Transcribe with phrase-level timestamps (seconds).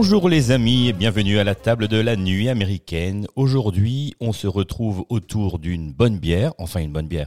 [0.00, 3.26] Bonjour les amis et bienvenue à la table de la nuit américaine.
[3.34, 7.26] Aujourd'hui, on se retrouve autour d'une bonne bière, enfin une bonne bière.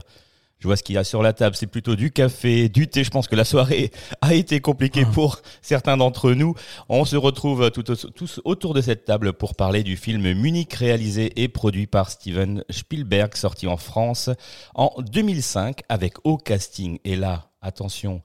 [0.58, 3.04] Je vois ce qu'il y a sur la table, c'est plutôt du café, du thé.
[3.04, 3.90] Je pense que la soirée
[4.22, 6.54] a été compliquée pour certains d'entre nous.
[6.88, 11.42] On se retrouve tout tous autour de cette table pour parler du film Munich réalisé
[11.42, 14.30] et produit par Steven Spielberg, sorti en France
[14.74, 17.00] en 2005 avec au casting.
[17.04, 18.22] Et là, attention,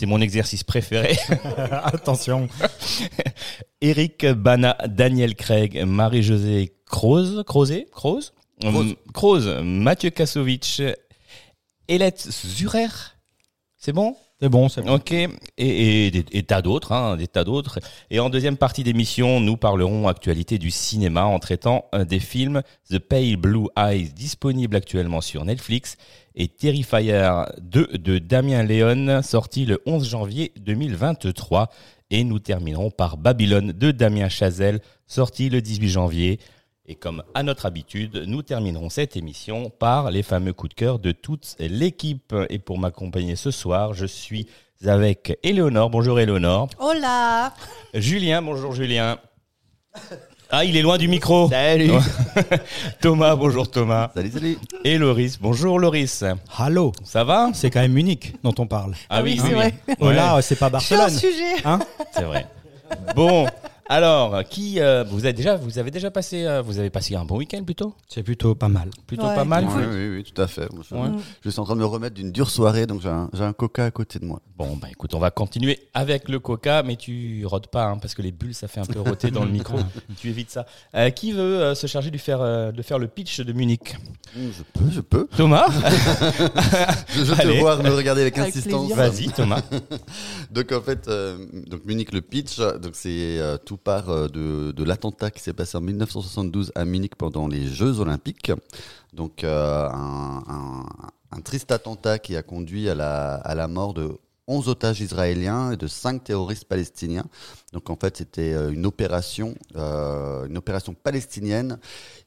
[0.00, 1.18] c'est mon exercice préféré.
[1.84, 2.48] Attention.
[3.82, 8.76] Eric Bana, Daniel Craig, Marie-Josée Croze, Crozet, Croze, Croze.
[8.76, 10.80] Hum, Croze, Mathieu Kassovitch,
[11.86, 12.88] Elette Zurer,
[13.76, 14.16] c'est bon?
[14.42, 14.94] C'est bon, c'est bon.
[14.94, 17.78] Ok, et, et, des- et tas d'autres, hein, des tas d'autres.
[18.10, 22.62] Et en deuxième partie d'émission, nous parlerons actualité du cinéma en traitant euh, des films
[22.90, 25.98] The Pale Blue Eyes, disponible actuellement sur Netflix,
[26.34, 27.28] et Terrifier
[27.60, 31.68] 2 de Damien Léon, sorti le 11 janvier 2023.
[32.12, 36.40] Et nous terminerons par Babylone de Damien Chazelle, sorti le 18 janvier.
[36.90, 40.98] Et comme à notre habitude, nous terminerons cette émission par les fameux coups de cœur
[40.98, 42.34] de toute l'équipe.
[42.48, 44.48] Et pour m'accompagner ce soir, je suis
[44.84, 45.88] avec Éléonore.
[45.88, 46.68] Bonjour Éléonore.
[46.80, 47.54] Hola
[47.94, 49.18] Julien, bonjour Julien.
[50.50, 51.48] Ah, il est loin du micro.
[51.48, 51.92] Salut
[53.00, 54.10] Thomas, bonjour Thomas.
[54.12, 56.24] Salut, salut Et Loris, bonjour Loris.
[56.58, 56.90] Allô.
[57.04, 57.50] Ça va?
[57.54, 58.94] C'est quand même Munich dont on parle.
[59.08, 59.74] Ah oui, c'est vrai.
[60.00, 61.16] Oh là, c'est pas Je suis Barcelone.
[61.20, 61.78] sujet Hein?
[62.10, 62.48] C'est vrai.
[63.14, 63.46] Bon,
[63.92, 67.24] alors, qui euh, vous avez déjà, vous avez déjà passé, euh, vous avez passé un
[67.24, 68.88] bon week-end plutôt, c'est plutôt pas mal.
[69.08, 69.66] plutôt Ouais, pas mal?
[69.66, 70.72] oui, oui, oui, tout à fait.
[70.72, 71.08] Moi, Je, Ouais.
[71.44, 73.52] je suis en train de me remettre d'une dure soirée, donc j'ai un, j'ai un
[73.52, 74.40] coca à côté de moi.
[74.56, 78.14] Bon, bah écoute, on va continuer avec le coca, mais tu rôdes pas, hein, parce
[78.14, 79.78] que les bulles, ça fait un peu rôter dans le micro.
[80.20, 80.66] tu évites ça.
[80.94, 83.96] Euh, qui veut euh, se charger de faire, euh, de faire le pitch de Munich?
[84.36, 85.26] Hum, Je peux, je peux.
[85.36, 85.66] Thomas?
[87.14, 88.86] Je, je te vois me regarder avec, Avec insistance.
[88.92, 88.96] plaisir.
[88.96, 89.62] Vas-y, Thomas.
[90.50, 94.84] Donc en fait, euh, donc Munich le pitch, donc c'est euh, tout part euh, de,
[94.84, 98.52] l'attentat qui s'est passé en 1972 à Munich pendant les Jeux Olympiques.
[99.12, 104.10] Donc euh, un, triste attentat qui a conduit à la, à la mort de
[104.46, 107.24] 11 otages israéliens et de 5 terroristes palestiniens.
[107.72, 111.78] Donc en fait, c'était euh, une opération, une opération palestinienne.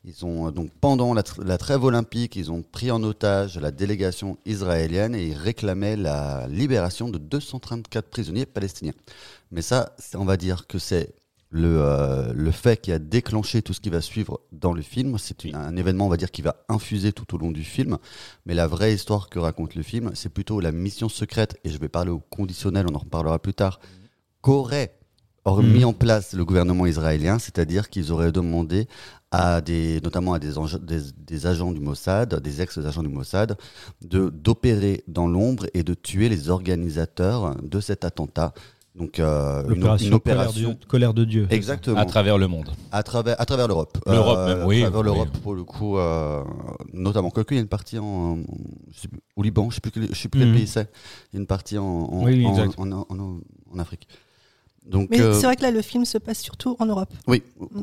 [0.05, 4.37] Ils ont donc pendant la, la trêve olympique, ils ont pris en otage la délégation
[4.45, 8.93] israélienne et ils réclamaient la libération de 234 prisonniers palestiniens.
[9.51, 11.13] Mais ça, on va dire que c'est
[11.53, 15.17] le, euh, le fait qui a déclenché tout ce qui va suivre dans le film.
[15.19, 17.99] C'est un événement, on va dire, qui va infuser tout au long du film.
[18.47, 21.77] Mais la vraie histoire que raconte le film, c'est plutôt la mission secrète, et je
[21.77, 23.79] vais parler au conditionnel, on en reparlera plus tard,
[24.41, 24.97] qu'aurait
[25.61, 28.87] mis en place le gouvernement israélien, c'est-à-dire qu'ils auraient demandé
[29.29, 33.57] à des, notamment à des, des, des agents du Mossad, des ex-agents du Mossad,
[34.03, 38.53] de d'opérer dans l'ombre et de tuer les organisateurs de cet attentat.
[38.95, 41.47] Donc euh, une, L'opération une colère, opération de- colère de Dieu.
[41.49, 42.69] exactement À travers le monde.
[42.91, 43.97] à travers à travers l'Europe.
[44.05, 45.05] L'Europe même, oui, À travers oui.
[45.05, 46.43] l'Europe pour le coup, euh,
[46.93, 47.31] notamment.
[47.31, 48.37] Quoique il y a une partie en,
[48.91, 50.55] je sais plus, au Liban, je sais plus quel, je sais plus quel Mhm.
[50.55, 50.91] pays c'est.
[51.31, 52.75] Il y a une partie en en, Oui, oui, en, exact.
[52.77, 53.39] en, en- en-
[53.73, 54.07] en Afrique.
[54.85, 57.11] Donc Mais euh, c'est vrai que là, le film se passe surtout en Europe.
[57.27, 57.41] oui.
[57.59, 57.81] Mm.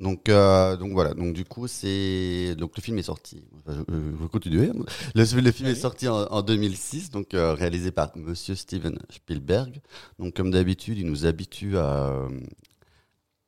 [0.00, 1.14] Donc, euh, donc voilà.
[1.14, 3.44] Donc du coup, c'est donc le film est sorti.
[3.66, 4.70] Je, je- je vais continuer.
[5.14, 9.80] Le, le film est sorti en, en 2006, donc euh, réalisé par Monsieur Steven Spielberg.
[10.18, 12.26] Donc comme d'habitude, il nous habitue à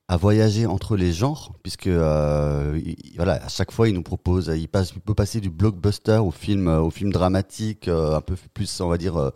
[0.08, 4.52] à voyager entre les genres, puisque euh, il- voilà, à chaque fois, il nous propose,
[4.56, 8.80] il passe, il peut passer du blockbuster au film, au film dramatique, un peu plus,
[8.80, 9.32] on va dire,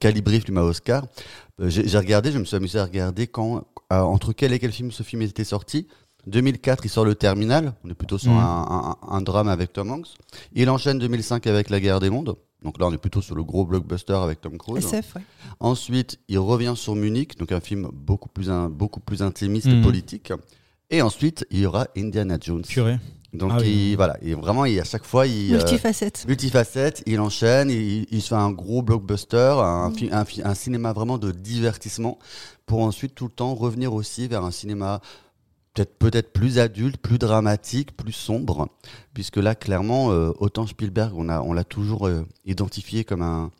[0.00, 1.06] calibré film à Oscar.
[1.60, 5.02] J'ai regardé, je me suis amusé à regarder quand, entre quel et quel film ce
[5.02, 5.88] film était sorti.
[6.28, 7.74] 2004, il sort Le Terminal.
[7.84, 8.38] On est plutôt sur Mhm.
[8.38, 10.08] un, un- un drame avec Tom Hanks.
[10.52, 12.36] Il enchaîne 2005 avec La Guerre des Mondes.
[12.62, 14.84] Donc là, on est plutôt sur le gros blockbuster avec Tom Cruise.
[14.84, 15.22] SF, ouais.
[15.60, 19.74] Ensuite, il revient sur Munich, donc un film beaucoup plus, un, beaucoup plus intimiste et
[19.74, 19.82] Mhm.
[19.82, 20.32] politique.
[20.90, 22.62] Et ensuite, il y aura Indiana Jones.
[22.62, 22.98] Purée.
[23.34, 23.90] Donc, Ah oui.
[23.90, 26.24] il, voilà, et vraiment, il, à chaque fois, il, euh, Multifacette.
[26.26, 30.08] multifacette, il enchaîne, il, il se fait un gros blockbuster, Mm.
[30.44, 32.18] un cinéma vraiment de divertissement,
[32.64, 35.00] pour ensuite tout le temps revenir aussi vers un cinéma
[35.84, 38.68] peut-être peut-être plus adulte, plus dramatique, plus sombre,
[39.14, 43.50] puisque là clairement euh, autant Spielberg on a on l'a toujours euh, identifié comme un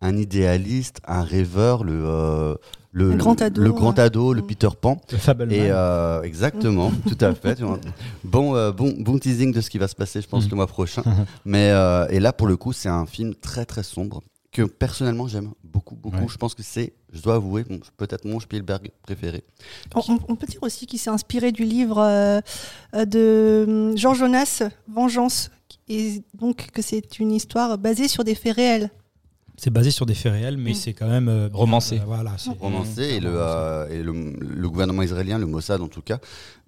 [0.00, 2.54] un idéaliste, un rêveur, le euh,
[2.92, 4.00] le, grand ado, le grand ouais.
[4.04, 4.46] ado, le Mm.
[4.46, 5.00] Peter Pan.
[5.12, 5.52] Le.
[5.52, 7.60] Et euh, exactement, tout à fait.
[8.24, 10.50] Bon, euh, bon, bon teasing de ce qui va se passer, je pense, Mhm.
[10.50, 11.02] le mois prochain.
[11.44, 15.28] Mais euh, et là, pour le coup, c'est un film très très sombre que personnellement
[15.28, 16.16] j'aime beaucoup beaucoup.
[16.16, 16.26] Ouais.
[16.28, 19.44] Je pense que c'est, je dois avouer, mon- peut-être mon Spielberg préféré.
[19.94, 22.40] On, peut dire aussi qu'il s'est inspiré du livre euh,
[23.04, 25.50] de hum, Jean Jonas, Vengeance,
[25.88, 28.90] et donc que c'est une histoire basée sur des faits réels.
[29.56, 30.74] C'est basé sur des faits réels, mais Mm.
[30.74, 31.98] c'est quand même euh, Romancé.
[31.98, 33.58] euh, voilà, c'est romancé et, le, clairement ça.
[33.58, 36.20] euh, et le, le gouvernement israélien, le Mossad en tout cas,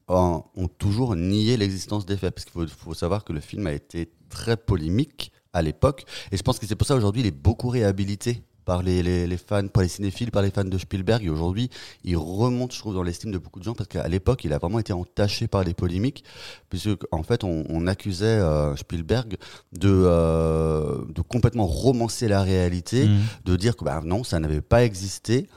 [0.09, 2.35] ont, ont toujours nié l'existence des faits.
[2.35, 6.05] Parce qu'il faut, faut savoir que le film a été très polémique à l'époque.
[6.33, 9.27] Et je pense que c'est pour ça aujourd'hui il est beaucoup réhabilité par les, les,
[9.27, 11.25] les fans, par les cinéphiles, par les fans de Spielberg.
[11.25, 11.71] Et aujourd'hui,
[12.05, 14.59] il remonte, je trouve, dans l'estime de beaucoup de gens parce qu'à l'époque, il a
[14.59, 16.23] vraiment été entaché par les polémiques.
[16.69, 19.39] Puisque, en fait, on, on accusait euh, Spielberg
[19.73, 23.19] de, euh, de complètement romancer la réalité Mm.
[23.47, 25.49] de dire que bah, non, ça n'avait pas existé.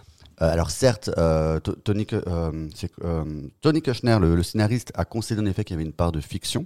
[0.42, 1.12] Euh, alors certes,
[1.64, 2.08] To- Tony,
[3.62, 6.22] Tony Kushner, le, le scénariste, a concédé en effet qu'il y avait une part de
[6.22, 6.66] fiction.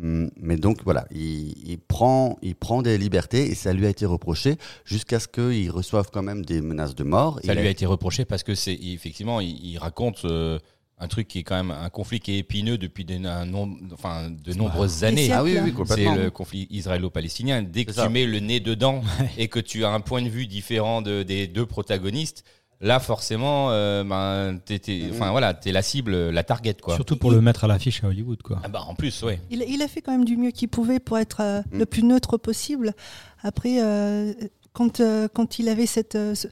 [0.00, 3.88] Hum, Mais donc voilà, il, il prend, il prend des libertés et ça lui a
[3.88, 7.40] été reproché jusqu'à ce qu'il reçoive quand même des menaces de mort.
[7.44, 10.58] Ça Il lui a été reproché parce que c'est effectivement, il, il raconte euh,
[11.02, 13.78] un truc qui est quand même un conflit qui est épineux depuis des- un nombre,
[13.92, 15.30] enfin, de nombreuses années.
[15.32, 17.62] Ah oui, oui, oui, C'est le conflit israélo-palestinien.
[17.62, 19.00] Dès que tu mets le nez dedans
[19.38, 22.44] et que tu as un point de vue différent de- des deux protagonistes,
[22.80, 25.10] là forcément, euh, ben, t'es, Mhm.
[25.12, 26.94] enfin voilà, t'es la cible, la target quoi.
[26.94, 28.60] Surtout pour le mettre à l'affiche à Hollywood, quoi.
[28.64, 29.40] Ah bah en plus, ouais.
[29.50, 31.78] Il, il a fait quand même du mieux qu'il pouvait pour être euh, Mm.
[31.78, 32.94] le plus neutre possible.
[33.42, 34.32] Après, euh,
[34.72, 36.48] quand, euh, quand il avait cette, euh, ce-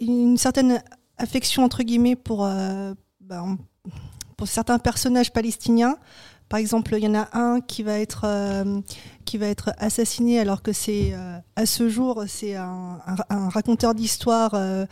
[0.00, 0.82] une certaine
[1.16, 3.56] affection, entre guillemets, pour, euh, ben,
[4.36, 5.96] pour certains personnages palestiniens,
[6.48, 8.80] par exemple, il y en a un qui va être, euh,
[9.24, 13.48] qui va être assassiné alors que c'est, euh, à ce jour, c'est un, un- un
[13.48, 14.84] raconteur d'histoire euh,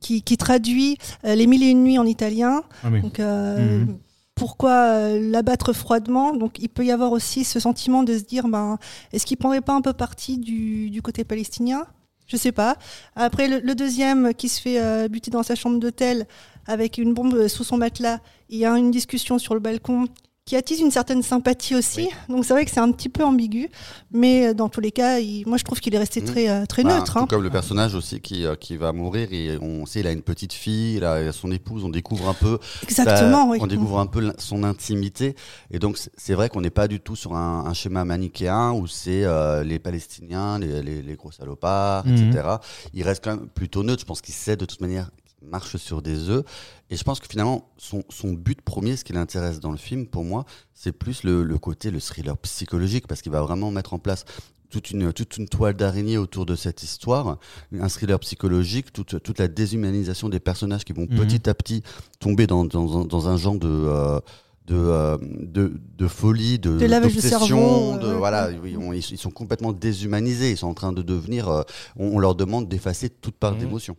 [0.00, 2.62] qui, qui traduit Les Mille et Une Nuits en italien.
[2.84, 3.00] Ah oui.
[3.02, 3.98] Donc, Mhm.
[4.34, 6.32] pourquoi l'abattre froidement?
[6.34, 8.78] Donc, il peut y avoir aussi ce sentiment de se dire, ben,
[9.12, 11.86] est-ce qu'il prendrait pas un peu parti du, du côté palestinien?
[12.26, 12.76] Je sais pas.
[13.16, 16.26] Après, le, le deuxième qui se fait euh, buter dans sa chambre d'hôtel
[16.66, 20.06] avec une bombe sous son matelas, il y a une discussion sur le balcon
[20.44, 22.08] qui attise une certaine sympathie aussi.
[22.30, 23.68] Donc, c'est vrai que c'est un petit peu ambigu,
[24.10, 26.26] mais euh, dans tous les cas, il- moi, je trouve qu'il est resté Mhm.
[26.26, 27.12] très, euh, très Bah, neutre.
[27.12, 27.26] tout hein.
[27.28, 30.22] comme le personnage aussi qui, euh, qui va mourir et on sait il a une
[30.22, 33.58] petite fille, il a son épouse, on découvre un peu Exactement, oui.
[33.60, 35.36] On découvre un peu son intimité.
[35.70, 38.86] Et donc, c'est- vrai qu'on n'est pas du tout sur un, un schéma manichéen où
[38.86, 42.14] c'est euh, les Palestiniens, les, les- les gros salopards, Mhm.
[42.30, 42.48] etc.
[42.94, 44.00] Il reste quand même plutôt neutre.
[44.00, 45.10] Je pense qu'il sait de toute manière
[45.42, 46.44] marche sur des œufs.
[46.90, 50.06] Et je pense que finalement, son, son but premier, ce qui l'intéresse dans le film,
[50.06, 50.44] pour moi,
[50.74, 54.24] c'est plus le, le côté, le thriller psychologique, parce qu'il va vraiment mettre en place
[54.70, 57.38] toute une, toute une toile d'araignée autour de cette histoire,
[57.72, 61.16] un thriller psychologique, toute, toute la déshumanisation des personnages qui vont Mhm.
[61.16, 61.82] petit à petit
[62.20, 64.20] tomber dans, dans, un- dans un genre de, euh,
[64.66, 68.76] de, euh, de, de folie, de, De lavage de d'obsession, cerveau, de, euh, voilà, ils,
[68.76, 71.62] ont- ils- ils sont complètement déshumanisés, ils sont en train de devenir, euh,
[71.96, 73.58] on, on leur demande d'effacer toute part Mhm.
[73.60, 73.96] d'émotion.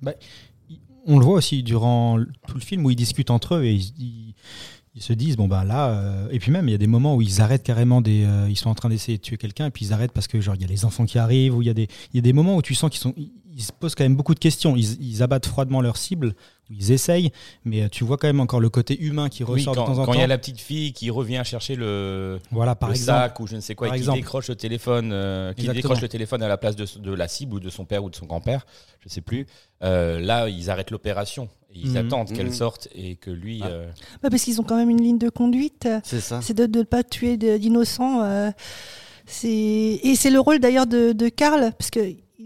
[0.00, 0.12] Bah,
[1.06, 2.18] on le voit aussi durant
[2.48, 4.34] tout le film où ils discutent entre eux et ils, ils-
[4.94, 7.16] ils se disent bon bah là euh, et puis même il y a des moments
[7.16, 9.70] où ils arrêtent carrément des euh, ils sont en train d'essayer de tuer quelqu'un et
[9.70, 11.66] puis ils arrêtent parce que genre il y a les enfants qui arrivent ou il
[11.66, 13.72] y a des il y a des moments où tu sens qu'ils sont ils, se
[13.72, 16.34] posent quand même beaucoup de questions ils, ils abattent froidement leur cible
[16.70, 17.32] ils essayent
[17.64, 19.86] mais euh, tu vois quand même encore le côté humain qui Oui, ressort quand de
[19.86, 22.76] temps en quand il y temps a la petite fille qui revient chercher le, voilà
[22.76, 24.18] par le exemple sac ou je ne sais quoi, et qui exemple.
[24.18, 25.74] décroche le téléphone, euh, qui Exactement.
[25.74, 28.10] décroche le téléphone à la place de, de la cible ou de son père ou
[28.10, 28.64] de son grand-père,
[29.00, 29.46] je sais plus.
[29.82, 31.50] Là, ils arrêtent l'opération.
[31.74, 31.96] Ils Mhm.
[31.96, 32.52] attendent qu'elle Mhm.
[32.52, 33.60] sorte et que lui.
[33.62, 33.66] Ah.
[33.68, 33.90] euh,
[34.22, 35.88] Bah, parce qu'ils ont quand même une ligne de conduite.
[36.04, 36.40] C'est ça.
[36.42, 38.22] c'est de ne pas tuer d'innocents.
[38.22, 38.50] euh,
[39.26, 39.48] c'est
[40.02, 42.00] et c'est le rôle d'ailleurs de, de Karl, parce que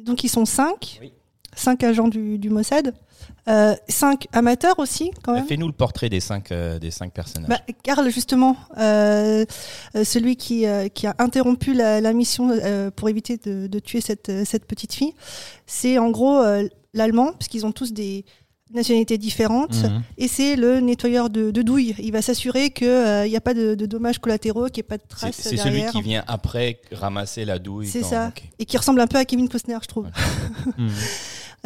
[0.04, 1.12] donc ils sont cinq, Oui.
[1.54, 2.94] cinq agents du, du Mossad,
[3.48, 5.46] euh, cinq amateurs aussi quand même.
[5.46, 7.48] Fais-nous le portrait des cinq, euh, des cinq personnages.
[7.48, 9.44] Bah, Karl justement, euh,
[10.04, 14.00] celui qui, euh, qui a interrompu la, la mission euh, pour éviter de, de tuer
[14.00, 15.14] cette, cette petite fille,
[15.66, 18.24] c'est en gros euh, l'allemand, parce qu'ils ont tous des
[18.72, 19.74] nationalités différentes.
[19.82, 20.02] Mhm.
[20.18, 21.94] Et c'est le nettoyeur de, de douille.
[21.98, 22.86] Il va s'assurer qu'il
[23.26, 25.84] n'y a pas de, de dommages collatéraux, qu'il n'y ait pas de traces c'est celui
[25.86, 27.86] qui vient après ramasser la douille.
[27.86, 28.32] C'est ça.
[28.58, 30.06] Et qui ressemble un peu à Kevin Costner, je trouve.
[30.76, 30.90] Mhm.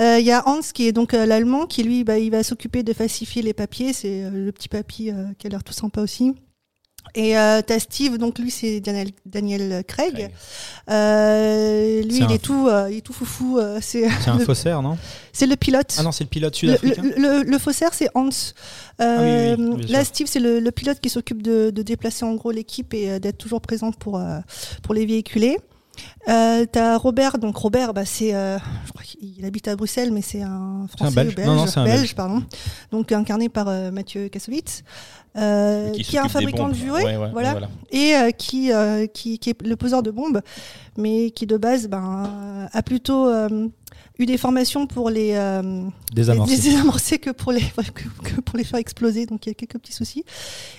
[0.00, 2.42] Euh, Il y a Hans, qui est donc euh, l'allemand, qui lui, bah, il va
[2.42, 3.92] s'occuper de falsifier les papiers.
[3.92, 6.34] C'est euh, le petit papy euh, qui a l'air tout sympa aussi.
[7.14, 10.12] Et euh, t'as Steve, donc lui c'est Daniel, Daniel Craig.
[10.14, 10.30] Craig.
[10.90, 13.58] Euh, lui il est tout, euh, il est tout foufou.
[13.58, 14.96] euh, c'est C'est un le, faussaire, non?
[15.32, 15.94] c'est le pilote.
[15.98, 17.02] Ah non, c'est le pilote sud-africain.
[17.02, 18.28] le- le- le faussaire, c'est Hans.
[19.00, 20.04] Euh, Ah oui, oui, oui, bien là.
[20.04, 23.18] Steve, c'est le, le pilote qui s'occupe de, de déplacer en gros l'équipe et euh,
[23.18, 24.38] d'être toujours présent pour, euh,
[24.82, 25.58] pour les véhiculer.
[26.28, 30.22] Euh, T'as Robert, donc Robert, bah, c'est, euh, je crois qu'il habite à Bruxelles, mais
[30.22, 31.32] c'est un français Belge.
[31.32, 32.14] ou belge, Non, non, c'est un Belge.
[32.14, 32.42] pardon.
[32.90, 34.84] Donc incarné par euh, Mathieu Kassovitz,
[35.36, 37.68] euh, Qui qui, est un fabricant de Ouais, ouais, voilà, voilà.
[37.90, 40.40] et euh, qui, euh, qui, qui est le poseur de bombes,
[40.98, 43.68] mais qui de base ben, euh, a plutôt euh,
[44.18, 46.54] eu des formations pour les, euh, Désamorcé.
[46.56, 47.60] les désamorcer que pour les
[47.94, 48.02] que,
[48.34, 49.26] que pour les faire exploser.
[49.26, 50.24] Donc il y a quelques petits soucis.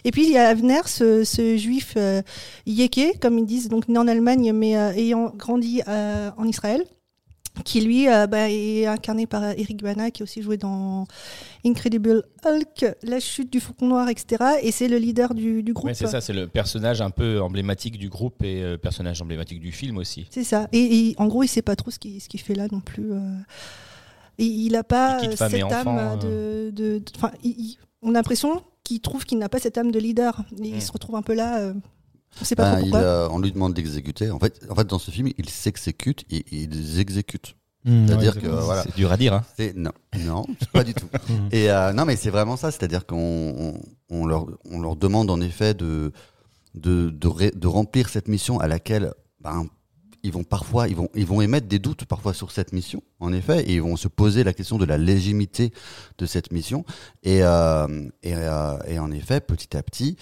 [0.04, 2.22] Et puis il y a Avner, ce, ce juif euh,
[2.68, 6.84] yéké, comme ils disent, donc né en Allemagne mais euh, ayant grandi euh, en Israël,
[7.66, 11.06] qui lui euh, bah, est incarné par Eric Bana, qui a aussi joué dans
[11.66, 14.44] Incredible Hulk, La chute du Faucon Noir, etc.
[14.64, 15.86] Et c'est le leader du, du groupe.
[15.86, 19.60] Ouais, c'est ça, c'est le personnage un peu emblématique du groupe et euh, personnage emblématique
[19.60, 20.26] du film aussi.
[20.32, 20.68] C'est ça.
[20.72, 23.12] Et, et en gros, il sait pas trop ce qu'il fait là non plus.
[23.14, 23.20] euh.
[24.40, 26.72] Et il n'a pas cette âme enfant, de.
[26.74, 29.92] de- de- Enfin, il- il- on a l'impression qu'il trouve qu'il n'a pas cette âme
[29.92, 30.44] de leader.
[30.62, 30.82] Il Mm.
[30.82, 31.72] se retrouve un peu là.
[32.42, 34.30] On sait pas Ben, trop il, euh, on lui demande d'exécuter.
[34.32, 37.56] En fait, en fait, dans ce film, il s'exécute et ils exécutent.
[37.86, 39.34] Mmh, C'est-à-dire ouais, que voilà, C'est dur à dire.
[39.34, 39.44] Hein.
[39.76, 41.08] non, non, pas du tout.
[41.30, 41.50] Mhm.
[41.52, 42.72] Et euh, non, mais c'est vraiment ça.
[42.72, 46.12] C'est-à-dire qu'on on, on leur, on leur demande en effet de
[46.76, 49.68] de, de, ré- de remplir cette mission à laquelle ben,
[50.24, 53.32] ils vont parfois ils vont ils vont émettre des doutes parfois sur cette mission en
[53.34, 55.72] effet et ils vont se poser la question de la légitimité
[56.18, 56.84] de cette mission
[57.22, 60.16] et euh, et, euh, et en effet petit à petit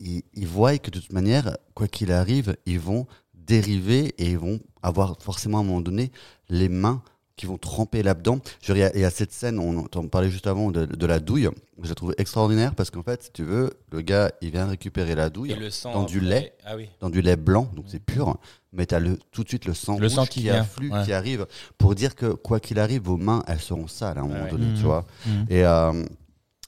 [0.00, 4.38] ils, ils, voient que de toute manière quoi qu'il arrive ils vont dériver et ils
[4.38, 6.10] vont avoir forcément à un moment donné
[6.48, 7.02] les mains
[7.36, 8.38] qui vont tremper là-dedans.
[8.62, 10.46] Je veux dire, Il y, a- il y a cette scène, on en parlait juste
[10.46, 11.48] avant, de, de la douille.
[11.82, 15.16] Je la trouve extraordinaire parce qu'en fait, si tu veux, le gars, il vient récupérer
[15.16, 16.54] la douille Et le sang dans du lait.
[16.64, 16.88] Ah oui.
[17.00, 18.36] dans du lait blanc, donc c'est pur,
[18.72, 20.60] mais tu as le, tout de suite le sang, Le rouge sang qui qui, vient,
[20.60, 21.02] afflue, ouais.
[21.04, 21.46] qui arrive,
[21.76, 24.50] pour dire que quoi qu'il arrive, vos mains, elles seront sales à un moment Ouais,
[24.50, 24.86] donné, tu Mhm.
[24.86, 25.04] vois.
[25.50, 26.04] Et, euh,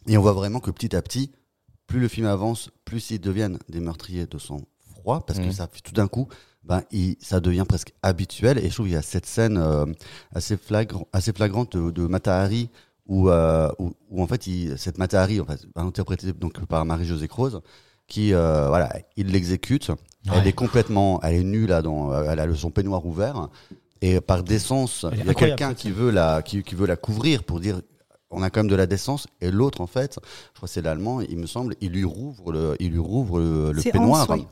[0.08, 1.30] et on voit vraiment que petit à petit,
[1.86, 5.52] plus le film avance, plus ils deviennent des meurtriers de sang froid, parce que Mhm.
[5.52, 6.28] ça tout d'un coup,
[6.64, 8.58] ben, il- ça devient presque habituel.
[8.58, 9.86] Et je trouve qu'il y a cette scène euh,
[10.34, 12.70] assez, flagrant, assez flagrante de, de Matahari,
[13.06, 17.28] où, euh, où, où, en fait, il, cette Matahari, en fait, interprétée donc, par Marie-Josée
[17.28, 17.60] Croze,
[18.08, 19.90] qui, euh, voilà, il l'exécute.
[20.32, 23.48] Elle est complètement, elle est nue là, dans, elle a son peignoir ouvert.
[24.02, 27.44] Et par décence, il y a quelqu'un qui veut la, qui, qui veut la couvrir
[27.44, 27.80] pour dire,
[28.30, 29.26] on a quand même de la décence.
[29.40, 30.18] Et l'autre, en fait,
[30.52, 33.38] je crois que c'est l'allemand, il me semble, il lui rouvre le, il lui rouvre
[33.40, 34.28] le, peignoir.
[34.30, 34.46] Hans, oui.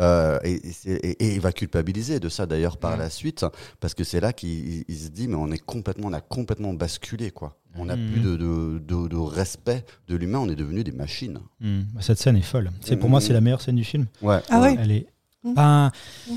[0.00, 2.98] Euh, et, et c'est- et- et il va culpabiliser de ça d'ailleurs par Ouais.
[2.98, 3.44] la suite,
[3.78, 6.20] parce que c'est là qu'il il- il se dit mais on est complètement, on a
[6.20, 7.56] complètement basculé quoi.
[7.76, 11.38] On n'a plus de, de, de- de respect de l'humain, on est devenu des machines.
[11.60, 11.82] Mmh.
[12.00, 12.72] Cette scène est folle.
[12.80, 13.10] C'est pour Mmh.
[13.12, 14.06] moi c'est la meilleure scène du film.
[14.22, 14.40] Ouais.
[14.50, 15.06] Ah ouais Elle est,
[15.44, 15.54] Mmh.
[15.54, 15.92] ben,
[16.28, 16.32] Mmh.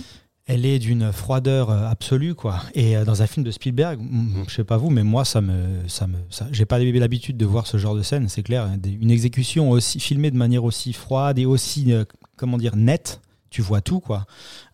[0.45, 2.61] Elle est d'une froideur euh, absolue quoi.
[2.75, 5.39] Et euh, dans un film de Spielberg, mm, je sais pas vous, mais moi ça
[5.41, 8.27] me, ça me, ça- j'ai pas l'habitude de voir ce genre de scène.
[8.29, 12.03] C'est clair, une exécution aussi filmée de manière aussi froide et aussi, euh,
[12.35, 13.21] comment dire, nette.
[13.49, 14.25] Tu vois tout quoi.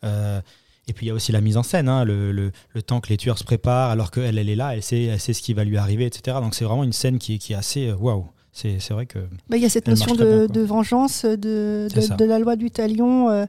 [0.05, 0.41] Euh,
[0.87, 2.99] et puis il y a aussi la mise en scène, hein, le, le- le temps
[3.01, 5.41] que les tueurs se préparent, alors qu'elle elle est là, elle sait, elle sait ce
[5.43, 6.37] qui va lui arriver, etc.
[6.41, 8.25] Donc c'est vraiment une scène qui, est- qui est assez waouh.
[8.51, 10.47] C'est c'est vrai que Bah, Il y a cette notion de, bien, quoi.
[10.47, 13.29] de vengeance, de, C'est de, la loi du talion.
[13.29, 13.45] euh,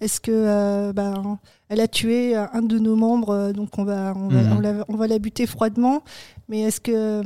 [0.00, 4.12] Est-ce que euh, ben, elle a tué un de nos membres, euh, donc on va,
[4.14, 4.52] on va, Mhm.
[4.56, 6.02] on la, on va la buter froidement.
[6.48, 7.22] Mais est-ce que,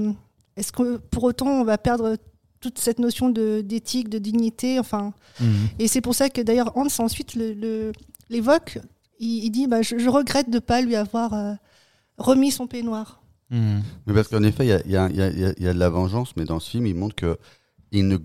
[1.10, 2.16] pour autant on va perdre
[2.60, 5.12] toute cette notion d'éthique, de dignité, enfin.
[5.40, 5.46] Mhm.
[5.78, 7.92] Et c'est pour ça que d'ailleurs Hans ensuite le- le-
[8.30, 8.78] l'évoque.
[9.18, 11.52] il, il dit bah, je, je regrette de pas lui avoir euh,
[12.18, 13.20] remis son peignoir.
[13.50, 13.82] Mhm.
[14.06, 16.94] Mais parce qu'en effet, il y a, de la vengeance, mais dans ce film, il
[16.94, 17.38] montre que
[17.92, 18.16] ne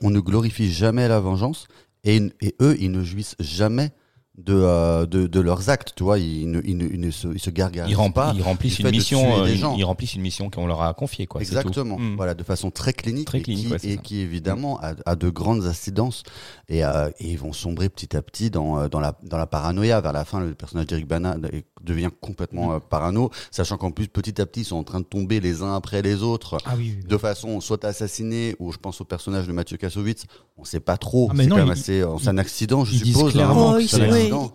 [0.00, 1.68] on ne glorifie jamais la vengeance
[2.04, 2.20] et
[2.60, 3.90] eux, ils ne jouissent jamais
[4.38, 5.92] de, euh, de, de leurs actes.
[5.96, 8.32] Tu vois, ils ne, ils ne, ils ne se, ils se gargarisent Ils, pas.
[8.36, 11.40] ils remplissent une mission, euh, ils remplissent une mission qu'on leur a confiée, quoi.
[11.40, 11.46] tout.
[11.46, 11.98] Exactement.
[11.98, 12.16] Mm.
[12.16, 14.02] Voilà, de façon très clinique, Très et, clinique, qui, ouais, c'est et ça.
[14.02, 16.22] qui évidemment a, a de grandes incidences
[16.68, 19.46] et, euh, et ils vont sombrer petit à petit dans, euh, dans, la, dans la
[19.46, 20.00] paranoïa.
[20.00, 24.08] Vers la fin, le personnage d'Eric Bana euh, devient complètement euh, parano, sachant qu'en plus
[24.08, 26.74] petit à petit, ils sont en train de tomber les uns après les autres Ah
[26.76, 27.08] oui, oui, oui.
[27.08, 30.24] de façon soit assassinés ou je pense au personnage de Mathieu Kassovitz,
[30.58, 31.28] on sait pas trop.
[31.30, 33.32] Ah, mais c'est quand même assez, c'est un accident, je suppose.
[33.32, 33.78] clairement hein.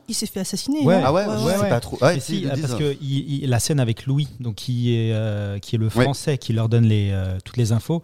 [0.08, 0.82] Il s'est fait assassiner.
[0.84, 0.96] Ouais.
[0.96, 1.04] hein.
[1.06, 1.54] Ah ouais, Ouais, je ouais.
[1.56, 1.70] sais ouais.
[1.70, 1.98] pas trop.
[2.01, 2.75] Mais si, euh, parce disent.
[2.75, 6.38] que il- il- la scène avec Louis, donc qui est euh, qui est le français,
[6.38, 8.01] qui leur donne les euh, toutes les infos,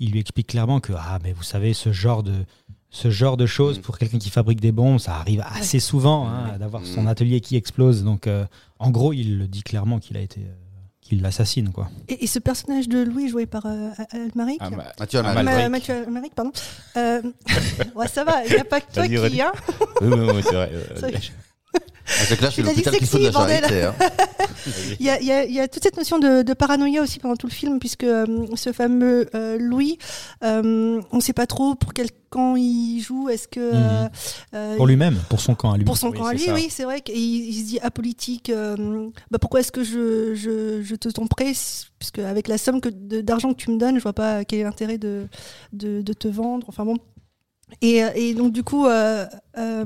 [0.00, 2.32] il lui explique clairement que ah mais vous savez ce genre de
[2.90, 3.82] ce genre de choses Mm.
[3.82, 7.08] pour quelqu'un qui fabrique des bombes, ça arrive assez souvent hein, d'avoir son Mm.
[7.08, 8.02] atelier qui explose.
[8.02, 8.46] Donc euh,
[8.78, 10.54] en gros, il le dit clairement qu'il a été euh,
[11.08, 11.88] qui l'assassinent, quoi.
[12.08, 14.58] Et, et ce personnage de Louis joué par euh, Almaric.
[14.60, 15.70] Ah, bah, Mathieu Ah, Almaric.
[15.70, 16.52] Mathieu Almaric, pardon.
[16.96, 17.22] Euh,
[17.94, 19.40] ouais, ça va, il n'y a pas que toi qui.
[19.40, 19.52] Hein.
[20.02, 20.70] oui, oui, oui, c'est vrai.
[22.08, 23.60] Ah, là, c'est Il a dit l'hôpital qui fout de la sexy, bordel.
[23.64, 23.82] charité.
[23.84, 23.94] hein.
[23.98, 24.96] vas-y.
[25.00, 27.52] Il y, a, il y toute cette notion de, de paranoïa aussi pendant tout le
[27.52, 29.98] film, puisque euh, ce fameux euh, Louis,
[30.42, 33.28] euh, on ne sait pas trop pour quel camp il joue.
[33.28, 33.60] Est-ce que.
[33.60, 34.08] euh,
[34.54, 35.84] euh, Pour lui-même, pour son camp à lui.
[35.84, 36.54] Pour son Oui, camp à lui, ça.
[36.54, 38.50] oui, c'est vrai qu'il il se dit apolitique.
[38.50, 41.52] euh, bah pourquoi est-ce que je, je, je te tromperais
[41.98, 44.98] Puisque avec la somme d'argent que tu me donnes, je vois pas quel est l'intérêt
[44.98, 45.26] de,
[45.72, 46.66] de, de te vendre.
[46.68, 46.96] Enfin bon.
[47.82, 49.84] Et, euh, et donc du coup, euh, euh,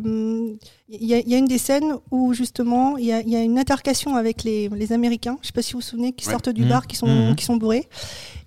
[0.89, 3.29] il y, a- il y a une des scènes où justement il y a, il
[3.29, 5.37] y a une altercation avec les, les Américains.
[5.43, 6.33] Je sais pas si vous vous souvenez, qui Ouais.
[6.33, 7.35] sortent du bar, qui sont, Mhm.
[7.35, 7.89] qui sont bourrés.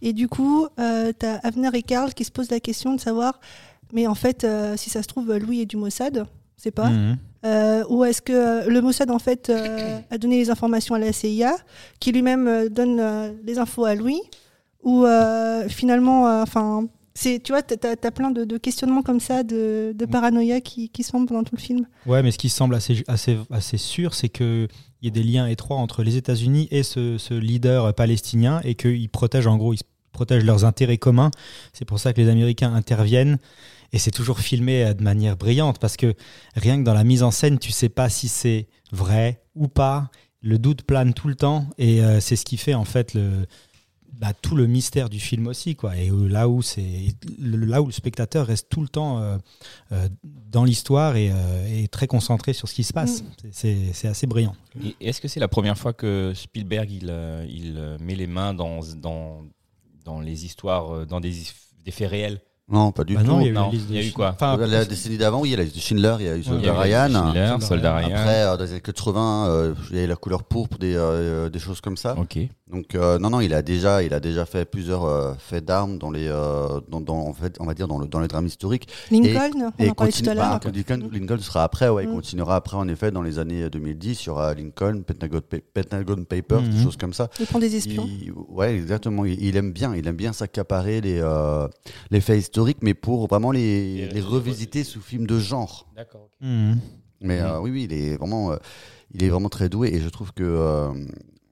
[0.01, 2.99] Et du coup, euh, tu as Avner et Karl qui se posent la question de
[2.99, 3.39] savoir,
[3.93, 4.45] mais en fait,
[4.77, 6.25] si ça se trouve, Louis est du Mossad,
[6.57, 6.89] c'est pas.
[6.89, 7.17] Mhm.
[7.45, 11.11] Euh, ou est-ce que le Mossad en fait euh, a donné les informations à la
[11.13, 11.55] CIA,
[11.99, 12.99] qui lui-même euh, donne
[13.45, 14.21] les infos à Louis,
[14.83, 15.03] ou
[15.67, 16.85] finalement, enfin,
[17.17, 21.25] c'est, tu vois, t'as, as plein de, questionnements comme ça, de, paranoïa qui, qui sont
[21.25, 21.87] pendant tout le film.
[22.05, 24.67] Ouais, mais ce qui semble assez, assez, assez sûr, c'est qu'il
[25.01, 29.09] y a des liens étroits entre les États-Unis et ce, ce leader palestinien et qu'ils
[29.09, 29.79] protègent, en gros, ils
[30.11, 31.31] protègent leurs intérêts communs.
[31.71, 33.37] C'est pour ça que les Américains interviennent.
[33.93, 36.15] Et c'est toujours filmé de manière brillante parce que
[36.55, 40.09] rien que dans la mise en scène, tu sais pas si c'est vrai ou pas.
[40.41, 43.47] Le doute plane tout le temps et euh, c'est ce qui fait en fait le,
[44.19, 45.75] bah, tout le mystère du film aussi.
[45.75, 45.97] Quoi.
[45.97, 49.37] Et là où, c'est, le- là où le spectateur reste tout le temps euh,
[49.91, 53.23] euh, dans l'histoire et, euh, et très concentré sur ce qui se passe.
[53.23, 53.25] Mm.
[53.51, 54.55] C'est- assez brillant.
[54.83, 58.53] Et Est-ce que c'est la première fois que Spielberg il, euh, il met les mains
[58.53, 59.43] dans, dans,
[60.03, 61.33] dans les histoires, dans des,
[61.83, 62.41] des faits réels?
[62.67, 63.27] Non, pas du Bah tout.
[63.27, 63.65] non, il y a eu, non.
[63.67, 64.15] une liste de Il y a eu films.
[64.15, 66.43] quoi Enfin, la décennie d'avant, oui, il y a eu Schindler, il y a eu
[66.43, 67.09] Soldat Il y a eu Ryan.
[67.13, 68.07] Schindler, Soldat Ryan.
[68.15, 70.95] Après, euh, dans les années 80, euh, il y a eu la couleur pourpre, des,
[70.95, 72.15] euh, des choses comme ça.
[72.17, 72.39] Ok.
[72.71, 75.99] Donc euh, non, non, il a déjà, il a déjà fait plusieurs euh, faits d'armes
[75.99, 78.47] dans les, euh, dans, dans- en fait, on va dire dans le dans les drames
[78.47, 78.87] historiques.
[79.11, 80.59] Lincoln, on en parlait tout continue- à l'heure.
[80.63, 82.15] bah, Lincoln, Lincoln sera après, ouais, il Mm.
[82.15, 84.23] continuera après en effet dans les années 2010.
[84.23, 87.29] Il y aura Lincoln, Pentagon, Pa- Pentagon Papers, des choses comme ça.
[87.39, 88.07] Il prend des espions.
[88.07, 89.23] Il- ouais, exactement.
[89.25, 91.67] Il, il aime bien, il aime bien s'accaparer les euh,
[92.09, 95.87] les faits historiques, mais pour vraiment les, Les- les revisiter sous film de genre.
[95.95, 96.29] D'accord.
[96.41, 96.77] mhm.
[97.21, 98.57] Mais euh, oui, oui, il est vraiment, euh,
[99.13, 100.93] il est vraiment très doué et je trouve que euh,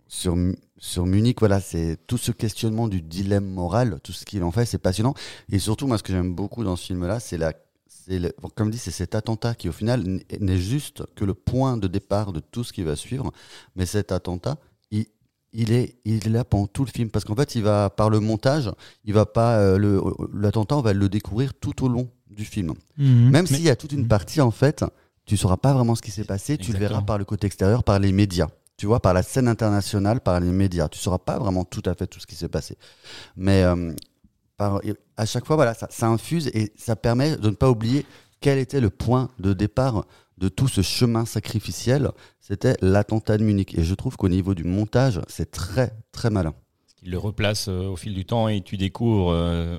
[0.08, 0.36] sur
[0.78, 4.66] sur Munich, voilà, c'est tout ce questionnement du dilemme moral, tout ce qu'il en fait,
[4.66, 5.13] c'est passionnant.
[5.52, 7.54] Et surtout, moi, ce que j'aime beaucoup dans ce film-là, c'est la,
[7.88, 10.04] c'est le- comme dit, c'est cet attentat qui, au final,
[10.39, 13.32] n'est juste que le point de départ de tout ce qui va suivre.
[13.78, 14.58] Mais cet attentat,
[15.54, 18.10] il, est, il est là pendant tout le film parce qu'en fait, il va par
[18.10, 18.72] le montage,
[19.06, 20.02] il va pas euh, le
[20.34, 22.74] l'attentat, on va le découvrir tout au long du film.
[22.98, 23.30] Mhm.
[23.30, 24.08] Même Mais- s'il y a toute une Mhm.
[24.08, 24.84] partie, en fait,
[25.26, 27.84] tu sauras pas vraiment ce qui s'est passé, tu le verras par le côté extérieur,
[27.84, 28.48] par les médias.
[28.76, 30.89] Tu vois, par la scène internationale, par les médias.
[30.89, 32.76] Tu sauras pas vraiment tout à fait tout ce qui s'est passé.
[33.38, 33.94] Mais euh,
[34.58, 34.82] par-
[35.16, 38.06] à chaque fois, voilà, ça, ça infuse et ça permet de ne pas oublier
[38.42, 40.06] quel était le point de départ
[40.38, 42.12] de tout ce chemin sacrificiel.
[42.39, 43.78] C'était l'attentat de Munich.
[43.78, 46.54] Et je trouve qu'au niveau du montage, c'est très, très malin.
[47.02, 49.78] Il le replace euh, au fil du temps et tu découvres euh,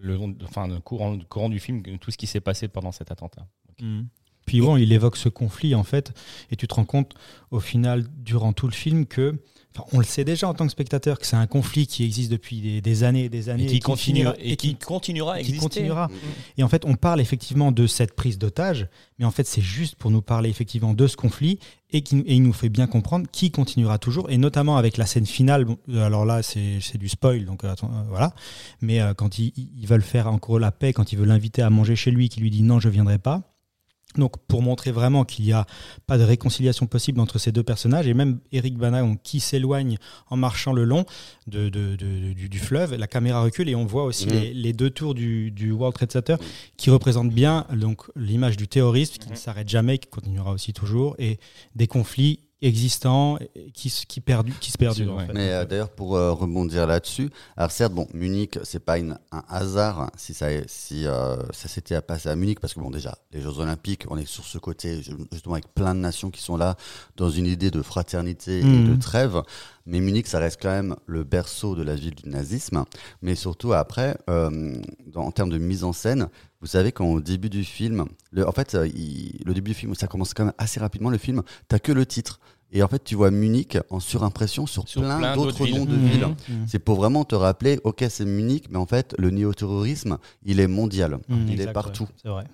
[0.00, 2.92] le, long- enfin, le courant, le courant du film tout ce qui s'est passé pendant
[2.92, 3.46] cet attentat.
[3.80, 4.06] Mhm.
[4.46, 6.12] Puis bon, il évoque ce conflit en fait,
[6.50, 7.14] et tu te rends compte
[7.50, 9.36] au final, durant tout le film, que
[9.74, 12.30] enfin, on le sait déjà en tant que spectateur que c'est un conflit qui existe
[12.30, 15.42] depuis des, des années et des années Et qui, continue, finira- et qui continuera à
[15.42, 16.08] qui continuera.
[16.58, 19.94] Et en fait, on parle effectivement de cette prise d'otage, mais en fait, c'est juste
[19.96, 21.58] pour nous parler effectivement de ce conflit
[21.90, 25.06] et, qui, et il nous fait bien comprendre qui continuera toujours, et notamment avec la
[25.06, 25.66] scène finale.
[25.66, 28.34] Bon, euh, alors là, c'est du spoil, donc euh, euh, voilà.
[28.80, 31.70] Mais euh, quand ils, ils veulent faire encore la paix, quand il veut l'inviter à
[31.70, 33.42] manger chez lui, qui lui dit non, je viendrai pas.
[34.16, 35.66] Donc pour montrer vraiment qu'il n'y a
[36.06, 39.96] pas de réconciliation possible entre ces deux personnages, et même Eric Bana qui s'éloigne
[40.28, 41.04] en marchant le long
[41.46, 44.32] de, de- de- du, du fleuve, la caméra recule et on voit aussi Mhm.
[44.32, 46.36] les, les deux tours du, du World Trade Center
[46.76, 51.14] qui représentent bien donc l'image du terrorisme qui ne s'arrête jamais, qui continuera aussi toujours,
[51.18, 51.38] et
[51.74, 53.38] des conflits existants
[53.74, 55.12] qui, se- qui, perdu, qui se perdurent.
[55.14, 55.26] en Ouais.
[55.26, 55.32] fait.
[55.34, 59.42] Mais euh, d'ailleurs, pour euh, rebondir là-dessus, alors certes, bon, Munich, c'est pas une- un
[59.48, 63.40] hasard si ça, si, euh, ça s'était passé à Munich, parce que bon, déjà, les
[63.40, 66.76] Jeux Olympiques, on est sur ce côté, justement, avec plein de nations qui sont là,
[67.16, 69.42] dans une idée de fraternité et de trêve.
[69.84, 72.84] Mais Munich, ça reste quand même le berceau de la ville du nazisme.
[73.20, 76.28] Mais surtout après, euh, dans- en termes de mise en scène,
[76.60, 80.06] vous savez qu'au début du film, le, en fait, il- le début du film, ça
[80.06, 81.42] commence quand même assez rapidement le film.
[81.66, 82.38] T'as que le titre.
[82.72, 85.96] Et en fait, tu vois Munich en surimpression sur, Sur plein, plein d'autres noms de
[85.96, 86.26] villes.
[86.48, 86.66] Mhm.
[86.66, 90.68] C'est pour vraiment te rappeler, ok, c'est Munich, mais en fait, le néo-terrorisme, il est
[90.68, 91.18] mondial.
[91.28, 92.04] Mhm, il est partout.
[92.04, 92.44] ouais, c'est vrai.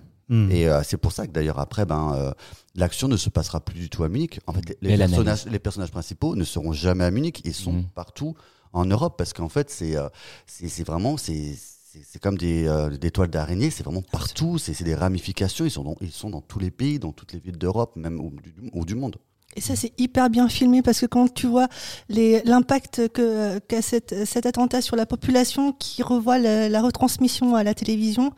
[0.51, 2.31] Et euh, c'est pour ça que d'ailleurs après, ben, euh,
[2.75, 4.39] l'action ne se passera plus du tout à Munich.
[4.45, 7.41] En fait, les, personnages, les personnages principaux ne seront jamais à Munich.
[7.45, 8.35] Ils sont partout
[8.73, 10.07] en Europe parce qu'en fait, c'est euh,
[10.45, 14.57] c'est c'est vraiment c'est c'est c'est comme des, euh, des toiles d'araignée, c'est vraiment partout,
[14.59, 17.33] c'est c'est des ramifications, ils sont, dans, ils sont dans tous les pays, dans toutes
[17.33, 19.17] les villes d'Europe, même ou du, ou du monde.
[19.55, 21.67] Et ça, c'est hyper bien filmé parce que quand tu vois
[22.07, 27.73] l'impact qu'a cette, cet attentat sur la population qui revoit la, la retransmission à la
[27.73, 28.31] télévision,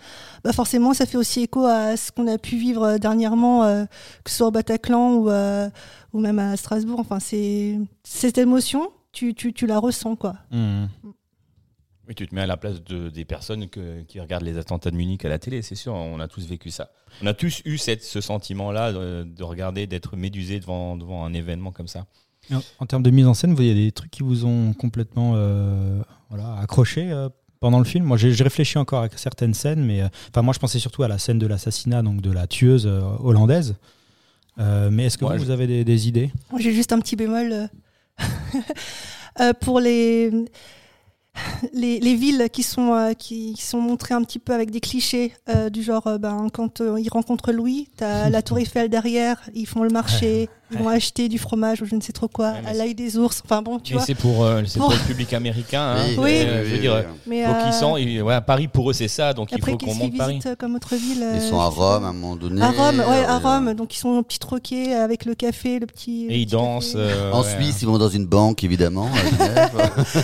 [0.44, 3.84] bah forcément, ça fait aussi écho à ce qu'on a pu vivre dernièrement, euh,
[4.24, 5.70] que ce soit au Bataclan ou, euh,
[6.14, 7.00] ou même à Strasbourg.
[7.00, 10.36] Enfin, c'est cette émotion, tu, tu, tu la ressens, quoi.
[10.52, 10.86] Hmm.
[12.12, 14.92] Oui, tu te mets à la place de, des personnes que- qui regardent les attentats
[14.92, 16.90] de Munich à la télé, c'est sûr, on a tous vécu ça.
[17.24, 21.34] On a tous eu cette, ce sentiment-là de, de regarder, d'être médusé devant, devant un
[21.34, 22.08] événement comme ça.
[22.52, 24.44] En, en termes de mise en scène, vous, il y a des trucs qui vous
[24.44, 27.30] ont complètement euh, voilà, accroché euh,
[27.62, 28.04] pendant le film?
[28.04, 31.08] Moi, j'ai réfléchi encore à certaines scènes, mais euh, enfin, moi, je pensais surtout à
[31.08, 33.76] la scène de l'assassinat, donc de la tueuse euh, hollandaise.
[34.60, 36.30] Euh, mais est-ce que Ouais, vous, je- vous avez des, des idées?
[36.52, 37.68] Moi, J'ai juste un petit bémol euh,
[39.40, 40.30] euh, pour les,
[41.74, 45.34] les, les villes qui sont, euh, qui, sont montrées un petit peu avec des clichés
[45.50, 49.42] euh, du genre euh, ben, quand ils rencontrent Louis, tu as la Tour Eiffel derrière,
[49.54, 52.52] ils font le marché, ils vont acheter du fromage ou je ne sais trop quoi,
[52.52, 53.42] Ouais, mais à l'œil des ours.
[53.46, 54.06] Enfin bon, tu Mais vois.
[54.06, 55.96] c'est pour, euh, c'est pour Pour- le public américain.
[55.98, 56.06] hein.
[56.18, 56.32] Oui.
[56.44, 57.52] Euh, je veux dire, Mais faut
[57.96, 60.18] euh, ils- ouais, Paris pour eux c'est ça, donc il après, faut qu'on qu'ils monte
[60.18, 60.34] Paris.
[60.40, 61.76] visitent comme autre ville Ils euh, sont à je.
[61.76, 62.62] Rome à un moment donné.
[62.62, 63.74] À Rome, ouais, à euh, Rome.
[63.74, 66.28] Donc ils sont au petit troquet avec le café, le petit.
[66.28, 66.94] le Et ils dansent.
[66.96, 67.56] euh, En ouais.
[67.56, 69.08] Suisse, ils vont dans une banque, évidemment.
[69.14, 69.72] à Genève.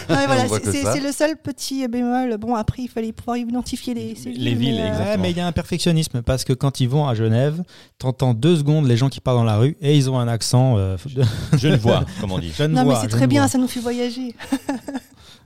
[0.09, 2.37] Ouais, voilà, c'est le seul petit bémol.
[2.37, 5.09] Bon, après, il fallait pouvoir identifier les, Les villes, mais, euh, exactement.
[5.11, 7.63] Ouais, mais il y a un perfectionnisme parce que quand ils vont à Genève,
[7.99, 10.36] t'entends deux secondes les gens qui parlent dans la rue et ils ont un accent.
[10.77, 10.97] Euh,
[11.57, 12.51] Je ne vois, comme on dit.
[12.55, 13.49] Je ne Non, mais vois, c'est je très bien, vois.
[13.49, 14.35] ça nous fait voyager.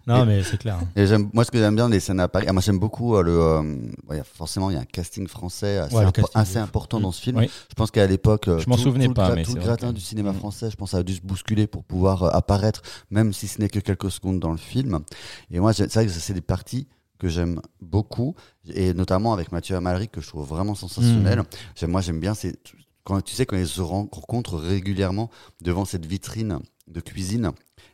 [0.08, 0.80] Non, mais c'est clair.
[0.96, 3.22] Et moi, ce que j'aime bien des scènes à Paris, ah, moi j'aime beaucoup euh,
[3.22, 3.40] le.
[3.40, 3.62] euh,
[4.10, 6.60] ouais, forcément, il y a un casting français assez, Ouais, le impo- casting assez de
[6.60, 6.64] ouf.
[6.64, 7.38] important dans ce film.
[7.38, 7.52] Oui.
[7.70, 9.60] Je pense qu'à l'époque, euh, Je m'en tout- souvenais tout le pas, mais tout c'est
[9.60, 10.38] le gratin que- du cinéma Mm.
[10.38, 13.70] français, je pense, a dû se bousculer pour pouvoir euh, apparaître, même si ce n'est
[13.70, 15.02] que quelques secondes dans le film.
[15.52, 16.88] Et moi, c'est vrai que c'est des parties
[17.20, 18.34] que j'aime beaucoup,
[18.74, 21.44] et notamment avec Mathieu Amalric que je trouve vraiment sensationnel.
[21.84, 21.88] Mm.
[21.88, 22.56] Moi, j'aime bien c'est
[23.04, 25.30] quand tu sais quand ils se rencontrent régulièrement
[25.62, 27.52] devant cette vitrine de cuisine.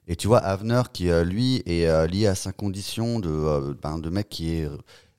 [0.08, 3.74] Et tu vois, Avner, qui euh, lui est euh, lié à sa condition de, euh,
[3.82, 4.70] ben, de mec qui est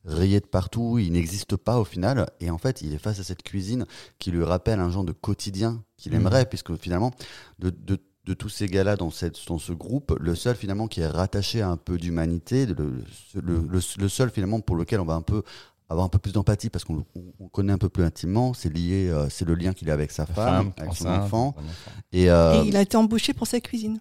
[0.05, 2.27] rayé de partout, il n'existe pas au final.
[2.41, 3.85] Et en fait, il est face à cette cuisine
[4.19, 6.21] qui lui rappelle un genre de quotidien qu'il Mhm.
[6.21, 7.13] aimerait, puisque finalement,
[7.59, 11.01] de, de- de tous ces gars-là dans, cette, dans ce groupe, le seul finalement qui
[11.01, 13.03] est rattaché à un peu d'humanité, le,
[13.35, 15.43] le, le- le seul finalement pour lequel on va un peu
[15.91, 19.09] avoir un peu plus d'empathie parce qu'on le- connaît un peu plus intimement, c'est lié,
[19.09, 21.55] euh, c'est le lien qu'il a avec sa femme, avec son enceinte, enfant.
[22.13, 23.99] Et, euh, Et il a été embauché pour sa cuisine.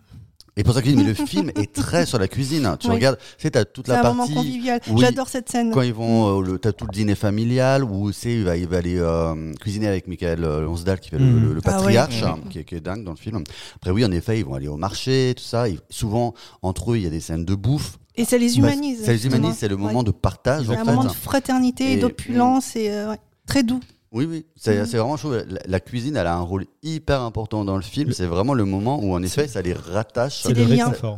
[0.58, 2.76] et pour ça que mais le film est très sur la cuisine.
[2.80, 2.96] Tu Oui.
[2.96, 4.82] regardes, tu sais, t'as toute la un partie convivial.
[4.98, 5.72] J'adore cette scène.
[5.72, 8.68] quand ils vont, euh, le, t'as tout le dîner familial où c'est, il va, il
[8.68, 11.78] va aller euh, cuisiner avec Michael Lonsdal qui fait le- le, le Ah ouais.
[11.78, 13.44] patriarche, hein, qui, est, qui est dingue dans le film.
[13.78, 15.70] Après oui, en effet, ils vont aller au marché, tout ça.
[15.70, 17.98] Ils- souvent entre eux, il y a des scènes de bouffe.
[18.18, 19.00] Et ça les humanise.
[19.00, 20.06] Bah, ça les humanise, c'est le moment Ouais.
[20.06, 20.66] de partage.
[20.66, 20.92] C'est en un fait.
[20.92, 23.80] moment de fraternité, Et- d'opulence et euh, ouais, très doux.
[24.12, 25.34] Oui, oui, c'est c'est vraiment chaud.
[25.34, 28.12] La, la cuisine, elle a un rôle hyper important dans le film.
[28.14, 30.52] C'est vraiment le moment où, en effet, ça les rattache le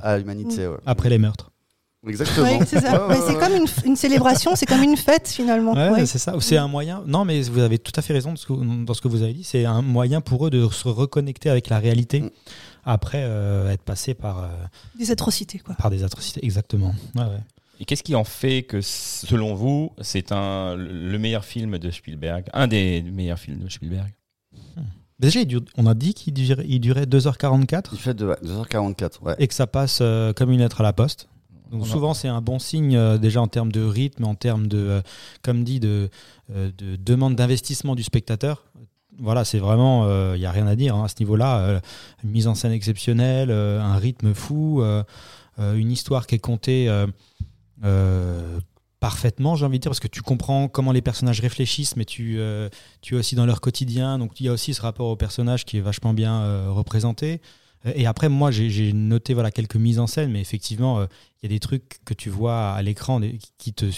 [0.04, 0.68] à l'humanité.
[0.68, 0.78] ouais.
[0.86, 1.52] Après les meurtres.
[2.08, 2.48] Exactement.
[2.48, 2.78] Ouais, c'est.
[2.78, 5.74] Ouais, comme une, une célébration, c'est comme une fête finalement.
[5.74, 6.06] Ouais, Ouais.
[6.06, 6.34] c'est ça.
[6.40, 7.04] C'est un moyen.
[7.06, 9.22] Non, mais vous avez tout à fait raison de ce que- dans ce que vous
[9.22, 9.44] avez dit.
[9.44, 12.30] C'est un moyen pour eux de se reconnecter avec la réalité Mm.
[12.86, 14.48] Après euh, être passé par, euh,
[14.98, 15.76] Des atrocités quoi.
[15.76, 16.44] par des atrocités.
[16.44, 16.94] Exactement.
[17.16, 17.44] Ouais, ouais.
[17.82, 22.46] Et qu'est-ce qui en fait que, selon vous, c'est un le meilleur film de Spielberg,
[22.54, 24.12] un des meilleurs films de Spielberg?
[25.20, 28.38] Déjà, il dure- on a dit qu'il durait, il durait 2h44 Il fait de, ouais,
[28.44, 29.36] 2h44, ouais.
[29.38, 31.28] et que ça passe euh, comme une lettre à la poste.
[31.72, 34.78] Donc souvent c'est un bon signe euh, déjà en termes de rythme, en termes de,
[34.78, 35.02] euh,
[35.44, 36.10] comme dit, de,
[36.56, 38.64] euh, de demande d'investissement du spectateur.
[39.22, 41.60] Voilà, c'est vraiment, il n'y a rien à dire hein, à ce niveau-là.
[41.60, 41.80] euh,
[42.24, 45.04] une mise en scène exceptionnelle, euh, un rythme fou, euh,
[45.60, 47.08] euh, une histoire qui est contée euh,
[47.84, 48.60] euh,
[49.00, 52.40] parfaitement, j'ai envie de dire, parce que tu comprends comment les personnages réfléchissent, mais tu,
[52.40, 52.70] euh,
[53.02, 54.20] tu es aussi dans leur quotidien.
[54.20, 57.42] Donc il y a aussi ce rapport au personnage qui est vachement bien euh, représenté.
[57.96, 61.06] Et après, moi, j'ai noté voilà, quelques mises en scène, mais effectivement, euh,
[61.42, 63.90] il y a des trucs que tu vois à l'écran qui qui te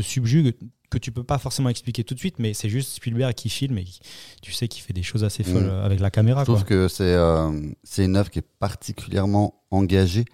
[0.00, 0.54] subjuguent,
[0.90, 3.78] que tu peux pas forcément expliquer tout de suite, mais c'est juste Spielberg qui filme
[3.78, 4.00] et qui-
[4.42, 6.40] tu sais qu'il fait des choses assez folles euh, avec la caméra.
[6.40, 6.64] Je trouve quoi.
[6.66, 7.50] que c'est euh,
[7.84, 10.24] c'est une œuvre qui est particulièrement engagée.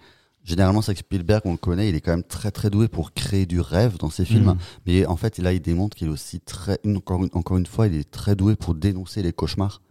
[0.43, 3.13] Généralement, c'est que Spielberg, on le connaît, il est quand même très très doué pour
[3.13, 4.45] créer du rêve dans ses films.
[4.45, 4.57] Mhm.
[4.85, 7.87] Mais en fait, là, il démontre qu'il est aussi très, encore, une, encore une fois,
[7.87, 9.81] il est très doué pour dénoncer les cauchemars.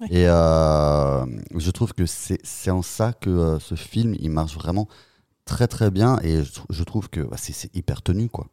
[0.00, 0.08] Ouais.
[0.10, 1.24] Et euh,
[1.56, 4.88] je trouve que c'est en ça que euh, ce film, il marche vraiment
[5.44, 6.18] très très bien.
[6.24, 8.48] Et je, trou- je trouve que bah, c'est c'est hyper tenu, quoi.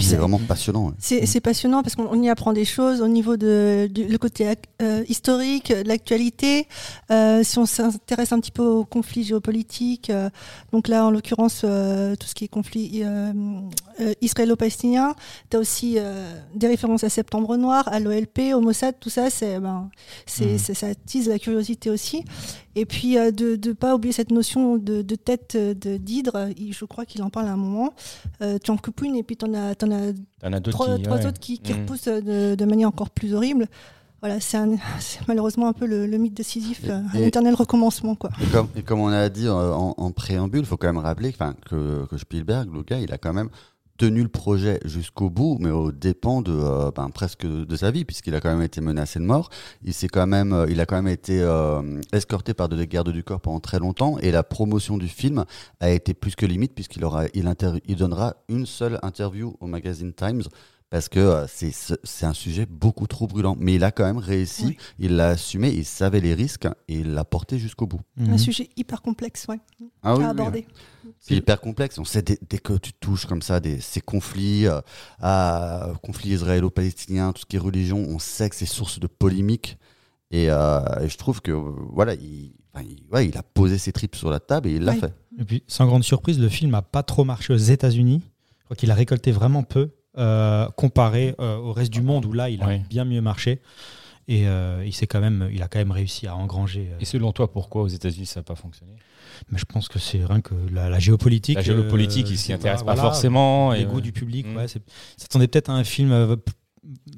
[0.00, 0.86] C'est vraiment passionnant.
[0.86, 0.92] ouais.
[0.98, 4.46] C'est passionnant parce qu'on on y apprend des choses au niveau de, du le côté
[4.80, 6.68] euh, historique, de l'actualité.
[7.10, 10.30] Euh, si on s'intéresse un petit peu aux conflits géopolitiques, euh,
[10.72, 13.32] donc là en l'occurrence euh, tout ce qui est conflit euh,
[14.00, 15.14] euh, israélo-palestinien,
[15.50, 19.28] tu as aussi euh, des références à Septembre Noir, à l'OLP, au Mossad, tout ça,
[19.28, 19.90] c'est ben,
[20.26, 22.24] c'est- ça attise la curiosité aussi.
[22.76, 26.48] Et puis euh, de ne pas oublier cette notion de, de tête euh, de d'hydre,
[26.56, 27.92] il- je crois qu'il en parle à un moment.
[28.42, 30.76] Euh, tu en coupes une et puis tu en as, t'en as T'en as d'autres
[30.78, 31.02] trois, qui.
[31.02, 31.26] trois ouais.
[31.26, 31.76] autres qui, qui Mm.
[31.82, 33.68] repoussent de, de manière encore plus horrible.
[34.20, 37.18] Voilà, c'est un- c'est malheureusement un peu le, le mythe de Sisyphe, Et- euh, un
[37.18, 38.14] et- éternel recommencement.
[38.16, 38.30] Quoi.
[38.42, 40.98] Et comme, et comme on a dit euh, en, en préambule, il faut quand même
[40.98, 43.50] rappeler que Spielberg, le gars, il a quand même
[43.96, 48.04] tenu le projet jusqu'au bout, mais au dépens de euh, ben, presque de, sa vie,
[48.04, 49.50] puisqu'il a quand même été menacé de mort.
[49.84, 53.22] Il s'est quand même, euh, a quand même été euh, escorté par des gardes du
[53.22, 55.44] corps pendant très longtemps, et la promotion du film
[55.80, 57.26] a été plus que limite, puisqu'il aura,
[57.96, 60.42] donnera une seule interview au magazine Times.
[60.94, 61.72] Parce que euh, c'est
[62.04, 63.56] c'est un sujet beaucoup trop brûlant.
[63.58, 64.76] Mais il a quand même réussi, Oui.
[65.00, 68.00] il l'a assumé, il savait les risques et il l'a porté jusqu'au bout.
[68.16, 68.38] Un Mhm.
[68.38, 69.58] sujet hyper complexe ouais,
[70.04, 70.66] Ah à oui, oui, aborder.
[71.18, 71.98] c'est hyper complexe.
[71.98, 74.80] On sait dès, dès que tu touches comme ça des, ces conflits, euh,
[75.20, 79.78] à conflits israélo-palestiniens, tout ce qui est religion, on sait que c'est source de polémique.
[80.30, 83.78] Et, euh, et je trouve que euh, voilà, il, enfin, il- ouais, il a posé
[83.78, 85.12] ses tripes sur la table et il l'a fait.
[85.40, 88.22] Et puis, sans grande surprise, le film n'a pas trop marché aux États-Unis.
[88.60, 92.32] Je crois qu'il a récolté vraiment peu euh, comparé euh, au reste du monde où
[92.32, 93.60] là, il a bien mieux marché.
[94.26, 96.88] Et euh, il, s'est quand même, il a quand même réussi à engranger.
[96.92, 98.94] euh, Et selon toi, pourquoi aux États-Unis ça n'a pas fonctionné?
[99.50, 101.56] Mais je pense que c'est rien que la, la géopolitique.
[101.56, 103.72] La géopolitique, ils s'y intéressent voilà, pas forcément.
[103.72, 104.46] Les et, goûts du public.
[104.46, 104.56] Mm.
[104.56, 104.80] Ouais, ils
[105.18, 106.10] s'attendaient peut-être à un film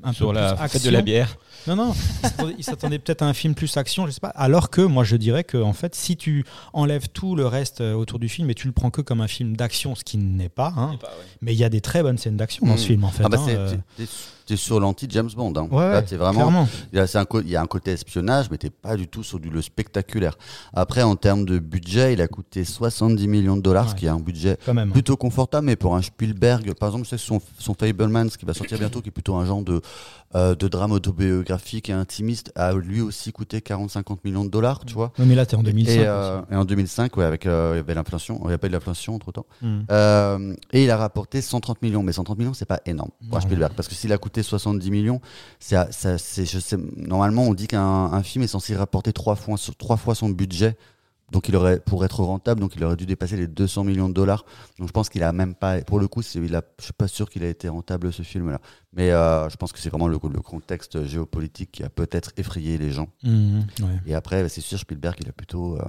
[0.02, 1.36] un Sur peu la plus fête de la bière.
[1.66, 4.28] Non, non, ils s'attendaient- ils s'attendaient peut-être à un film plus action, je sais pas.
[4.28, 7.94] Alors que moi, je dirais que en fait, si tu enlèves tout le reste euh,
[7.94, 10.48] autour du film et tu le prends que comme un film d'action, ce qui n'est
[10.48, 10.98] pas, hein,
[11.40, 13.24] mais il y a des très bonnes scènes d'action dans ce film en fait.
[13.24, 14.06] Ah bah hein, c'est- euh,
[14.46, 15.52] t'es sur l'anti-James Bond.
[15.56, 15.68] Hein.
[15.72, 16.68] ouais, Là, vraiment, clairement.
[16.92, 19.08] il y, a, un co- il y a un côté espionnage, mais t'es pas du
[19.08, 20.38] tout sur du le spectaculaire.
[20.72, 24.08] Après, en termes de budget, il a coûté 70 millions de dollars, ce qui est
[24.10, 24.78] un budget même.
[24.78, 24.92] hein.
[24.92, 28.78] plutôt confortable, mais pour un Spielberg, par exemple, c'est son, son Fablemans qui va sortir
[28.78, 29.80] bientôt, qui est plutôt un genre de,
[30.36, 34.92] euh, de drame autobiographique et intimiste, a lui aussi coûté 40-50 millions de dollars, tu
[34.94, 35.12] vois.
[35.18, 35.92] Ouais, mais là, t'es en 2005.
[35.92, 38.58] Et, euh, et en 2005, ouais, avec euh, il y avait l'inflation, il n'y a
[38.58, 39.46] pas eu de l'inflation entre temps.
[39.62, 39.78] Mm.
[39.90, 43.40] Euh, et il a rapporté 130 millions, mais 130 millions, c'est pas énorme pour Non.
[43.40, 45.20] Spielberg, parce que s'il a coûté 70 millions,
[45.58, 49.96] ça, je sais, normalement on dit qu'un un film est censé rapporter trois fois, trois
[49.96, 50.76] fois son budget.
[51.32, 54.14] Donc il aurait, pour être rentable, donc il aurait dû dépasser les 200 millions de
[54.14, 54.44] dollars.
[54.78, 56.92] Donc je pense qu'il a même pas, pour le coup, c'est, il a, je suis
[56.92, 58.60] pas sûr qu'il a été rentable ce film-là.
[58.92, 62.78] Mais euh, je pense que c'est vraiment le, le contexte géopolitique qui a peut-être effrayé
[62.78, 63.08] les gens.
[63.22, 64.00] Mm, ouais.
[64.06, 65.84] Et après, c'est sûr, Spielberg, il a plutôt, euh,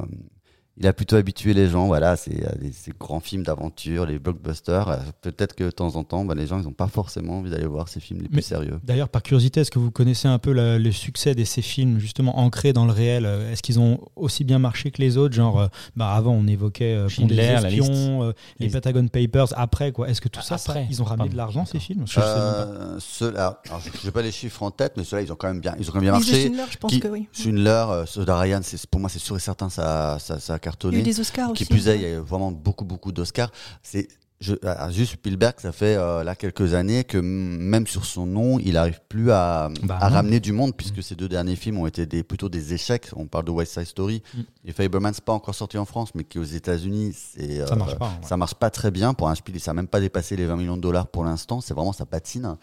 [0.79, 1.87] il a plutôt habitué les gens.
[1.87, 4.87] Voilà, c'est euh, les- ces grands films d'aventure, les blockbusters.
[4.89, 7.49] Euh, Peut-être que de temps en temps, bah, les gens, ils n'ont pas forcément envie
[7.49, 8.79] d'aller voir ces films les plus sérieux.
[8.83, 11.99] D'ailleurs, par curiosité, est-ce que vous connaissez un peu la- le succès de ces films
[11.99, 13.25] justement ancrés dans le réel?
[13.25, 15.33] Euh, Est-ce qu'ils ont aussi bien marché que les autres?
[15.35, 19.07] Genre, bah, avant, on évoquait euh, Pont des Schindler, la espions, euh, les Les- Pentagon
[19.07, 19.47] Papers.
[19.57, 20.87] Après, quoi Est-ce que tout Ah, ça, ça- après.
[20.89, 21.31] ils ont ramené Pardon.
[21.33, 22.03] de l'argent ces films?
[22.05, 22.33] Je sais même pas.
[22.33, 23.61] Euh, ceux-là,
[24.01, 25.89] je n'ai pas les chiffres en tête, mais ceux-là, ils ont quand même bien, ils
[25.89, 26.43] ont quand même bien marché.
[26.43, 27.27] Schindler, je pense Qui- que oui.
[27.31, 30.71] Schindler, euh, ceux d'Ariane, c'est pour moi, c'est sûr et certain, ça, ça, ça a
[30.71, 30.99] Il y a cartonné.
[30.99, 31.65] eu des Oscars Qui aussi.
[31.71, 33.51] plus est, il y a eu vraiment beaucoup, beaucoup d'Oscars.
[33.83, 34.07] C'est
[34.39, 38.59] je, ah, juste Spielberg, ça fait euh, là quelques années que même sur son nom,
[38.59, 41.87] il n'arrive plus à, Bah à ramener du monde, puisque ces deux derniers films ont
[41.87, 43.07] été des, plutôt des échecs.
[43.15, 44.41] On parle de West Side Story Mm.
[44.65, 47.75] et Fableman, c'est pas encore sorti en France, mais qui aux États-Unis, c'est Ça euh,
[47.77, 48.05] marche pas.
[48.09, 48.27] ouais.
[48.27, 49.63] ça marche pas très bien pour un Spielberg.
[49.63, 51.59] Ça n'a même pas dépassé les 20 millions de dollars pour l'instant.
[51.59, 52.57] C'est vraiment ça patine.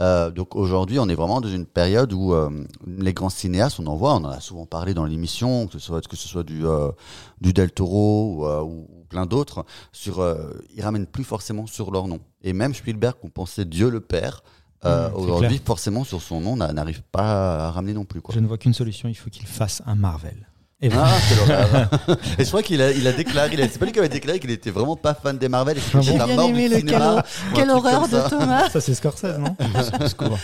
[0.00, 2.48] Euh, donc aujourd'hui, on est vraiment dans une période où euh,
[2.86, 5.78] les grands cinéastes, on en voit, on en a souvent parlé dans l'émission, que ce
[5.78, 6.90] soit que ce soit du euh,
[7.40, 10.24] du Del Toro ou, ou plein d'autres, sur
[10.74, 12.20] ils ramènent plus forcément sur leur nom.
[12.42, 14.42] Et même Spielberg, qu'on pensait Dieu le Père.
[14.86, 18.22] euh, aujourd'hui, forcément, sur son nom, n'a- n'arrive pas à ramener non plus.
[18.22, 18.34] Quoi.
[18.34, 20.46] Je ne vois qu'une solution il faut qu'il fasse un Marvel.
[20.82, 21.08] Et voilà.
[21.10, 21.90] Ah, c'est l'horreur.
[22.38, 24.08] Et je crois qu'il a, il a déclaré, il a- c'est pas lui qui avait
[24.08, 26.32] déclaré qu'il était vraiment pas fan des Marvel et qu'il Ah était bon la J'ai
[26.32, 27.14] bien mort aimé du le cinéma.
[27.14, 27.22] ou un
[27.54, 28.30] Quelle horreur de ça.
[28.30, 29.56] Thomas Ça, c'est Scorsese, non.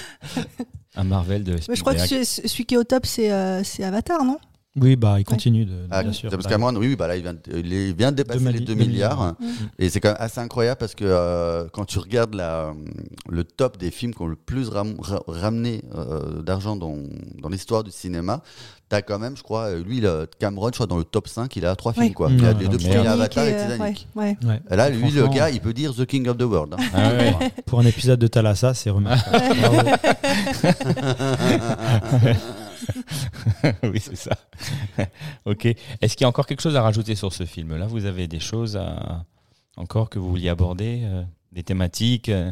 [0.97, 3.85] Un Marvel de Mais Je crois que celui qui est au top, c'est euh, c'est
[3.85, 4.39] Avatar, non?
[4.79, 5.73] Oui, bah, il continue de.
[5.91, 6.31] Ah, bien sûr.
[6.31, 8.45] James Bah, Cameron, oui, oui, bah là, il vient, de, il vient de dépasser les
[8.45, 9.35] mali- 2 deux milliards.
[9.41, 9.47] Mm.
[9.79, 12.75] Et c'est quand même assez incroyable parce que euh, quand tu regardes la,
[13.29, 16.97] le top des films qui ont le plus ram- ra- ramené euh, d'argent dans,
[17.43, 18.43] dans l'histoire du cinéma,
[18.89, 21.55] t'as quand même, je crois, euh, lui, le Cameron, je crois, dans le top 5,
[21.57, 22.13] il a trois films.
[22.13, 22.29] Quoi.
[22.29, 22.37] Mm.
[22.39, 22.95] Il a Ah, les deux merde.
[22.97, 24.09] premiers Avatar et Titanic.
[24.15, 24.49] ouais, ouais.
[24.49, 24.61] Ouais.
[24.71, 26.75] Et là, lui, le gars, il peut dire The King of the World.
[26.79, 26.83] hein.
[26.95, 27.35] Ah ouais.
[27.65, 29.99] Pour un épisode de Thalassa, c'est remarquable.
[33.83, 34.33] Oui, c'est ça.
[35.45, 35.67] ok.
[36.01, 38.29] Est-ce qu'il y a encore quelque chose à rajouter sur ce film Là, vous avez
[38.29, 39.25] des choses à...
[39.77, 42.29] encore que vous vouliez aborder euh, Des thématiques?
[42.29, 42.51] Euh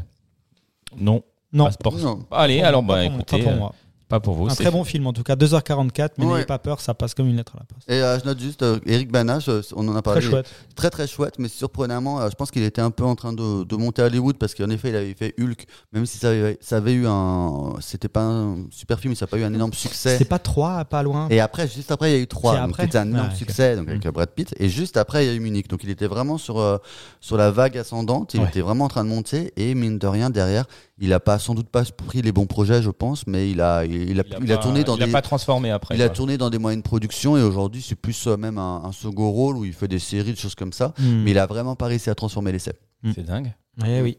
[0.96, 1.22] Non.
[1.52, 1.66] Non.
[1.66, 2.24] Pas pour- Non.
[2.30, 3.74] Allez, alors bah pas pour- écoutez, pas pour euh, moi.
[4.14, 4.46] Pas pour vous.
[4.48, 6.32] Un très bon film en tout cas, 2h44, mais Ouais.
[6.34, 7.90] n'ayez pas peur, ça passe comme une lettre à la poste.
[7.90, 10.20] Et euh, je note juste euh, Eric Bana, je- on en a Très parlé.
[10.22, 10.46] chouette.
[10.76, 13.64] Très très chouette, mais surprenamment, euh, je pense qu'il était un peu en train de,
[13.64, 16.58] de monter à Hollywood parce qu'en effet, il avait fait Hulk, même si ça avait,
[16.60, 17.74] ça avait eu un.
[17.80, 20.16] C'était pas un super film, ça n'a pas eu un énorme succès.
[20.18, 21.26] C'est pas 3, pas loin.
[21.30, 23.08] Et après, juste après, il y a eu 3, C'est donc après qui était un
[23.08, 24.54] énorme succès donc avec euh, Brad Pitt.
[24.58, 25.68] Et juste après, il y a eu Munich.
[25.68, 26.78] Donc il était vraiment sur, euh,
[27.20, 28.34] sur la vague ascendante.
[28.34, 28.48] Il Ouais.
[28.48, 29.52] était vraiment en train de monter.
[29.56, 30.66] Et mine de rien, derrière,
[30.98, 33.84] il a pas, sans doute pas pris les bons projets, je pense, mais il a,
[33.84, 35.12] il, il a, il a tourné dans il a des.
[35.12, 35.96] pas transformé après.
[35.96, 38.82] Il a tourné dans des moyens de production et aujourd'hui c'est plus euh, même un,
[38.84, 40.94] un second rôle où il fait des séries, des choses comme ça.
[40.98, 41.22] Hmm.
[41.24, 42.74] Mais il a vraiment pas réussi à transformer l'essai.
[43.14, 43.52] C'est dingue.
[43.84, 44.16] Eh oui,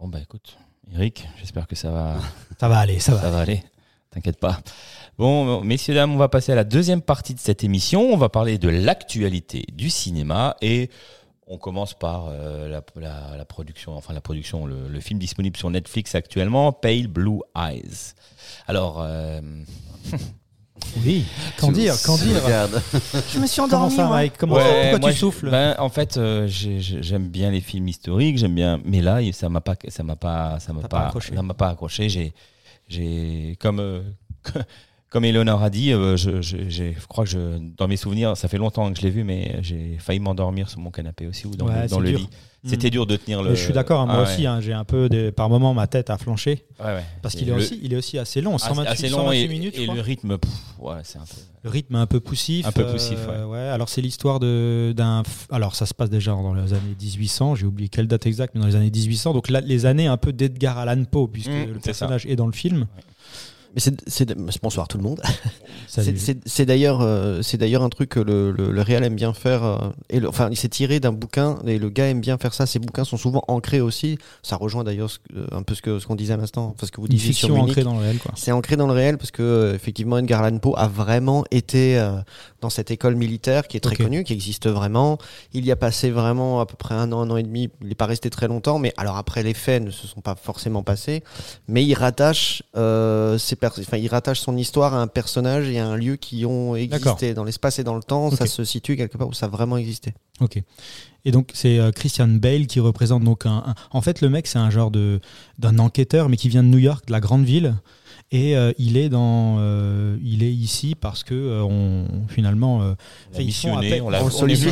[0.00, 0.58] Bon bah écoute,
[0.92, 2.16] Eric, j'espère que ça va,
[2.60, 3.20] ça va aller, ça va.
[3.22, 3.62] ça va aller.
[4.10, 4.60] T'inquiète pas.
[5.18, 8.02] Bon, messieurs dames, on va passer à la deuxième partie de cette émission.
[8.12, 10.90] On va parler de l'actualité du cinéma et
[11.46, 15.56] on commence par euh, la, la- la production, enfin la production, le, le film disponible
[15.56, 18.14] sur Netflix actuellement, Pale Blue Eyes.
[18.66, 19.40] Alors, euh,
[21.04, 21.24] Oui,
[21.58, 22.82] qu'en dire, qu'en dire Regarde.
[23.32, 23.96] Je me suis Comment endormie.
[23.96, 24.08] ça.
[24.08, 25.50] Mike Comment Ouais, Pourquoi moi, tu souffles?
[25.50, 29.20] ben, En fait, euh, j'ai- j'ai- j'aime bien les films historiques, j'aime bien, mais là,
[29.32, 31.34] ça m'a pas, ça m'a pas, ça m'a pas, pas accroché.
[31.34, 32.08] ça m'a pas accroché.
[32.08, 32.34] J'ai,
[32.88, 34.04] j'ai, comme,
[35.14, 37.38] comme Eleonore a dit, euh, je, je, j'ai- je crois que je,
[37.78, 40.80] dans mes souvenirs, ça fait longtemps que je l'ai vu, mais j'ai failli m'endormir sur
[40.80, 42.28] mon canapé aussi ou dans, Ouais, le, dans lit.
[42.66, 42.90] C'était Mm.
[42.90, 43.50] dur de tenir le.
[43.50, 44.46] Mais Je suis d'accord, hein, moi Ah, aussi, ouais.
[44.48, 46.64] hein, j'ai un peu, par moment, ma tête a flanché.
[46.80, 47.04] Ouais, ouais.
[47.22, 49.44] Parce qu'il est, le- aussi, il est aussi assez long, assez- 128, assez long 128
[49.44, 49.78] et, minutes.
[49.78, 50.50] et le rythme, pff,
[51.04, 51.36] c'est un peu.
[51.62, 52.66] Le rythme un peu poussif.
[52.66, 53.58] Un peu poussif, euh, ouais.
[53.58, 55.22] Alors c'est l'histoire de d'un.
[55.50, 57.54] Alors ça se passe déjà dans les années 1800.
[57.54, 59.32] J'ai oublié quelle date exacte, mais dans les années 1800.
[59.34, 61.80] Donc là, les années un peu d'Edgar Allan Poe, puisque Mmh, le ça.
[61.84, 62.86] personnage est dans le film.
[63.74, 65.20] Mais c'est, c'est- bonsoir tout le monde.
[66.46, 69.62] C'est, d'ailleurs, euh, c'est d'ailleurs un truc que le, le, le réal aime bien faire.
[69.64, 69.76] euh,
[70.10, 72.66] et le- enfin, il s'est tiré d'un bouquin et le gars aime bien faire ça.
[72.66, 74.18] Ces bouquins sont souvent ancrés aussi.
[74.42, 76.90] Ça rejoint d'ailleurs que- un peu ce que ce qu'on disait à l'instant, enfin ce
[76.92, 77.70] que vous disiez sur Munich.
[77.70, 78.32] ancrée dans le réel, quoi.
[78.34, 81.98] C'est ancré dans le réel parce que euh, effectivement Edgar Allan Poe a vraiment été
[81.98, 82.16] euh,
[82.60, 85.18] dans cette école militaire qui est très connue, qui existe vraiment.
[85.52, 87.68] Il y a passé vraiment à peu près un an, un an et demi.
[87.82, 90.34] Il n'est pas resté très longtemps, mais alors après les faits ne se sont pas
[90.34, 91.22] forcément passés.
[91.68, 95.86] Mais il rattache, euh, ses enfin il rattache son histoire à un personnage et à
[95.86, 98.30] un lieu qui ont existé dans l'espace et dans le temps.
[98.30, 100.14] Ça se situe quelque part où ça a vraiment existé.
[100.40, 100.62] Ok.
[101.26, 104.46] Et donc c'est euh, Christian Bale qui représente donc un, un- En fait, le mec
[104.46, 105.20] c'est un genre de
[105.58, 107.74] d'un enquêteur, mais qui vient de New York, de la grande ville.
[108.30, 112.94] Et euh, il est dans, euh, il est ici parce que euh, on finalement, euh,
[113.34, 114.10] On ils font missionné, appel- on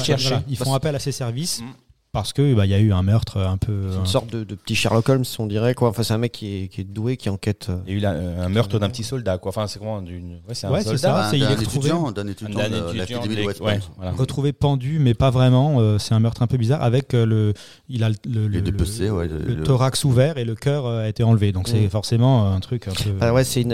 [0.01, 0.29] chercher.
[0.29, 1.65] voilà, ils font appel à ses services Mm.
[2.13, 3.87] Parce que bah, il y a eu un meurtre un peu.
[3.91, 5.89] C'est euh, une sorte de, de petit Sherlock Holmes, on dirait quoi.
[5.89, 7.69] Enfin, c'est un mec qui est, qui est doué, qui enquête.
[7.71, 9.49] euh, Il y a eu la- un meurtre d'un petit soldat, quoi.
[9.49, 10.33] Enfin, c'est comment d'une.
[10.47, 11.27] Ouais, c'est un Ouais, ça.
[11.27, 13.47] Un- c'est- il est d'un retrouvé- étudiant, d'un étudiant D'un de étudiant l'Académie de- de
[13.47, 13.89] West ouais, Point.
[13.97, 14.13] voilà.
[14.13, 15.81] retrouvé pendu, mais pas vraiment.
[15.81, 17.55] euh, c'est un meurtre un peu bizarre avec euh, le,
[17.89, 20.55] il a le, le, Les le- dépecés, ouais, le le- le- thorax ouvert et le
[20.55, 21.53] cœur euh, a été enlevé.
[21.53, 21.89] Donc c'est Mm.
[21.91, 23.11] forcément un truc un peu.
[23.23, 23.73] Ah ouais, c'est une,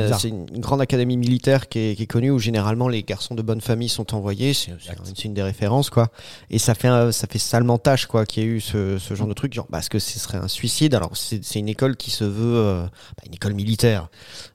[0.55, 3.61] une grande académie militaire qui est, qui est connue où généralement les garçons de bonne
[3.61, 4.53] famille sont envoyés.
[4.55, 6.11] C'est une des références quoi.
[6.51, 9.27] Et ça fait un- ça fait salement tâche quoi qu'il y ait eu ce, genre
[9.27, 10.95] de truc genre parce que ce serait un suicide.
[10.95, 14.09] Alors c'est une école qui se veut euh, bah, une école militaire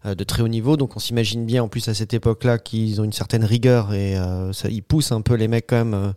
[0.06, 0.78] euh, de très haut niveau.
[0.78, 4.18] Donc on s'imagine bien en plus à cette époque-là qu'ils ont une certaine rigueur et
[4.18, 6.14] euh, ils poussent un peu les mecs quand même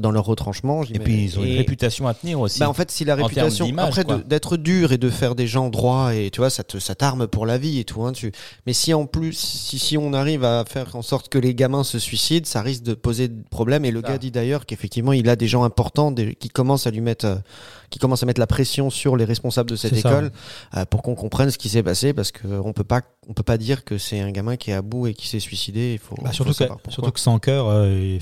[0.00, 0.82] dans leur retranchement.
[0.84, 2.60] Et puis, ils ont une réputation à tenir aussi.
[2.60, 6.14] bah en fait, si la réputation, après d'être dur et de faire des gens droits
[6.14, 8.02] et tu vois, ça te ça t'arme pour la vie et tout.
[8.04, 8.32] Hein, tu...
[8.66, 11.84] Mais si en plus, si, si on arrive à faire en sorte que les gamins
[11.84, 13.84] se suicident, ça risque de poser de problèmes.
[13.84, 14.08] Et le Ça.
[14.08, 17.26] gars dit d'ailleurs qu'effectivement, il a des gens importants des- qui commencent à lui mettre,
[17.26, 17.36] euh,
[17.90, 20.30] qui commencent à mettre la pression sur les responsables de cette école
[20.76, 23.42] euh, pour qu'on comprenne ce qui s'est passé parce que on peut pas, on peut
[23.42, 25.94] pas dire que c'est un gamin qui est à bout et qui s'est suicidé.
[25.94, 27.66] Il faut, Bah, faut surtout, que, surtout que sans cœur.
[27.68, 28.18] euh, et,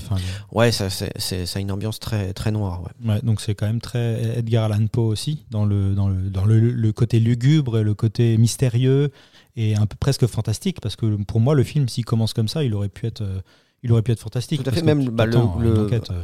[0.51, 2.81] Ouais, ça, c'est, c'est, ça a une ambiance très, très noire.
[3.03, 3.13] Ouais.
[3.13, 6.45] ouais, donc c'est quand même très Edgar Allan Poe aussi dans le dans le dans
[6.45, 9.11] le, le côté lugubre, et le côté mystérieux
[9.55, 12.63] et un peu presque fantastique parce que pour moi le film s'il commence comme ça,
[12.63, 13.41] il aurait pu être euh,
[13.83, 14.63] il aurait pu être fantastique.
[14.63, 16.23] Tout à fait, même, bah, le- le- euh,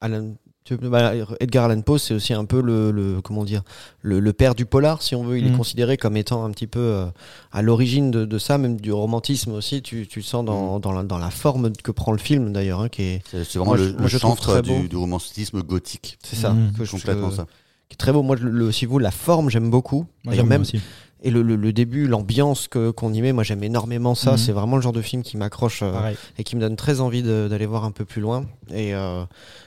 [0.00, 0.34] Alan,
[0.74, 3.62] bah, Edgar Allan Poe, c'est aussi un peu le, le- comment dire,
[4.02, 5.38] le, le père du polar, si on veut.
[5.38, 5.56] Il est Mhm.
[5.56, 7.06] considéré comme étant un petit peu euh,
[7.52, 9.82] à l'origine de, de ça, même du romantisme aussi.
[9.82, 12.80] Tu, tu le sens dans, dans, la, dans la forme que prend le film d'ailleurs,
[12.80, 16.18] hein, qui est, C'est vraiment Moi, je- le, moi, le centre du, du romantisme gothique.
[16.22, 16.72] c'est ça, Mhm.
[16.78, 17.46] que je- Complètement que- ça.
[17.88, 18.22] qui est très beau.
[18.22, 20.06] Moi, le, le- si vous, la forme, j'aime beaucoup.
[20.24, 20.80] moi, même aussi.
[21.22, 24.32] Et le, le, le début, l'ambiance que qu'on y met, moi, j'aime énormément ça.
[24.32, 24.36] Mhm.
[24.38, 25.80] C'est vraiment le genre de film qui m'accroche.
[25.82, 25.92] euh,
[26.38, 28.44] et qui me donne très envie de- d'aller voir un peu plus loin.
[28.72, 29.24] Et, euh,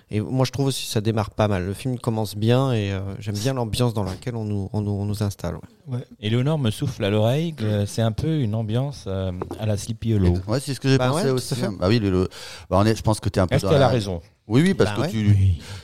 [0.10, 1.66] et moi, je trouve aussi que ça démarre pas mal.
[1.66, 4.92] Le film commence bien et euh, j'aime bien l'ambiance dans laquelle on nous, on nous,
[4.92, 5.58] on nous installe.
[5.88, 6.00] ouais.
[6.20, 10.14] Éléonore me souffle à l'oreille que c'est un peu une ambiance euh, à la Sleepy
[10.16, 10.36] Hollow.
[10.48, 11.56] Ouais, c'est ce que j'ai Bah pensé ouais, aussi.
[11.56, 11.68] fait.
[11.80, 12.30] Bah oui, le, le-
[12.70, 14.22] bah on est, je pense que tu es un peu Est-ce qu'elle a raison?
[14.48, 15.10] Oui, oui, parce Bah que ouais.
[15.10, 15.36] tu,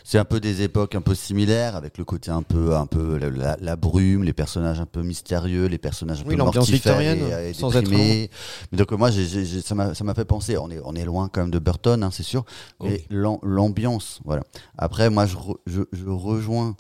[0.04, 3.18] c'est un peu des époques un peu similaires, avec le côté un peu, un peu
[3.18, 6.70] la, la- la brume, les personnages un peu mystérieux, les personnages un Oui, peu l'ambiance
[6.70, 8.30] mortifères victorienne, et, et sans être déprimés.
[8.72, 10.58] Mais donc moi, ça m'a, ça m'a fait penser.
[10.58, 12.44] On est, on est loin quand même de Burton, hein, c'est sûr,
[12.84, 14.44] mais l'am- l'ambiance, voilà.
[14.78, 16.76] Après, moi, je, re- je, je rejoins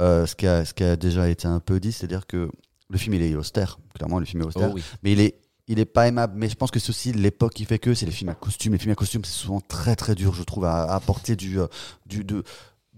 [0.00, 2.50] euh, ce qui a, ce qui a déjà été un peu dit, c'est-à-dire que
[2.88, 4.82] le film il est austère, clairement, le film est austère Oh oui.
[5.04, 5.36] mais il est
[5.70, 8.04] il est pas aimable mais je pense que c'est aussi l'époque qui fait que c'est
[8.06, 10.64] les films à costume les films à costume c'est souvent très très dur je trouve
[10.64, 11.66] à, à apporter du, euh,
[12.06, 12.42] du de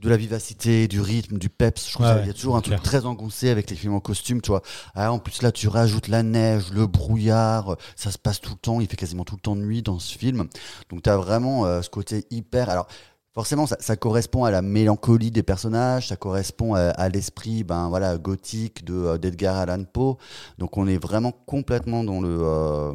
[0.02, 1.86] de la vivacité, du rythme, du peps.
[1.86, 4.40] Je trouve Ouais, y a toujours un truc très engoncé avec les films en costume,
[4.40, 4.62] tu vois.
[4.94, 8.58] Ah, en plus là, tu rajoutes la neige, le brouillard, ça se passe tout le
[8.58, 10.48] temps, il fait quasiment tout le temps de nuit dans ce film.
[10.90, 12.68] Donc tu as vraiment euh, ce côté hyper.
[12.68, 12.88] Alors
[13.34, 17.88] forcément, ça, ça correspond à la mélancolie des personnages, ça correspond à, à l'esprit, ben
[17.88, 20.16] voilà, gothique de euh, d'Edgar Allan Poe.
[20.58, 22.92] Donc on est vraiment complètement dans le euh,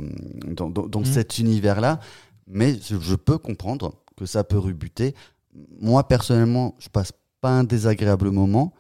[0.56, 1.06] dans, dans- dans Mhm.
[1.06, 2.00] cet univers-là.
[2.48, 5.14] Mais je, peux comprendre que ça peut rebuter.
[5.82, 7.12] Moi personnellement, je passe
[7.42, 8.74] pas un désagréable moment.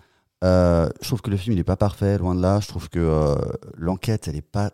[0.43, 2.59] Euh, je trouve que le film il est pas parfait, loin de là.
[2.61, 3.35] Je trouve que euh,
[3.75, 4.71] l'enquête elle est pas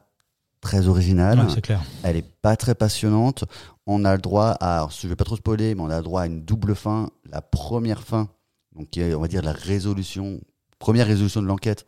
[0.64, 1.40] très originale.
[1.40, 1.82] Ouais, c'est clair.
[2.02, 3.44] Elle est pas très passionnante.
[3.86, 6.04] On a le droit à, alors, je vais pas trop spoiler, mais on a le
[6.04, 7.10] droit à une double fin.
[7.30, 8.30] La première fin,
[8.76, 10.40] donc qui est, on va dire la résolution,
[10.80, 11.86] première résolution de l'enquête.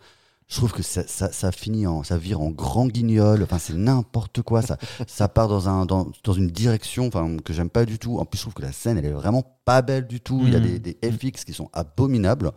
[0.47, 3.41] Je trouve que ça, ça, ça finit en, ça vire en grand guignol.
[3.41, 4.61] Enfin, c'est n'importe quoi.
[4.61, 4.77] Ça,
[5.07, 8.19] ça part dans un, dans, dans une direction, enfin, que j'aime pas du tout.
[8.19, 10.43] En plus, je trouve que la scène, elle est vraiment pas belle du tout.
[10.45, 10.79] Il y a Mhm.
[10.79, 12.51] des, des FX qui sont abominables.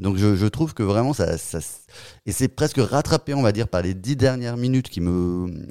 [0.00, 1.60] Donc, je, je trouve que vraiment, ça, ça,
[2.26, 5.68] et c'est presque rattrapé, on va dire, par les dix dernières minutes qui me,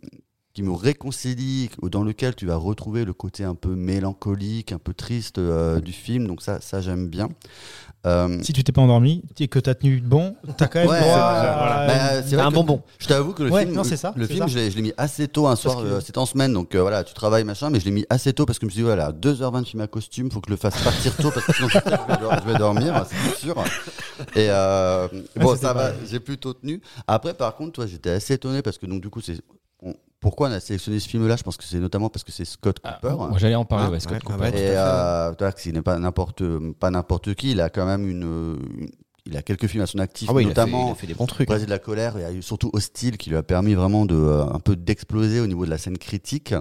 [0.54, 4.94] qui me réconcilie, dans lequel tu vas retrouver le côté un peu mélancolique, un peu
[4.94, 6.28] triste euh, du film.
[6.28, 7.28] Donc ça, ça j'aime bien.
[8.08, 11.00] Euh, Si tu t'es pas endormi et que t'as tenu bon, t'as quand même Ouais,
[11.02, 11.88] droit c'est à- voilà.
[11.88, 12.82] Bah, vrai un bonbon.
[13.00, 14.48] Je t'avoue que le Ouais, film, non, c'est ça, le film, ça.
[14.48, 15.78] je l'ai, mis assez tôt un soir.
[15.78, 18.06] que- euh, C'était en semaine, donc euh, voilà, tu travailles machin, mais je l'ai mis
[18.10, 20.40] assez tôt parce que je me suis dit voilà, 2h20 de film à costume, faut
[20.40, 23.06] que je le fasse partir tôt parce que sinon je, vais dor- je vais dormir,
[23.10, 23.56] c'est sûr.
[24.36, 26.82] Et euh, bon, ça va, j'ai plutôt tenu.
[27.08, 29.40] Après, par contre, toi, j'étais assez étonné parce que donc du coup, c'est
[29.84, 31.36] on- pourquoi on a sélectionné ce film-là?
[31.36, 33.16] Je pense que c'est notamment parce que c'est Scott Ah, Cooper.
[33.16, 34.40] moi, j'allais en parler, Hein ouais, Scott Ouais, Cooper.
[34.42, 35.32] ouais, Et euh,
[35.74, 36.44] n'est pas n'importe
[36.80, 38.90] pas n'importe qui, il a quand même une, une-
[39.30, 40.96] il a quelques films à son actif, Ah oui, il a fait- notamment il a
[40.96, 41.48] fait des bons trucs.
[41.50, 44.06] Brésil de la colère, il y a eu surtout Hostile qui lui a permis vraiment
[44.06, 46.54] de euh, un peu d'exploser au niveau de la scène critique.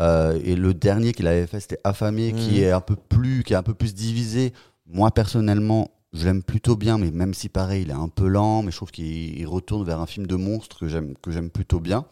[0.00, 3.52] Euh, et le dernier qu'il avait fait, c'était Affamé, qui est un peu plus, qui
[3.52, 4.52] est un peu plus divisé.
[4.86, 8.62] Moi personnellement, je l'aime plutôt bien, mais même si pareil, il est un peu lent,
[8.62, 11.50] mais je trouve qu'il il retourne vers un film de monstre que j'aime que j'aime
[11.50, 12.04] plutôt bien.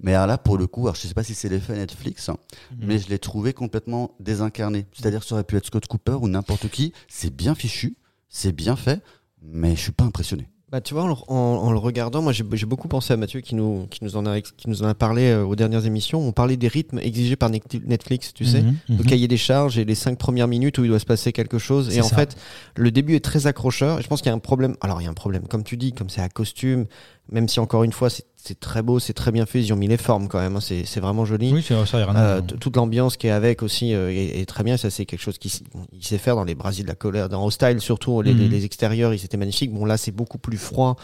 [0.00, 2.38] Mais alors là, pour le coup, alors je sais pas si c'est l'effet Netflix, hein,
[2.78, 4.86] mais je l'ai trouvé complètement désincarné.
[4.92, 6.92] C'est-à-dire que ça aurait pu être Scott Cooper ou n'importe qui.
[7.08, 7.96] C'est bien fichu,
[8.28, 9.02] c'est bien fait,
[9.42, 10.48] mais je suis pas impressionné.
[10.74, 11.34] Bah, tu vois, en, le- en-
[11.68, 14.26] en le regardant, moi j'ai j'ai beaucoup pensé à Mathieu qui nous, qui nous, en,
[14.26, 16.18] a, qui nous en a parlé euh, aux dernières émissions.
[16.20, 18.62] On parlait des rythmes exigés par Net- Netflix, tu sais.
[18.62, 19.04] Mhm, Le mhm.
[19.04, 21.96] cahier des charges et les cinq premières minutes où il doit se passer quelque chose.
[21.96, 22.36] Et en fait,
[22.74, 24.00] le début est très accrocheur.
[24.00, 24.74] Et je pense qu'il y a un problème.
[24.80, 25.46] Alors, il y a un problème.
[25.46, 26.86] Comme tu dis, comme c'est à costume,
[27.30, 29.62] même si encore une fois, c'est très beau, c'est très bien fait.
[29.62, 30.56] Ils ont mis les formes quand même.
[30.56, 30.60] hein.
[30.60, 31.50] C'est vraiment joli.
[31.50, 34.10] Oui, c'est ça, y a rien à Euh, toute l'ambiance qui est avec aussi euh,
[34.12, 34.76] est, est très bien.
[34.76, 35.50] Ça, c'est quelque chose qu'il
[35.94, 38.20] il sait faire dans les Brasiles de la colère, dans Hostile surtout.
[38.20, 38.38] Les, Mhm.
[38.40, 39.72] les- les extérieurs, ils étaient magnifiques.
[39.72, 40.96] Bon, là, c'est beaucoup plus froid,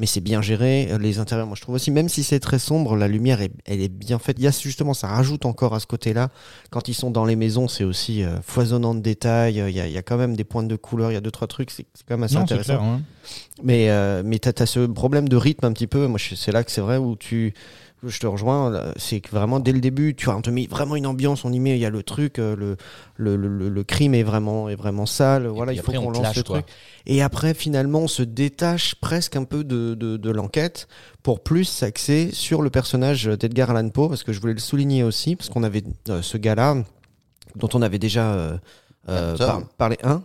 [0.00, 0.88] mais c'est bien géré.
[0.90, 3.52] Euh, Les intérieurs, moi, je trouve aussi, même si c'est très sombre, la lumière, est,
[3.64, 4.36] elle est bien faite.
[4.40, 6.30] Il y a justement, ça rajoute encore à ce côté-là.
[6.70, 9.62] Quand ils sont dans les maisons, c'est aussi euh, foisonnant de détails.
[9.68, 11.12] Il y, a, il y a quand même des pointes de couleur.
[11.12, 11.70] Il y a deux, trois trucs.
[11.70, 12.78] C'est quand même assez Non, intéressant.
[12.78, 12.82] clair.
[12.82, 13.00] hein.
[13.62, 13.88] Mais,
[14.24, 16.06] mais t'as as ce problème de rythme un petit peu.
[16.06, 17.54] Moi, c'est là que c'est vrai où tu.
[18.02, 20.66] où Je te rejoins, c'est que vraiment dès le début, tu vois, on te met
[20.66, 22.76] vraiment une ambiance, on y met, il y a le truc, euh, le,
[23.16, 26.36] le, le, le crime est vraiment, est vraiment sale, voilà, il faut qu'on lance lâche,
[26.36, 26.62] le quoi.
[26.62, 26.74] truc.
[27.06, 30.86] Et après, finalement, on se détache presque un peu de, de, de l'enquête
[31.22, 35.02] pour plus s'axer sur le personnage d'Edgar Allan Poe, parce que je voulais le souligner
[35.02, 36.76] aussi, parce qu'on avait euh, ce gars-là,
[37.56, 38.58] dont on avait déjà euh,
[39.08, 40.22] euh, par- parlé, un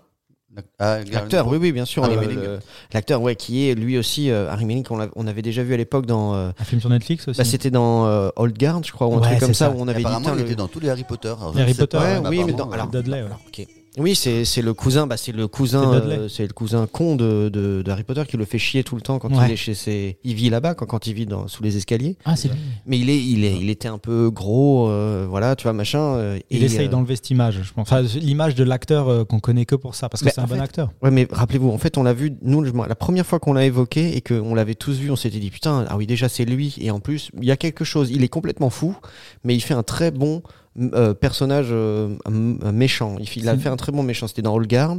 [0.79, 2.03] L'acteur, oui, oui, bien sûr.
[2.03, 2.59] Harry euh,
[2.93, 4.85] L'acteur, ouais, qui est lui aussi euh, Harry Melling,
[5.15, 6.35] on avait déjà vu à l'époque dans.
[6.35, 7.37] euh, Un film sur Netflix aussi.
[7.37, 9.71] bah, c'était dans euh, Old Guard, je crois, ou un Ouais, truc comme ça, ça.
[9.71, 10.05] où on avait dit.
[10.05, 11.29] Apparemment, il était dans tous les Harry Potter.
[11.39, 13.29] Alors, Harry Potter, pas, ouais, mais oui, mais dans- alors, Dudley, ouais.
[13.47, 13.67] Ok.
[13.97, 17.83] Oui, c'est le cousin, bah, c'est le cousin, C'est euh, le cousin con de, de,
[17.83, 19.45] de Harry Potter qui le fait chier tout le temps quand Ouais.
[19.47, 20.17] il est chez ses.
[20.23, 22.17] Il vit là-bas quand, quand il vit dans, sous les escaliers.
[22.25, 22.57] Ah, c'est lui.
[22.87, 25.99] Mais il est, il est, il était un peu gros, euh, voilà, tu vois, machin.
[26.15, 27.91] euh, Il et, essaye d'enlever cette image, je pense.
[27.91, 30.91] Enfin, l'image de l'acteur qu'on connaît que pour ça, parce que c'est un bon acteur.
[31.03, 34.17] Ouais, mais rappelez-vous, en fait, on l'a vu, nous, la première fois qu'on l'a évoqué
[34.17, 36.75] et qu'on l'avait tous vu, on s'était dit, putain, ah oui, déjà, c'est lui.
[36.81, 38.95] Et en plus, il y a quelque chose, il est complètement fou,
[39.43, 40.41] mais il fait un très bon
[40.79, 43.15] euh, personnage euh, m- méchant.
[43.35, 44.27] Il, a fait un très bon méchant.
[44.27, 44.97] C'était dans All Guard.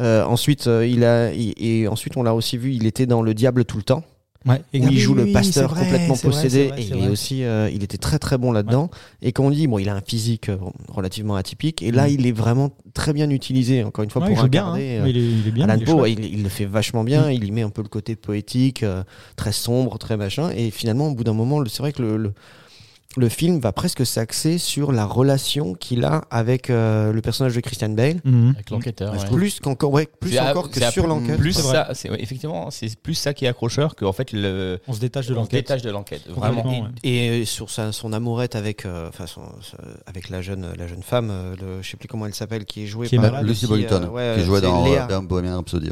[0.00, 3.22] Euh, ensuite, euh, il a, il- et ensuite, on l'a aussi vu, il était dans
[3.22, 4.02] Le Diable tout le temps.
[4.46, 7.08] Ouais, où il joue oui, le pasteur vrai, complètement vrai, possédé vrai, et il est
[7.08, 8.90] aussi euh, il était très très bon là-dedans
[9.22, 10.58] et quand on dit bon il a un physique euh,
[10.88, 12.10] relativement atypique et là Mm.
[12.10, 15.04] il est vraiment très bien utilisé encore une fois Ouais, pour incarner hein.
[15.04, 15.64] euh, il, il est bien.
[15.66, 16.18] Alan il est Poe, chouette.
[16.18, 17.32] il, il le fait vachement bien, Mm.
[17.32, 19.02] il y met un peu le côté poétique, euh,
[19.36, 22.32] très sombre, très machin, et finalement, au bout d'un moment, c'est vrai que le, le,
[23.16, 27.60] le film va presque s'axer sur la relation qu'il a avec euh, le personnage de
[27.60, 28.52] Christian Bale, Mhm.
[28.54, 29.12] Avec l'enquêteur.
[29.12, 31.36] Ouais, je plus qu'encore, ouais, plus encore que sur l'enquête.
[31.38, 34.80] Plus ça, c'est ouais, effectivement, c'est plus ça qui est accrocheur que en fait le
[34.88, 35.60] On se détache de on se l'enquête.
[35.66, 36.22] détache de l'enquête.
[36.28, 36.88] Vraiment.
[37.02, 39.42] Et euh, sur sa, son amourette avec, euh, enfin, son-
[40.06, 42.82] avec la jeune, la jeune femme, euh, le, je sais plus comment elle s'appelle, qui
[42.84, 43.68] est jouée Qui est par malade Lucy euh,
[44.08, 45.90] ouais, qui jouait euh, dans Bohemian Rhapsody.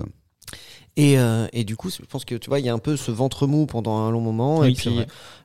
[0.98, 2.98] Et, euh, et du coup, je pense que tu vois, il y a un peu
[2.98, 4.58] ce ventre mou pendant un long moment.
[4.58, 4.90] Oui, et puis,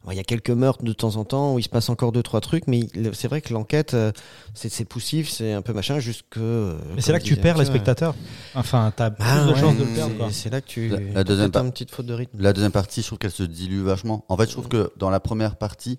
[0.09, 2.21] il y a quelques meurtres de temps en temps où il se passe encore deux,
[2.21, 2.67] trois trucs.
[2.67, 2.81] Mais
[3.13, 4.11] c'est vrai que l'enquête, euh,
[4.55, 6.35] c'est poussif, c'est un peu machin, jusque.
[6.35, 8.13] euh, Mais c'est là que tu perds les spectateurs.
[8.55, 10.29] Enfin, t'as plus Ah de ouais, chances de le perdre.
[10.31, 10.89] C'est là que tu.
[10.89, 12.37] La- la deuxième par- une petite faute de rythme.
[12.41, 14.25] La deuxième partie, je trouve qu'elle se dilue vachement.
[14.27, 15.97] En fait, je trouve que dans la première partie,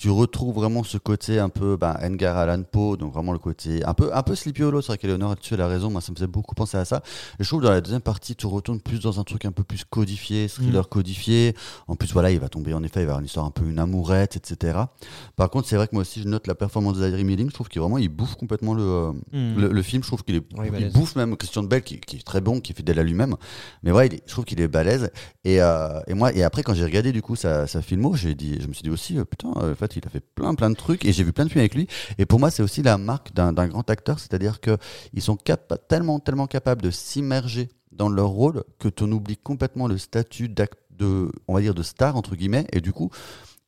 [0.00, 3.84] tu retrouves vraiment ce côté un peu bah, Edgar Allan Poe, donc vraiment le côté
[3.84, 4.80] un peu, un peu Sleepy Hollow.
[4.80, 5.90] C'est vrai qu'Eleonore là-dessus, elle a raison.
[5.90, 7.02] Moi, ça me faisait beaucoup penser à ça.
[7.38, 9.52] Et je trouve que dans la deuxième partie, tu retournes plus dans un truc un
[9.52, 11.54] peu plus codifié, thriller codifié.
[11.86, 13.66] En plus, voilà, il va tomber en effet, il va avoir une histoire un peu
[13.68, 14.78] une amourette, etc.
[15.36, 17.50] Par contre, c'est vrai que moi aussi, je note la performance d'Adri Milling.
[17.50, 19.60] Je trouve qu'il vraiment, il bouffe complètement le, euh, Mhm.
[19.60, 20.02] le, le film.
[20.02, 20.44] Je trouve qu'il est,
[20.78, 23.36] il bouffe même Christian Bell, qui, qui est très bon, qui est fidèle à lui-même.
[23.82, 25.10] Mais ouais, il est- je trouve qu'il est balèze.
[25.44, 28.34] Et, euh, et moi, et après, quand j'ai regardé du coup sa, sa filmo, j'ai
[28.34, 30.54] dit, je me suis dit aussi, euh, putain, euh, en fait, il a fait plein,
[30.54, 31.86] plein de trucs, et j'ai vu plein de films avec lui.
[32.18, 34.76] Et pour moi, c'est aussi la marque d'un grand acteur, c'est-à-dire que
[35.12, 35.38] ils sont
[35.88, 41.30] tellement, tellement capables de s'immerger dans leur rôle que tu oublies complètement le statut de,
[41.48, 43.10] on va dire, de star entre guillemets, et du coup.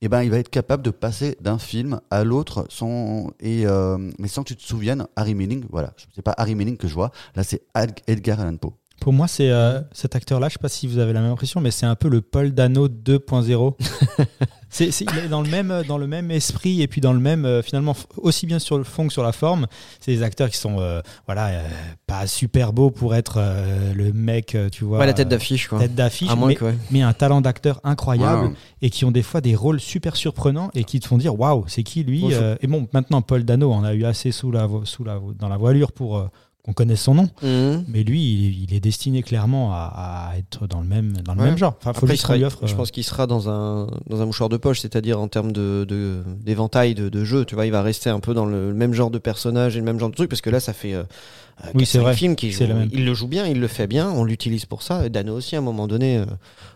[0.04, 4.10] Eh ben, il va être capable de passer d'un film à l'autre sans et euh,
[4.18, 6.94] mais sans que tu te souviennes Harry Milling voilà c'est pas Harry Milling que je
[6.94, 7.62] vois là c'est
[8.08, 8.72] Edgar Allan Poe
[9.02, 11.60] Pour moi, c'est euh, cet acteur-là, je sais pas si vous avez la même impression,
[11.60, 13.74] mais c'est un peu le Paul Dano 2.0.
[14.70, 17.18] c'est, c'est- il est dans le même dans le même esprit et puis dans le
[17.18, 19.66] même euh, finalement aussi bien sur le fond que sur la forme.
[19.98, 21.68] C'est des acteurs qui sont euh, voilà euh,
[22.06, 25.30] pas super beaux pour être euh, le mec, euh, tu vois, Ouais, la tête euh,
[25.30, 25.80] d'affiche, quoi.
[25.80, 26.74] tête d'affiche, mais, que, ouais.
[26.92, 30.84] mais un talent d'acteur incroyable et qui ont des fois des rôles super surprenants et
[30.84, 33.72] qui te font dire waouh, c'est qui lui Bon, euh, Et bon, maintenant Paul Dano,
[33.72, 36.28] on a eu assez sous la sous la dans la voilure pour euh,
[36.64, 37.28] qu'on connaisse son nom.
[37.42, 37.84] Mhm.
[37.88, 41.34] Mais lui, il est, il est destiné clairement à, à être dans le même, dans
[41.34, 41.46] le Ouais.
[41.46, 41.74] même genre.
[41.80, 42.60] Enfin, faut Après, lui offre.
[42.66, 45.50] je euh, pense qu'il sera dans un, dans un mouchoir de poche, c'est-à-dire en termes
[45.52, 47.44] de, de- d'éventail de, de jeu.
[47.44, 49.84] Tu vois, il va rester un peu dans le même genre de personnage et le
[49.84, 52.14] même genre de truc, parce que là, ça fait euh, euh, Oui, quatre, c'est vrai.
[52.14, 52.66] films qui joue.
[52.66, 52.88] même.
[52.92, 55.08] Il le joue bien, il le fait bien, on l'utilise pour ça.
[55.08, 56.24] Dano aussi, à un moment donné, euh,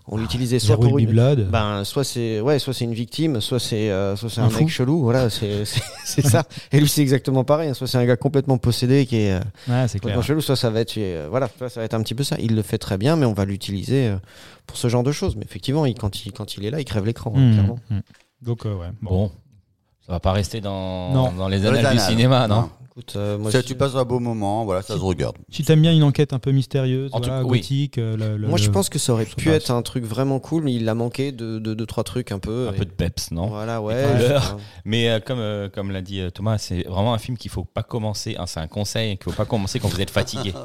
[0.06, 1.48] on l'utilisait soit pour Be une, Blood.
[1.50, 4.50] ben, soit c'est ouais, soit c'est une victime, soit c'est euh, soit c'est Un un,
[4.58, 5.02] mec chelou.
[5.02, 5.64] Voilà, c'est
[6.22, 6.44] ça.
[6.72, 7.70] Et lui, c'est exactement pareil.
[7.70, 7.74] hein.
[7.74, 9.90] Soit c'est un gars complètement possédé qui est euh, clair.
[9.92, 12.36] complètement chelou, soit ça va être euh, voilà, ça va être un petit peu ça.
[12.38, 14.16] Il le fait très bien, mais on va l'utiliser euh,
[14.66, 15.34] pour ce genre de choses.
[15.36, 17.78] Mais effectivement, il, quand il quand il est là, il crève l'écran, hein, Mmh, clairement.
[17.90, 17.98] mmh.
[18.42, 18.86] Donc, euh, ouais.
[19.02, 19.10] Bon.
[19.10, 19.30] Bon,
[20.06, 22.68] ça va pas rester dans, dans les annales du cinéma, non,
[22.98, 25.62] Écoute, euh, moi, Ça, je, tu passes un beau moment voilà ça se regarde Si
[25.62, 27.58] t'aimes bien une enquête un peu mystérieuse, En tout- voilà, oui.
[27.58, 30.02] gothique, euh, le- le- moi, je pense que ça aurait ça pu être un truc
[30.04, 32.68] vraiment cool, mais il a manqué de deux, trois trucs un peu.
[32.68, 33.48] Un et- peu de peps, non?
[33.48, 34.02] Voilà, ouais.
[34.86, 37.82] Mais euh, comme, euh, comme l'a dit Thomas, c'est vraiment un film qu'il faut pas
[37.82, 38.34] commencer.
[38.38, 40.54] hein, c'est un conseil qu'il faut pas commencer quand vous êtes fatigué.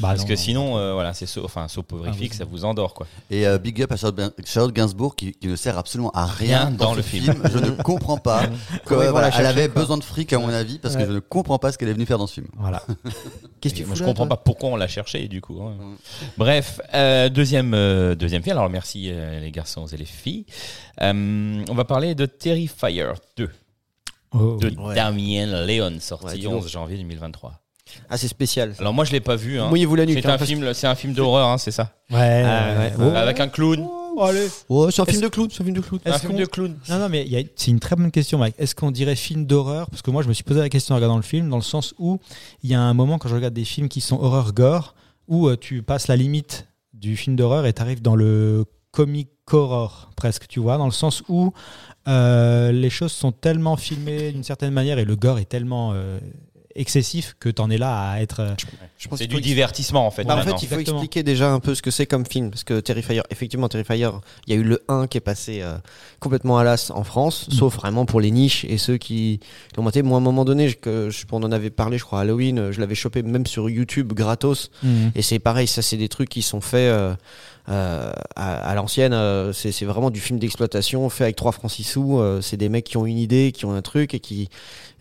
[0.00, 0.38] Bah Parce non, que non.
[0.38, 3.06] sinon, euh, voilà, c'est enfin, soporifique, Ah, ça vous endort, quoi.
[3.30, 6.70] Et euh, big up à Charlotte, Gainsbourg qui, qui ne sert absolument à rien, Rien
[6.70, 7.34] dans, le film.
[7.52, 8.44] Je ne comprends pas.
[8.90, 11.78] elle avait besoin de fric à mon avis parce que je ne comprends pas ce
[11.78, 12.46] qu'elle est venue faire dans ce film.
[12.56, 12.82] Voilà.
[13.60, 15.60] Qu'est-ce que tu Moi, fous je là, comprends pas pourquoi on l'a cherché, du coup.
[15.62, 15.74] hein.
[15.78, 15.96] Mm.
[16.36, 18.56] Bref, euh, deuxième, euh, deuxième film.
[18.58, 20.46] Alors, merci euh, les garçons et les filles.
[21.00, 23.06] Euh, on va parler de Terrifier
[23.36, 23.50] 2
[24.34, 24.70] Oh, de.
[24.80, 24.94] Ouais.
[24.94, 26.62] Damien Leone, sorti Ouais, dis donc.
[26.62, 27.52] 11 janvier 2023.
[28.08, 28.74] Ah, c'est spécial.
[28.78, 29.60] Alors, moi, je l'ai pas vu.
[29.60, 29.68] Hein.
[29.68, 30.18] Mouillez-vous la nuque.
[30.22, 32.92] C'est hein, un parce- c'est un film d'horreur, hein, c'est ça Ouais, ouais.
[32.98, 33.02] oh.
[33.14, 33.86] Avec un clown.
[34.14, 34.48] Oh, allez.
[34.90, 35.48] C'est un film de clown.
[35.50, 36.00] C'est un film de clown.
[36.04, 36.76] Un Est-ce film qu'on- de clown.
[36.88, 38.54] Non, non, mais a- c'est une très bonne question, Mike.
[38.58, 39.88] Est-ce qu'on dirait film d'horreur?
[39.90, 41.62] Parce que moi, je me suis posé la question en regardant le film, dans le
[41.62, 42.18] sens où
[42.62, 44.94] il y a un moment, quand je regarde des films qui sont horreur gore,
[45.28, 49.28] où euh, tu passes la limite du film d'horreur et tu arrives dans le comic
[49.50, 51.52] horror, presque, tu vois, dans le sens où
[52.08, 56.18] euh, les choses sont tellement filmées d'une certaine manière et le gore est tellement euh,
[56.76, 58.40] excessif que tu en es là à être.
[58.40, 58.54] euh,
[58.98, 60.24] Je pense C'est du divertissement, en fait.
[60.24, 60.98] Bah, en fait, il faut Exactement.
[60.98, 62.50] expliquer déjà un peu ce que c'est comme film.
[62.50, 64.10] Parce que Terrifier, effectivement, Terrifier,
[64.46, 65.76] il y a eu le 1 qui est passé euh,
[66.20, 67.52] complètement à l'as en France, Mm.
[67.52, 69.40] sauf vraiment pour les niches et ceux qui
[69.76, 70.02] l'ont maté.
[70.02, 72.22] Moi, à un moment donné, je, que, je, on en avait parlé, je crois, à
[72.22, 74.70] Halloween, je l'avais chopé même sur YouTube gratos.
[75.14, 77.14] Et c'est pareil, ça, c'est des trucs qui sont faits euh,
[77.66, 78.10] à,
[78.70, 79.12] à l'ancienne.
[79.12, 82.18] euh, c'est c'est vraiment du film d'exploitation fait avec 3 francs 6 sous.
[82.18, 84.48] euh, c'est des mecs qui ont une idée, qui ont un truc et qui,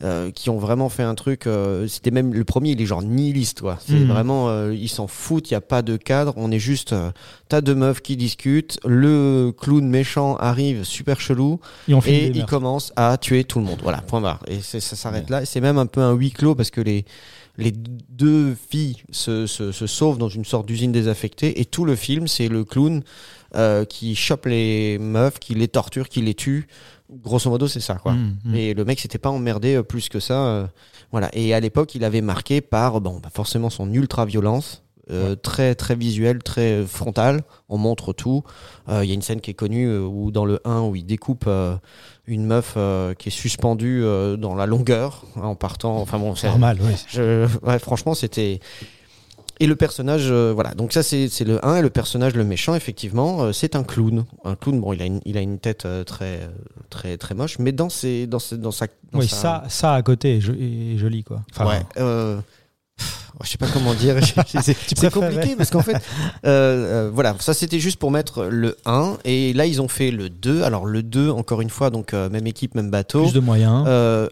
[0.04, 1.48] euh, qui ont vraiment fait un truc.
[1.48, 1.52] euh,
[1.84, 3.78] euh, c'était même le premier, il est genre nihiliste, quoi.
[3.86, 4.08] C'est Mhm.
[4.08, 7.12] vraiment, euh, ils s'en foutent, il y a pas de cadre, on est juste, euh,
[7.50, 12.46] t'as deux meufs qui discutent, le clown méchant arrive, super chelou, Et il meurtres.
[12.50, 13.80] commence à tuer tout le monde.
[13.84, 14.40] Voilà, point barre.
[14.48, 15.44] Et ça s'arrête là.
[15.44, 17.06] Et C'est même un peu un huis clos parce que les
[17.58, 21.96] les deux filles se, se, se sauvent dans une sorte d'usine désaffectée et tout le
[21.96, 23.04] film c'est le clown
[23.56, 26.68] euh, qui chope les meufs, qui les torture, qui les tue.
[27.12, 28.14] Grosso modo c'est ça quoi.
[28.14, 28.56] Mm, mm.
[28.56, 30.46] Et le mec s'était pas emmerdé euh, plus que ça.
[30.46, 30.68] euh,
[31.12, 31.30] voilà.
[31.34, 35.76] Et à l'époque, il avait marqué par bon, bah, forcément son ultra violence, euh, très
[35.76, 37.42] très visuelle, très frontale.
[37.68, 38.44] On montre tout.
[38.88, 41.50] Il y a une scène qui est connue où dans le 1 où il découpe
[42.28, 45.98] une meuf euh, qui est suspendue euh, dans la longueur hein, en partant.
[45.98, 46.94] Enfin bon, c'est Normal, oui.
[47.10, 48.60] je, ouais, franchement, c'était.
[49.60, 50.74] Et le personnage, euh, voilà.
[50.74, 54.26] Donc ça, c'est le 1 et le personnage, le méchant, effectivement, c'est un clown.
[54.44, 54.80] Un clown.
[54.82, 56.40] Bon, il a une, il a une tête très,
[56.90, 58.88] très, très moche, mais dans ses, dans ses, dans sa.
[59.12, 61.42] dans Oui, sa- ça, ça à côté est joli, quoi.
[61.52, 61.82] Enfin, ouais.
[63.44, 64.16] Je sais pas comment dire.
[64.64, 65.98] c'est compliqué parce qu'en fait, euh,
[66.46, 70.30] euh, voilà, ça c'était juste pour mettre le 1 et là ils ont fait le
[70.30, 70.64] 2.
[70.64, 73.24] Alors le 2, encore une fois, donc euh, même équipe, même bateau.
[73.24, 73.86] Plus de moyens.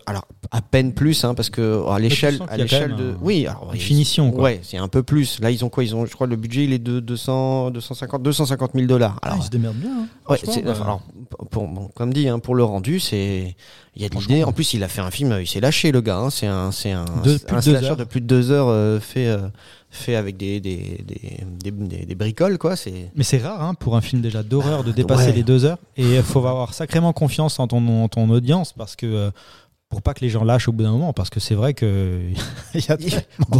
[0.05, 3.69] Alors à peine plus hein, parce que oh, à l'échelle à l'échelle de oui alors,
[3.73, 4.43] une finition, quoi.
[4.45, 5.83] ouais c'est un peu plus là ils ont quoi?
[5.83, 9.27] Ils ont je crois le budget il est de 200 250 250 000 dollars Ah,
[9.27, 9.91] alors ils se démerdent bien.
[9.91, 10.07] hein.
[10.29, 11.01] ouais, euh, alors,
[11.51, 13.55] pour, bon, comme dit hein, pour le rendu c'est
[13.95, 15.91] il y a de l'idée en plus il a fait un film il s'est lâché
[15.91, 19.27] le gars c'est un c'est un, De- un de slasher plus de deux heures fait
[19.27, 19.47] euh,
[19.89, 23.95] fait avec des des, des, des, des- bricoles quoi c'est Mais c'est rare hein, pour
[23.95, 25.33] un film déjà d'horreur de dépasser Ouais.
[25.33, 25.77] les deux heures.
[25.97, 29.05] Et il faut avoir sacrément confiance en ton, en ton audience parce que.
[29.05, 29.31] euh,
[29.91, 32.19] pour pas que les gens lâchent au bout d'un moment, parce que c'est vrai que
[32.75, 32.97] il y a
[33.49, 33.59] Bon.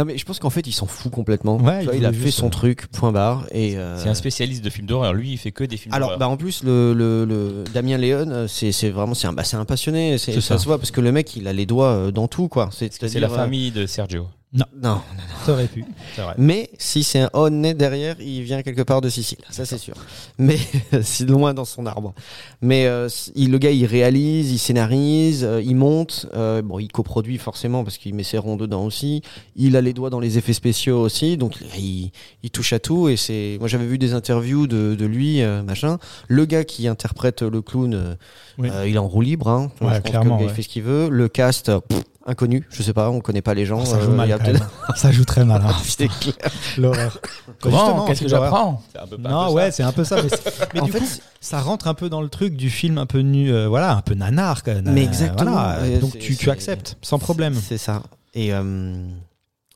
[0.00, 2.06] Non mais je pense qu'en fait il s'en fout complètement Ouais, Tu vois, il il,
[2.06, 5.12] a fait son euh, truc point barre et euh, C'est un spécialiste de films d'horreur.
[5.12, 6.18] Lui, il fait que des films Alors, d'horreur.
[6.18, 9.44] bah en plus, le, le, le Damien Léon, euh, c'est c'est vraiment c'est un, bah,
[9.44, 10.16] c'est un passionné.
[10.18, 10.58] c'est- C'est Ça, ça.
[10.58, 12.70] se voit parce que le mec, il a les doigts dans tout, quoi.
[12.72, 14.26] C'est c'est la famille de Sergio.
[14.52, 15.00] Non.
[15.46, 15.84] Ça aurait pu.
[16.16, 16.34] C'est vrai.
[16.36, 19.38] Mais si c'est un honnête derrière, il vient quelque part de Sicile.
[19.48, 19.94] Ça, c'est sûr.
[20.38, 20.58] Mais
[21.02, 22.14] c'est loin dans son arbre.
[22.60, 26.26] Mais euh, il, le gars, il réalise, il scénarise, euh, il monte.
[26.34, 29.22] euh, bon, il coproduit forcément parce qu'il met ses ronds dedans aussi.
[29.54, 31.36] Il a les doigts dans les effets spéciaux aussi.
[31.36, 32.10] Donc, il,
[32.42, 33.08] il touche à tout.
[33.08, 33.56] Et c'est.
[33.60, 35.98] Moi, j'avais vu des interviews de, de lui, euh, machin.
[36.26, 38.14] Le gars qui interprète le clown, euh,
[38.60, 38.70] Oui.
[38.72, 39.48] euh, il est en roue libre.
[39.48, 39.70] Hein.
[39.80, 40.52] Ouais, Je pense que clairement, le gars, ouais.
[40.52, 41.08] il fait ce qu'il veut.
[41.08, 42.66] Le cast, euh, pff, inconnu.
[42.70, 43.80] Je sais pas, on connaît pas les gens.
[43.82, 44.60] Oh, ça joue Euh, mal quand même.
[44.96, 45.62] Ça joue très mal.
[45.66, 45.74] hein.
[45.84, 46.34] C'est clair.
[46.78, 47.18] L'horreur.
[47.60, 50.04] Comment Qu'est-ce que j'apprends C'est un peu pas un Non, peu ouais, c'est un peu
[50.04, 50.16] ça.
[50.22, 50.28] Mais,
[50.74, 51.06] mais du fait, coup,
[51.40, 54.02] ça rentre un peu dans le truc du film un peu nu, euh, voilà, un
[54.02, 54.62] peu nanar.
[54.62, 54.74] quoi.
[54.84, 55.52] Mais Euh, exactement.
[55.52, 55.98] voilà.
[56.00, 57.54] Donc tu, acceptes sans problème.
[57.54, 58.02] C'est ça.
[58.34, 58.94] Et, euh,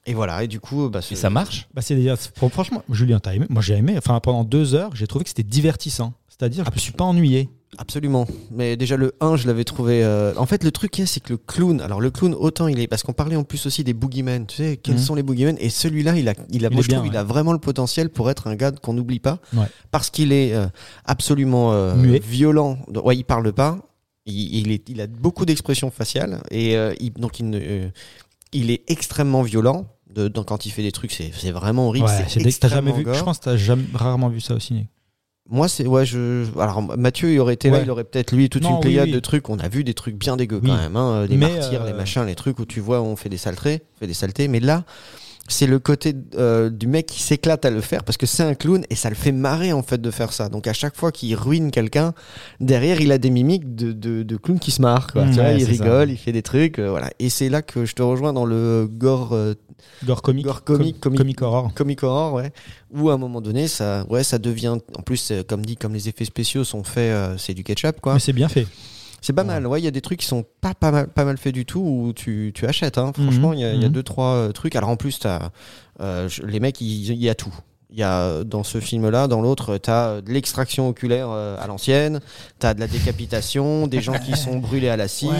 [0.07, 0.45] et voilà.
[0.45, 1.66] Et du coup, bah, Et ça marche?
[1.74, 1.97] Bah, c'est
[2.53, 3.47] franchement, Julien, t'as aimé?
[3.49, 3.95] Moi, j'ai aimé.
[3.99, 6.12] Enfin, pendant deux heures, j'ai trouvé que c'était divertissant.
[6.39, 7.49] C'est-à-dire, je me suis pas ennuyé.
[7.78, 8.26] Absolument.
[8.53, 10.05] Mais déjà le 1, je l'avais trouvé.
[10.05, 11.80] euh, En fait, le truc, c'est que le clown.
[11.80, 14.47] Alors le clown, autant il est, parce qu'on parlait en plus aussi des boogeymen.
[14.47, 15.01] Tu sais, quels Mhm.
[15.01, 17.12] sont les boogeymen Et celui-là, il a, il a, Il moi, je bien, trouve, il
[17.14, 17.18] ouais.
[17.18, 19.66] a vraiment le potentiel pour être un gars qu'on n'oublie pas, Ouais.
[19.91, 20.66] parce qu'il est euh,
[21.05, 22.78] absolument euh, violent.
[23.05, 23.78] Ouais, il parle pas.
[24.26, 27.89] Il, il est, il a beaucoup d'expressions faciales et il- donc il, ne-
[28.53, 29.87] il est extrêmement violent.
[30.14, 32.07] De, dans- quand il fait des trucs, c'est vraiment horrible.
[32.07, 33.03] Ouais, c'est t'as jamais vu.
[33.03, 33.14] gore.
[33.14, 34.89] Je pense que t'as jamais, rarement vu ça au ciné.
[35.51, 36.47] Moi, c'est ouais, je.
[36.59, 39.11] Alors Mathieu, il aurait été là, il aurait peut-être lui toute Non, une pléiade oui,
[39.11, 39.14] oui.
[39.14, 39.51] de trucs.
[39.51, 40.70] On a vu des trucs bien dégueux Oui.
[40.70, 43.14] quand même, hein, des Mais, martyrs, euh, les machins, les trucs où tu vois on
[43.14, 44.49] fait des saletés, on fait des saletés.
[44.49, 44.84] Mais là,
[45.49, 48.55] c'est le côté euh, du mec qui s'éclate à le faire parce que c'est un
[48.55, 50.49] clown et ça le fait marrer en fait de faire ça.
[50.49, 52.14] Donc à chaque fois qu'il ruine quelqu'un,
[52.61, 55.09] derrière il a des mimiques de, de, de clown qui se marre.
[55.12, 55.24] Quoi.
[55.26, 55.70] Mmh, tu vois, ouais, il ça.
[55.84, 57.11] rigole, il fait des trucs, euh, voilà.
[57.18, 59.32] Et c'est là que je te rejoins dans le gore.
[59.34, 59.55] euh,
[60.07, 60.45] Gore comique.
[60.47, 61.18] Gore comique, com- comique.
[61.18, 61.74] comique horror.
[61.74, 62.51] comic horror, ouais.
[62.95, 64.78] Où à un moment donné, ça, ouais, ça devient.
[64.97, 68.14] En plus, comme dit, comme les effets spéciaux sont faits, c'est du ketchup, quoi.
[68.14, 68.66] Mais c'est bien fait.
[69.26, 69.46] C'est pas Ouais.
[69.48, 69.66] mal.
[69.66, 71.64] Ouais, il y a des trucs qui sont pas pas mal, pas mal faits du
[71.64, 72.98] tout où tu, tu achètes.
[72.98, 73.12] Hein.
[73.14, 73.94] Franchement, il y, a- il y a mhm.
[73.94, 74.76] deux trois euh, trucs.
[74.76, 75.18] Alors en plus,
[76.00, 77.54] euh, je- les mecs, il il y a tout.
[77.97, 81.57] Il y a euh, dans ce film-là, dans l'autre, t'as euh, de l'extraction oculaire euh,
[81.62, 82.18] à l'ancienne,
[82.59, 85.30] t'as de la décapitation, des gens qui sont brûlés à l'acide,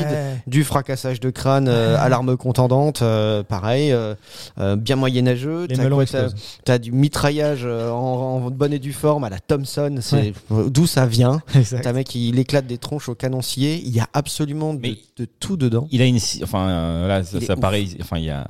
[0.47, 4.15] du fracassage de crâne euh, à l'arme contendante, euh, pareil, euh,
[4.61, 5.67] euh, bien moyenâgeux.
[5.67, 6.59] Quoi, t'as- explosent.
[6.65, 7.97] T'as du mitraillage euh, en,
[8.45, 9.97] en bonne et due forme à la Thompson.
[10.01, 10.33] C'est
[10.69, 11.43] d'où ça vient.
[11.57, 11.83] Exact.
[11.83, 13.83] T'as un mec il éclate des tronches au canoncier.
[13.85, 15.89] Il y a absolument de, Mais- de tout dedans.
[15.91, 16.19] Il a une.
[16.45, 17.85] Enfin, euh, là, ça, ça paraît.
[18.01, 18.47] Enfin, il y a.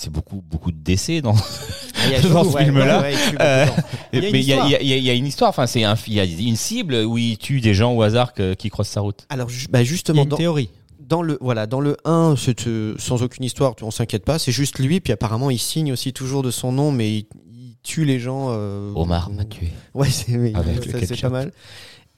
[0.00, 1.34] C'est beaucoup, beaucoup de décès dans.
[2.06, 3.66] Il y a Dans ce ouais, film-là, ouais, ouais, Euh,
[4.12, 4.80] mais il y a, histoire.
[4.80, 5.50] il y y a- une histoire.
[5.50, 5.96] Enfin, c'est un.
[6.06, 8.88] Il y a une cible où il tue des gens au hasard que- qui croisent
[8.92, 9.26] sa route.
[9.28, 10.70] Alors ju- bah justement une dans, théorie.
[11.00, 14.38] dans le voilà dans le 1 c'est euh, sans aucune histoire, on s'inquiète pas.
[14.38, 15.00] C'est juste lui.
[15.00, 18.50] Puis apparemment il signe aussi toujours de son nom, mais il, il tue les gens.
[18.50, 19.68] euh, Omar m'a tué.
[19.94, 20.52] Ouais, c'est
[20.92, 21.20] ketchup.
[21.22, 21.52] pas mal.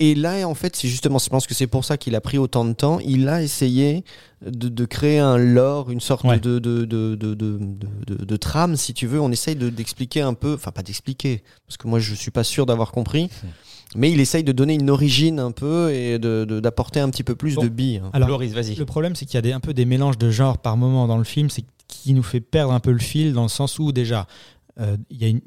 [0.03, 2.39] Et là, en fait, c'est justement, je pense que c'est pour ça qu'il a pris
[2.39, 2.99] autant de temps.
[3.01, 4.03] Il a essayé
[4.45, 6.41] de, de créer un lore, une sorte Ouais.
[6.41, 7.59] de, de, de, de, de,
[8.07, 9.21] de- de trame, si tu veux.
[9.21, 12.45] On essaye de- d'expliquer un peu, enfin pas d'expliquer, parce que moi je suis pas
[12.45, 13.29] sûr d'avoir compris.
[13.95, 17.25] Mais il essaye de donner une origine un peu et de- de- d'apporter un petit
[17.25, 17.63] peu plus Bon.
[17.65, 18.01] de billes.
[18.03, 18.11] hein.
[18.15, 18.77] Alors, Loris, vas-y.
[18.77, 21.09] Le problème, c'est qu'il y a des, un peu des mélanges de genres par moment
[21.09, 23.79] dans le film, c'est qui nous fait perdre un peu le fil dans le sens
[23.79, 24.27] où déjà,
[24.81, 25.43] euh, il y a une-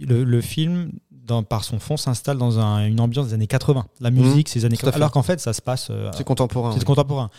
[0.00, 0.90] le, le film,
[1.24, 3.86] dans, par son fond, s'installe dans un- une ambiance des années 80.
[4.00, 4.78] La musique, c'est années Mmh.
[4.78, 4.92] tout à 80.
[4.92, 4.96] fait.
[4.96, 5.88] Alors qu'en fait, ça se passe.
[5.90, 6.72] euh, C'est contemporain.
[6.72, 6.84] c'est oui.
[6.84, 7.30] contemporain.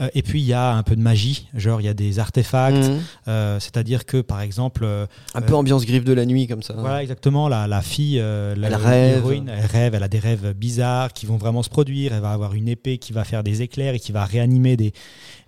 [0.00, 2.18] Euh, et puis il y a un peu de magie, genre il y a des
[2.18, 3.00] artefacts, Mhm.
[3.28, 4.86] euh, c'est-à-dire que par exemple,
[5.34, 6.74] Un peu ambiance griffe de la nuit comme ça.
[6.76, 9.14] voilà exactement, la, la fille, la- Elle rêve.
[9.16, 12.30] l'héroïne, elle rêve, elle a des rêves bizarres qui vont vraiment se produire, elle va
[12.32, 14.92] avoir une épée qui va faire des éclairs et qui va réanimer des,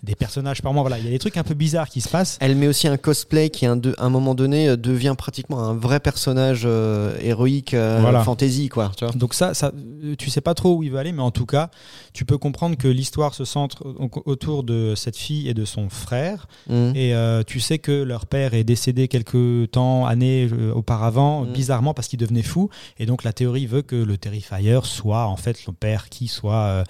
[0.07, 0.83] des personnages par moment.
[0.83, 2.39] Voilà, il y a des trucs un peu bizarres qui se passent.
[2.41, 6.01] Elle met aussi un cosplay qui, à un, moment donné, euh, devient pratiquement un vrai
[6.01, 8.23] personnage euh, héroïque, euh, Voilà.
[8.23, 8.93] fantasy, quoi.
[8.97, 9.73] Tu vois Donc ça, ça,
[10.19, 11.71] tu sais pas trop où il veut aller, mais en tout cas,
[12.13, 13.83] tu peux comprendre que l'histoire se centre
[14.25, 16.47] autour de cette fille et de son frère.
[16.71, 16.93] Mhm.
[16.95, 21.53] Et euh, tu sais que leur père est décédé quelques temps, années auparavant, Mm.
[21.53, 22.71] bizarrement parce qu'il devenait fou.
[22.99, 26.85] Et donc la théorie veut que le Terrifier soit en fait le père qui soit,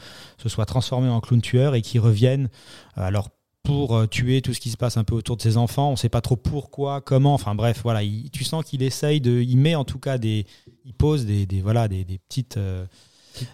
[0.48, 2.48] se soit transformé en clown tueur et qui revienne.
[2.98, 3.30] euh, alors
[3.62, 5.96] pour euh, tuer tout ce qui se passe un peu autour de ses enfants, on
[5.96, 7.34] sait pas trop pourquoi, comment.
[7.34, 10.46] Enfin bref, voilà, il- tu sens qu'il essaye de, il met en tout cas des,
[10.84, 12.84] il pose des, des voilà des, des petites euh,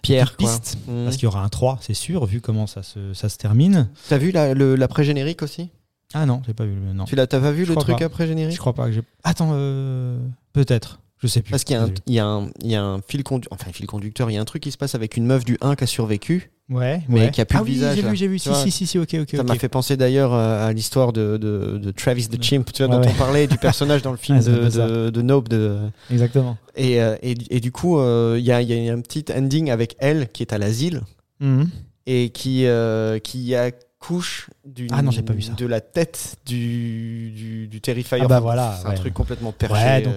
[0.03, 0.35] petites quoi.
[0.37, 0.77] pistes.
[0.87, 1.05] Mhm.
[1.05, 3.89] Parce qu'il y aura un 3, c'est sûr, vu comment ça se, ça se termine.
[4.07, 5.69] T'as vu la- l'après-générique aussi?
[6.13, 6.75] Ah non, j'ai pas vu.
[6.75, 7.05] le- Non.
[7.05, 8.05] Tu l'as t'as pas vu Je le truc pas.
[8.05, 8.53] après-générique?
[8.53, 9.01] Je crois pas que j'ai.
[9.23, 10.19] Attends, euh,
[10.53, 10.99] peut-être.
[11.17, 11.49] Je sais plus.
[11.49, 12.01] Parce qu'il y a, un, Désolé.
[12.05, 14.37] il y, a un, il y a un fil conducteur, enfin fil conducteur, il y
[14.37, 16.51] a un truc qui se passe avec une meuf du 1 qui a survécu.
[16.69, 17.31] Ouais, mais ouais.
[17.31, 18.39] qui a plus ah de oui, visage, J'ai vu, j'ai vu.
[18.39, 19.35] Si, si, si, si, ok, ok.
[19.35, 22.83] Ça m'a fait penser d'ailleurs euh, à l'histoire de, de, de Travis the Chimp, tu
[22.83, 23.13] vois, Ouais, dont ouais.
[23.13, 25.49] on parlait, du personnage dans le film un de, de, Nope.
[25.49, 25.77] De,
[26.09, 26.57] Exactement.
[26.75, 29.69] et, euh, et, et du coup, euh, il y, a, y a un petit ending
[29.71, 31.01] avec elle qui est à l'asile
[31.41, 31.69] Mhm.
[32.07, 35.51] et qui, euh, qui accouche d'une- Ah non, j'ai pas vu ça.
[35.53, 38.19] de la tête du, du, du Terrifier.
[38.21, 39.73] Ah bah voilà, C'est un truc complètement perché.
[39.83, 40.13] Ouais, donc-.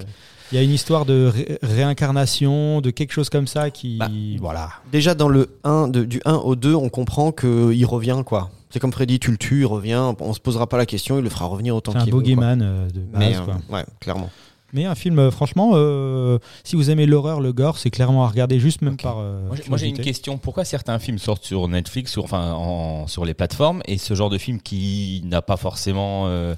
[0.53, 3.97] Il y a une histoire de ré- réincarnation, de quelque chose comme ça qui.
[3.99, 4.71] Bah, voilà.
[4.93, 8.51] Déjà dans le 1, de- du 1 au 2, on comprend qu'il revient, quoi.
[8.71, 11.25] C'est comme Freddy, tu le tues, il revient, on se posera pas la question, il
[11.25, 12.19] le fera revenir autant C'est un qu'il veut.
[12.21, 12.35] quoi.
[12.35, 13.19] bogeyman euh, de base.
[13.19, 13.57] Mais, euh, quoi.
[13.71, 14.31] ouais, clairement.
[14.73, 18.29] Mais un film, euh, franchement, euh, si vous aimez l'horreur, le gore, c'est clairement à
[18.29, 19.19] regarder juste même par.
[19.21, 20.37] euh, Moi, j'ai- une question.
[20.39, 24.29] Pourquoi certains films sortent sur Netflix, sur, enfin en- sur les plateformes, et ce genre
[24.29, 26.55] de film qui n'a pas forcément, euh,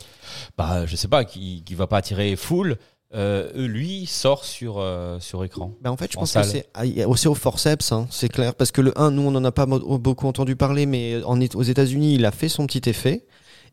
[0.57, 2.77] bah, je sais pas, qui qui va pas attirer full,
[3.15, 5.73] euh, lui sort sur euh, sur écran.
[5.81, 8.55] Ben en fait, je En pense que c'est ah, aussi au forceps, hein, c'est clair.
[8.55, 11.63] Parce que le 1, nous, on n'en a pas beaucoup entendu parler, mais en, aux
[11.63, 13.25] États-Unis, il a fait son petit effet.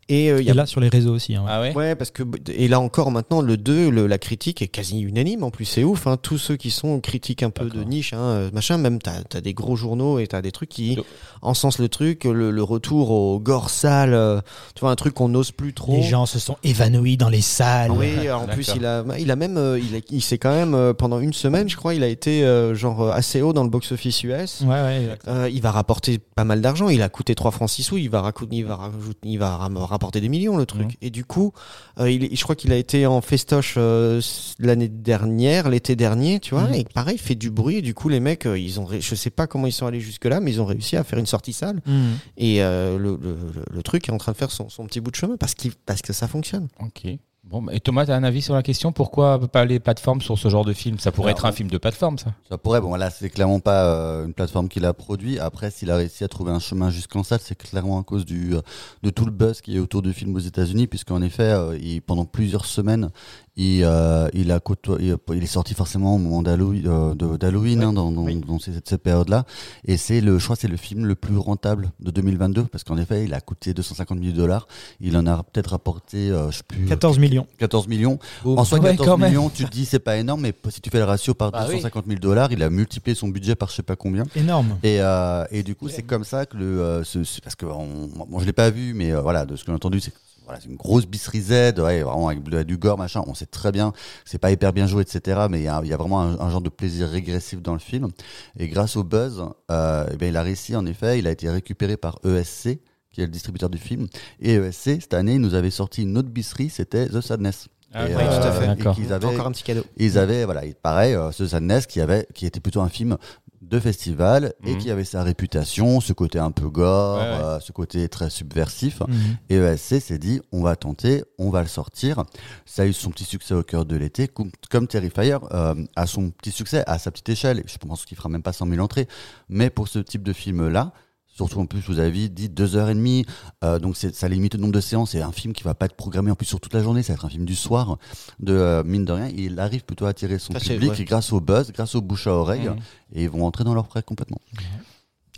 [0.08, 1.34] Et euh, il y Et a là, sur les réseaux aussi.
[1.34, 1.50] hein, ouais.
[1.50, 1.74] Ah ouais.
[1.74, 5.42] Ouais, parce que et là encore maintenant le 2, le- la critique est quasi unanime.
[5.42, 6.06] En plus, c'est ouf.
[6.06, 8.78] Hein, tous ceux qui sont critiques un peu de niche, hein, euh, machin.
[8.78, 11.06] Même t'as as des gros journaux et t'as des trucs qui Donc-
[11.42, 14.14] encensent le truc, le, le retour au gore sale.
[14.14, 14.40] euh,
[14.76, 15.96] tu vois un truc qu'on n'ose plus trop.
[15.96, 17.90] Les gens se sont évanouis dans les salles.
[17.90, 20.94] Oui, en plus il a, il a même, euh, il, a- il s'est quand même
[20.94, 24.22] pendant une semaine, je crois, il a été euh, genre assez haut dans le box-office
[24.22, 24.60] US.
[24.60, 25.26] Ouais, ouais, exact.
[25.26, 26.88] Euh, il va rapporter pas mal d'argent.
[26.90, 27.96] Il a coûté 3 francs 6 sous.
[27.98, 29.56] Il va, il va, rajouter- il va
[29.96, 30.96] rapporter des millions, le truc.
[31.02, 31.52] Et du coup,
[31.98, 34.20] euh, il, je crois qu'il a été en festoche euh,
[34.58, 36.68] l'année dernière, l'été dernier, tu vois.
[36.68, 36.74] Mhm.
[36.74, 37.76] Et pareil, il fait du bruit.
[37.76, 39.86] Et du coup, les mecs, euh, ils ont, ré- je sais pas comment ils sont
[39.86, 41.80] allés jusque-là, mais ils ont réussi à faire une sortie sale.
[41.86, 42.18] Mhm.
[42.36, 45.10] Et le, le, le- le truc est en train de faire son, son petit bout
[45.10, 45.54] de chemin parce,
[45.86, 46.68] parce que ça fonctionne.
[46.80, 47.06] Ok.
[47.48, 48.90] Bon, et Thomas, t'as un avis sur la question?
[48.90, 50.98] Pourquoi pas les plateformes sur ce genre de film?
[50.98, 52.32] Ça pourrait Alors, être un film de plateforme, ça.
[52.48, 55.38] Ça pourrait, bon là c'est clairement pas euh, une plateforme qu'il a produit.
[55.38, 58.56] Après s'il a réussi à trouver un chemin jusqu'en salle, c'est clairement à cause du,
[58.56, 58.62] euh,
[59.04, 62.02] de tout le buzz qui est autour du film aux États-Unis, puisqu'en effet euh, il,
[62.02, 63.10] pendant plusieurs semaines
[63.56, 67.92] il, euh, il a côtoyé, il est sorti forcément au moment d'Halloween, euh, de- hein,
[67.92, 68.40] dans, dans, Oui.
[68.46, 69.44] dans ces- cette, période-là,
[69.86, 72.84] et c'est le, je crois que c'est le film le plus rentable de 2022 parce
[72.84, 74.66] qu'en effet il a coûté 250 000 dollars,
[75.00, 77.46] il en a peut-être rapporté, euh, je sais plus, 14 millions.
[77.58, 78.18] 14 millions.
[78.44, 79.30] En soi, Ouais, 14 quand même.
[79.30, 81.60] millions, tu te dis c'est pas énorme, mais si tu fais le ratio par Bah
[81.68, 81.76] oui.
[81.76, 84.24] 250 000 dollars, il a multiplié son budget par je sais pas combien.
[84.34, 84.78] Énorme.
[84.82, 87.64] Et, euh, et du coup, c'est comme ça que le, euh, ce- ce- parce que
[87.66, 90.12] on, bon, je l'ai pas vu, mais euh, voilà, de ce que j'ai entendu, c'est
[90.46, 93.22] voilà, c'est une grosse bisserie Z, ouais, vraiment avec du, gore, machin.
[93.26, 93.92] On sait très bien,
[94.24, 95.46] c'est pas hyper bien joué, etc.
[95.50, 98.08] Mais il y a, vraiment un, un genre de plaisir régressif dans le film.
[98.56, 100.76] Et grâce au buzz, euh, eh bien, il a réussi.
[100.76, 102.78] En effet, il a été récupéré par ESC,
[103.10, 104.06] qui est le distributeur du film.
[104.40, 107.68] Et ESC, cette année, il nous avait sorti une autre bisserie, c'était The Sadness.
[107.98, 108.94] Ah, Et, oui, tout à fait, et d'accord.
[108.94, 109.84] qu'ils T'as avaient, encore un petit cadeau.
[109.96, 113.16] ils avaient, voilà, il- pareil, euh, ce Sadness qui avait, qui était plutôt un film
[113.62, 114.78] de festival et Mhm.
[114.78, 117.42] qui avait sa réputation, ce côté un peu gore, Ouais, ouais.
[117.42, 119.00] euh, ce côté très subversif.
[119.00, 119.16] Mhm.
[119.48, 122.22] Et ESC s'est dit, on va tenter, on va le sortir.
[122.64, 126.06] Ça a eu son petit succès au cœur de l'été, comme, comme Terrifier euh, a
[126.06, 127.62] son petit succès à sa petite échelle.
[127.66, 129.08] Je pense qu'il fera même pas 100 000 entrées.
[129.48, 130.92] Mais pour ce type de film-là,
[131.36, 133.24] surtout en plus, vous avez dit deux heures et demie,
[133.62, 135.10] euh, donc c'est- ça limite le nombre de séances.
[135.10, 137.12] C'est un film qui va pas être programmé en plus sur toute la journée, ça
[137.12, 137.98] va être un film du soir.
[138.40, 141.32] De euh, mine de rien, il arrive plutôt à attirer son Ça, public et grâce
[141.32, 142.76] au buzz, grâce au bouche à oreille, Mhm.
[143.14, 144.40] et ils vont entrer dans leur prêt complètement.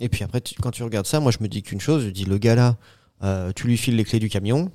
[0.01, 2.09] Et puis après, tu- quand tu regardes ça, moi je me dis qu'une chose, je
[2.09, 2.77] dis le gars là,
[3.23, 4.71] euh, tu lui files les clés du camion.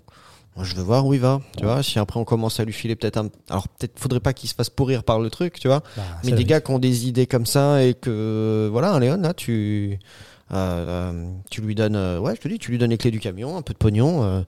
[0.56, 1.82] Moi, je veux voir où il va, tu vois.
[1.82, 4.54] Si après on commence à lui filer peut-être un, alors peut-être faudrait pas qu'il se
[4.54, 5.82] fasse pourrir par le truc, tu vois.
[5.96, 9.34] Bah, Mais des gars qui ont des idées comme ça et que voilà, Léon là,
[9.34, 9.98] tu
[11.50, 13.56] tu lui donnes, euh, ouais, je te dis, tu lui donnes les clés du camion,
[13.56, 14.22] un peu de pognon.
[14.24, 14.42] euh,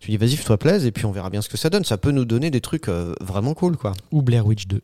[0.00, 1.84] tu dis vas-y, fais-toi plaise et puis on verra bien ce que ça donne.
[1.84, 3.92] Ça peut nous donner des trucs euh, vraiment cool, quoi.
[4.10, 4.80] Ou Blair Witch 2.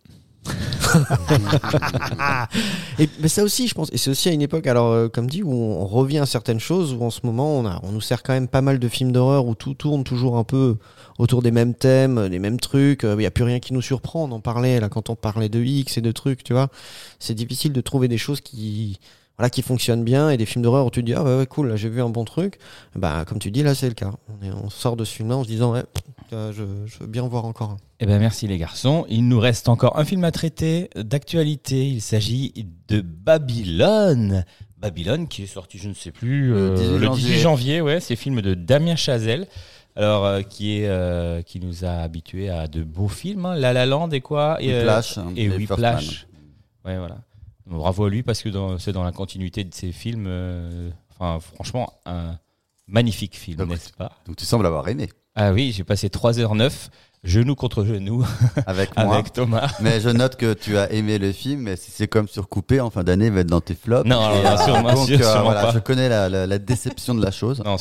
[2.99, 5.29] Et mais ça aussi, je pense, et c'est aussi à une époque, alors euh, comme
[5.29, 8.01] dit, où on revient à certaines choses, où en ce moment, on, a, on nous
[8.01, 10.77] sert quand même pas mal de films d'horreur où tout tourne toujours un peu
[11.19, 13.03] autour des mêmes thèmes, des mêmes trucs.
[13.03, 14.25] Il n'y a plus rien qui nous surprend.
[14.25, 16.69] On en parlait là quand on parlait de X et de trucs, tu vois.
[17.19, 18.99] C'est difficile de trouver des choses qui,
[19.39, 21.47] voilà, qui fonctionnent bien et des films d'horreur où tu te dis ah ouais, ouais,
[21.47, 22.59] cool, là j'ai vu un bon truc.
[22.95, 24.11] Bah comme tu dis là, c'est le cas.
[24.29, 25.85] On, est, on sort de ce film-là en se disant ouais,
[26.33, 27.77] euh, je, je veux bien en voir encore un.
[28.01, 29.07] Eh ben merci les garçons.
[29.09, 31.87] Il nous reste encore un film à traiter d'actualité.
[31.89, 32.53] Il s'agit
[32.89, 34.45] de Babylone.
[34.81, 37.81] Babylone qui est sorti, je ne sais plus, Le euh, 18 le 18 janvier.
[37.81, 39.47] ouais, c'est film de Damien Chazelle.
[39.97, 43.57] Alors euh, qui est euh, qui nous a habitués à de beaux films, hein.
[43.57, 45.49] La La Land et quoi et, euh, Whiplash, et et.
[45.49, 46.29] Whiplash.
[46.85, 47.19] Ouais voilà.
[47.69, 48.49] Bravo à lui parce que
[48.79, 50.27] c'est dans la continuité de ses films.
[50.27, 52.39] euh, enfin franchement un
[52.87, 54.13] magnifique film, Donc, n'est-ce pas?
[54.27, 56.89] Donc tu sembles avoir aimé Ah oui, j'ai passé 3h09
[57.25, 58.25] genou contre genou
[58.67, 59.15] avec moi.
[59.15, 59.69] avec Thomas.
[59.81, 62.91] Mais je note que tu as aimé le film, mais si c'est comme surcoupé, en
[62.91, 64.09] fin d'année, il va être dans tes flops.
[64.09, 65.73] Non, Et, non, sûrement- donc, sûrement voilà, pas.
[65.73, 67.63] je connais la, la- la déception de la chose.
[67.65, 67.77] Non,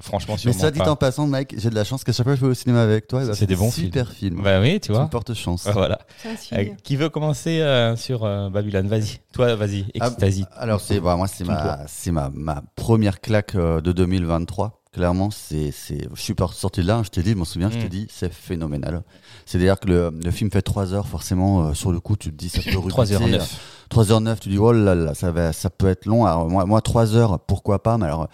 [0.00, 0.90] franchement, mais sûrement ça dit pas.
[0.90, 2.82] en passant, Mike, j'ai de la chance qu'à chaque fois que je vais au cinéma
[2.82, 4.42] avec toi, va C'est des bons super films.
[4.42, 5.06] Bah oui, tu Tu vois.
[5.08, 5.64] portes chance.
[5.66, 5.98] Ouais, Voilà.
[6.22, 6.58] C'est un signe.
[6.58, 8.88] Euh, qui veut commencer euh, sur euh, Babylone?
[8.88, 9.18] Vas-y.
[9.32, 9.86] Toi, vas-y.
[10.00, 10.10] Ah.
[10.56, 14.82] Alors c'est bah, moi c'est ma c'est ma, ma première claque euh, de 2023.
[14.96, 16.96] Clairement, c'est c'est je suis sorti de là.
[16.96, 17.82] hein, je t'ai dit, je m'en souviens, je Mm.
[17.82, 19.02] t'ai dit, c'est phénoménal.
[19.44, 22.34] C'est-à-dire que le, le film fait 3 heures, forcément, euh, sur le coup, tu te
[22.34, 23.02] dis, ça peut rebuter.
[23.02, 23.42] 3h09.
[23.90, 26.26] 3h09, tu dis, oh là là, ça, va, ça peut être long.
[26.26, 28.28] Alors, moi, moi, 3 heures, pourquoi pas, mais alors,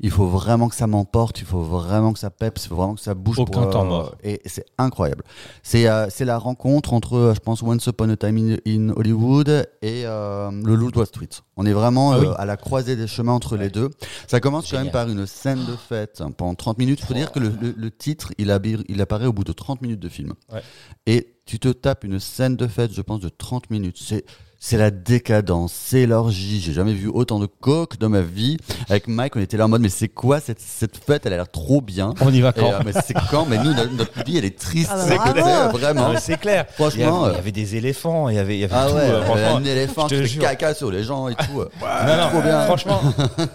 [0.00, 2.94] il faut vraiment que ça m'emporte, il faut vraiment que ça peps, il faut vraiment
[2.94, 3.38] que ça bouge.
[3.38, 4.14] Aucun pour, temps mort.
[4.22, 5.22] Et c'est incroyable.
[5.62, 9.48] C'est euh, la rencontre entre, euh, je pense, Once Upon a Time in, in Hollywood
[9.82, 11.28] et euh, le Loup de Wall Street.
[11.56, 12.26] On est vraiment Ah euh, oui.
[12.36, 13.90] à la croisée des chemins entre les deux.
[14.26, 17.00] Ça commence quand même par une scène de fête hein, pendant 30 minutes.
[17.00, 20.00] Il faut dire que le, le- le titre, il, apparaît au bout de 30 minutes
[20.00, 20.34] de film.
[20.52, 20.62] Ouais.
[21.06, 23.96] Et tu te tapes une scène de fête, je pense, de 30 minutes.
[24.00, 24.24] C'est
[24.58, 26.60] c'est la décadence, c'est l'orgie.
[26.60, 28.56] J'ai jamais vu autant de coke dans ma vie.
[28.88, 31.26] Avec Mike, on était là en mode, mais c'est quoi cette, cette fête?
[31.26, 32.14] Elle a l'air trop bien.
[32.20, 32.72] On y va Et, quand?
[32.72, 33.46] euh, mais c'est quand?
[33.46, 34.90] Mais nous, notre, notre vie, elle est triste.
[34.92, 36.14] Ah c'est euh, vraiment.
[36.18, 36.66] C'est clair.
[36.68, 37.24] Il y, Franchement.
[37.24, 38.94] avait, il y euh, avait des éléphants, il y avait, il y avait ah tout.
[38.94, 41.60] ouais, euh, euh, franchement, un éléphant qui fait caca sur les gens et tout.
[41.60, 41.68] euh.
[42.06, 42.62] non, non, trop bien.
[42.64, 43.00] franchement,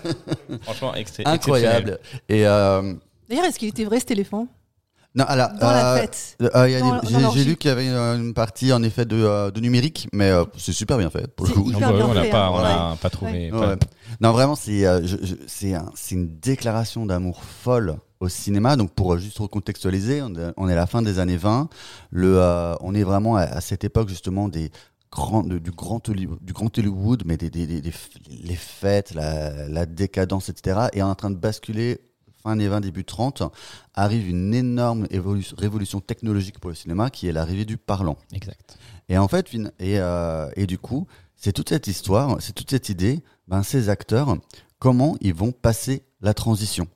[0.63, 0.93] franchement,
[1.25, 1.99] Incroyable.
[2.29, 2.93] Et euh,
[3.29, 4.47] D'ailleurs, est-ce qu'il était vrai cet éléphant?
[5.15, 6.99] Non, alors, dans la euh, fête Euh, euh,
[7.33, 10.29] J'ai lu qu'il y avait euh, une partie en effet de, euh, de numérique, mais
[10.29, 11.69] euh, c'est super bien fait pour le coup.
[11.71, 13.51] Non, hyper bien on n'a pas, hein, pas trouvé.
[13.51, 13.75] Ouais.
[13.77, 13.85] pas-
[14.21, 15.01] Non, vraiment, c'est euh,
[15.75, 18.75] un- une déclaration d'amour folle au cinéma.
[18.75, 21.67] Donc, pour euh, juste recontextualiser, on est, on est à la fin des années 20.
[22.11, 24.71] Le, euh, on est vraiment à, à cette époque justement des
[25.45, 29.67] du, grand Hollywood, du grand Hollywood, mais des, des- des- des f- les fêtes, la,
[29.67, 30.87] la décadence, etc.
[30.93, 31.99] Et on est en train de basculer
[32.43, 33.43] fin des 20, début 30,
[33.93, 38.17] arrive une énorme évolution, révolution technologique pour le cinéma qui est l'arrivée du parlant.
[38.33, 38.77] Exact.
[39.09, 42.89] Et en fait, et, euh, et du coup, c'est toute cette histoire, c'est toute cette
[42.89, 44.37] idée, ben, ces acteurs,
[44.79, 46.87] comment ils vont passer la transition.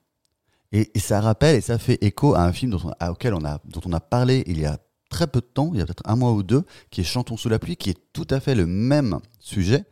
[0.71, 3.33] Et, et ça rappelle et ça fait écho à un film dont on, à- auquel
[3.33, 4.77] on a, dont on a parlé il y a
[5.09, 7.37] très peu de temps, il y a peut-être un mois ou deux, qui est Chantons
[7.37, 9.85] sous la pluie, qui est tout à fait le même sujet.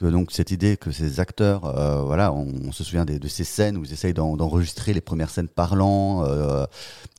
[0.00, 3.28] Que donc cette idée que ces acteurs, euh, voilà, on, on se souvient des- de
[3.28, 6.64] ces scènes où ils essayent d'en- d'enregistrer les premières scènes parlant, euh,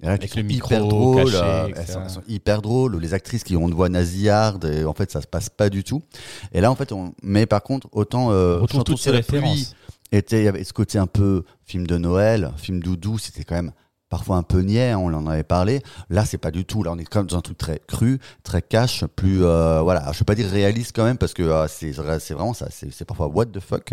[0.01, 1.83] et là, qui Avec sont le micro hyper drôles, caché, euh, etc.
[1.87, 2.99] elles, sont, elles sont hyper drôles.
[2.99, 5.83] Les actrices qui ont une voix nasillarde, et en fait ça se passe pas du
[5.83, 6.01] tout.
[6.53, 9.67] Et là en fait, on, mais par contre autant euh, On retrouve toutes ces pluie
[10.11, 13.55] était il y avait ce côté un peu film de Noël, film doudou, c'était quand
[13.55, 13.73] même
[14.11, 15.81] parfois un peu niais, hein, on en avait parlé.
[16.11, 16.83] Là, c'est pas du tout.
[16.83, 20.11] Là, on est quand même dans un truc très cru, très cash, plus euh, voilà.
[20.13, 22.67] Je vais pas dire réaliste quand même parce que euh, c'est vrai- c'est vraiment ça.
[22.69, 23.89] C'est parfois what the fuck.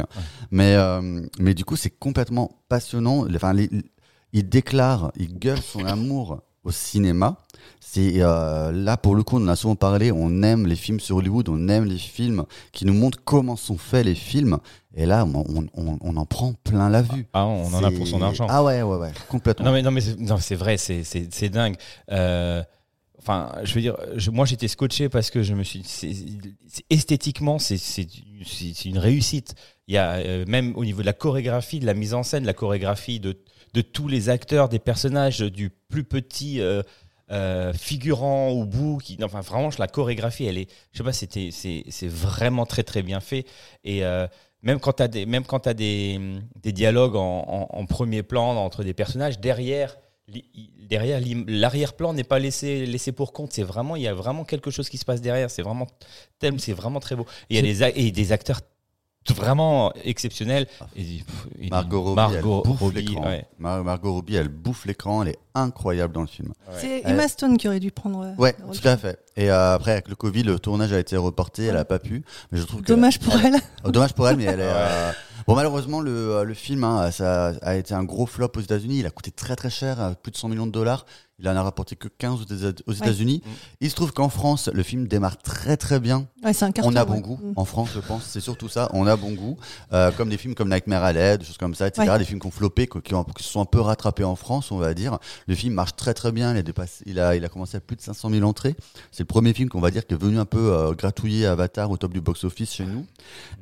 [0.51, 3.25] Mais euh, mais du coup, c'est complètement passionnant.
[3.35, 3.71] Enfin, les-
[4.35, 7.37] ils déclarent, ils gueulent son amour au cinéma.
[7.81, 10.13] C'est euh, là pour le coup, on en a souvent parlé.
[10.13, 13.79] On aime les films sur Hollywood, on aime les films qui nous montrent comment sont
[13.79, 14.59] faits les films.
[14.95, 17.27] Et là, on, on- on- on en prend plein la vue.
[17.33, 18.47] Ah, on en a pour son argent.
[18.51, 19.67] Ah ouais, ouais, ouais, complètement.
[19.67, 21.77] Non mais non mais c'est, non, c'est vrai, c'est dingue.
[22.11, 22.63] Euh,
[23.21, 26.15] Enfin, je veux dire, je- moi j'étais scotché parce que je me suis, c'est-
[26.69, 28.07] c'est- esthétiquement, c'est c'est
[28.47, 29.55] c'est- c'est une réussite.
[29.89, 32.45] Il y a euh, même au niveau de la chorégraphie, de la mise en scène,
[32.47, 33.37] la chorégraphie de
[33.79, 36.83] de tous les acteurs, des personnages, du plus petit euh,
[37.31, 41.51] euh, figurant au bout, qui, enfin vraiment, la chorégraphie, elle est, je sais pas, c'était
[41.53, 43.45] c'est c'est vraiment très très bien fait
[43.85, 44.27] et euh,
[44.63, 46.19] même quand tu as des, même quand t'as des,
[46.65, 49.97] des dialogues en, en- en premier plan entre des personnages, derrière,
[50.91, 53.53] derrière l'arrière-plan n'est pas laissé, laissé pour compte.
[53.53, 55.51] C'est vraiment, il y a vraiment quelque chose qui se passe derrière.
[55.51, 55.87] C'est vraiment,
[56.59, 57.25] c'est vraiment très beau.
[57.51, 58.61] Et il y a des, a- et des acteurs
[59.35, 60.67] vraiment exceptionnels.
[60.97, 63.25] Et, pff, et- Margot Robbie, Margot elle bouffe Robbie, l'écran.
[63.27, 63.45] ouais.
[63.59, 66.53] Mar- Margot Robbie, elle bouffe l'écran, elle est incroyable dans le film.
[66.79, 68.23] C'est Elle- Emma Stone qui aurait dû prendre.
[68.25, 69.19] euh, Ouais, tout à fait.
[69.37, 72.25] Et euh, après, avec le Covid, le tournage a été reporté, elle a pas pu.
[72.53, 73.55] Mais je trouve que Dommage pour elle.
[73.85, 74.63] Oh, dommage pour elle, mais elle est.
[74.69, 75.13] euh,
[75.47, 78.99] Bon, malheureusement, le, euh, le film hein, ça a été un gros flop aux États-Unis.
[78.99, 81.07] Il a coûté très très cher, plus de 100 millions de dollars.
[81.41, 83.43] Il en a rapporté que 15 aux États- aux États-Unis.
[83.81, 86.27] Il se trouve qu'en France, le film démarre très très bien.
[86.45, 86.91] Ouais, c'est un carton.
[86.91, 87.21] On a bon ouais.
[87.21, 87.39] goût.
[87.43, 87.53] Mm.
[87.57, 88.89] En France, je pense, c'est surtout ça.
[88.93, 89.57] On a bon goût.
[89.93, 92.09] Euh, comme des films comme Nightmare Alley, des choses comme ça, etc.
[92.11, 92.19] Ouais.
[92.19, 94.73] Des films qui ont floppé, qui, ont- qui se sont un peu rattrapés en France,
[94.73, 95.19] on va dire.
[95.47, 96.53] Le film marche très très bien.
[96.53, 98.75] Il a, dépassé, il a, il a commencé à plus de 500 000 entrées.
[99.13, 101.91] C'est le premier film qu'on va dire qui est venu un peu euh, gratouiller Avatar
[101.91, 103.07] au top du box-office chez nous.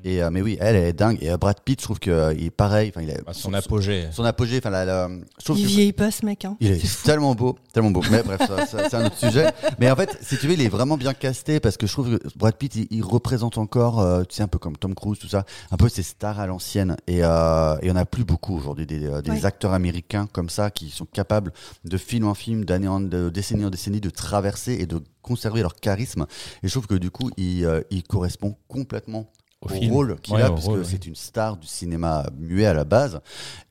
[0.02, 1.18] Et, euh, mais oui, elle, elle est dingue.
[1.20, 2.88] Et euh, Brad Pitt, je trouve qu'il est pareil.
[2.94, 4.06] Enfin, il a à son apogée.
[4.12, 4.58] son apogée.
[4.58, 5.08] Enfin, la, la-
[5.38, 6.44] je trouve Il que- vieillit pas ce mec.
[6.46, 6.56] Hein.
[6.60, 8.02] il est, tellement beau, tellement beau.
[8.10, 9.52] Mais bref, ça, ça, c'est un autre sujet.
[9.78, 12.16] Mais en fait, si tu veux, il est vraiment bien casté parce que je trouve
[12.18, 15.18] que Brad Pitt, il, il représente encore, euh, tu sais, un peu comme Tom Cruise,
[15.18, 16.96] tout ça, un peu ces stars à l'ancienne.
[17.06, 19.44] Et euh, il y en a plus beaucoup aujourd'hui des, euh, des Ouais.
[19.44, 21.52] acteurs américains comme ça qui sont capables
[21.84, 25.60] de film en film, d'année en de décennie en décennie, de traverser et de conserver
[25.60, 26.24] leur charisme.
[26.62, 29.26] Et je trouve que du coup, il, euh, il correspond complètement
[29.62, 29.92] Au au, film.
[29.94, 30.88] rôle qu'il Ouais, a, parce rôle, que oui.
[30.90, 33.20] c'est une star du cinéma muet à la base.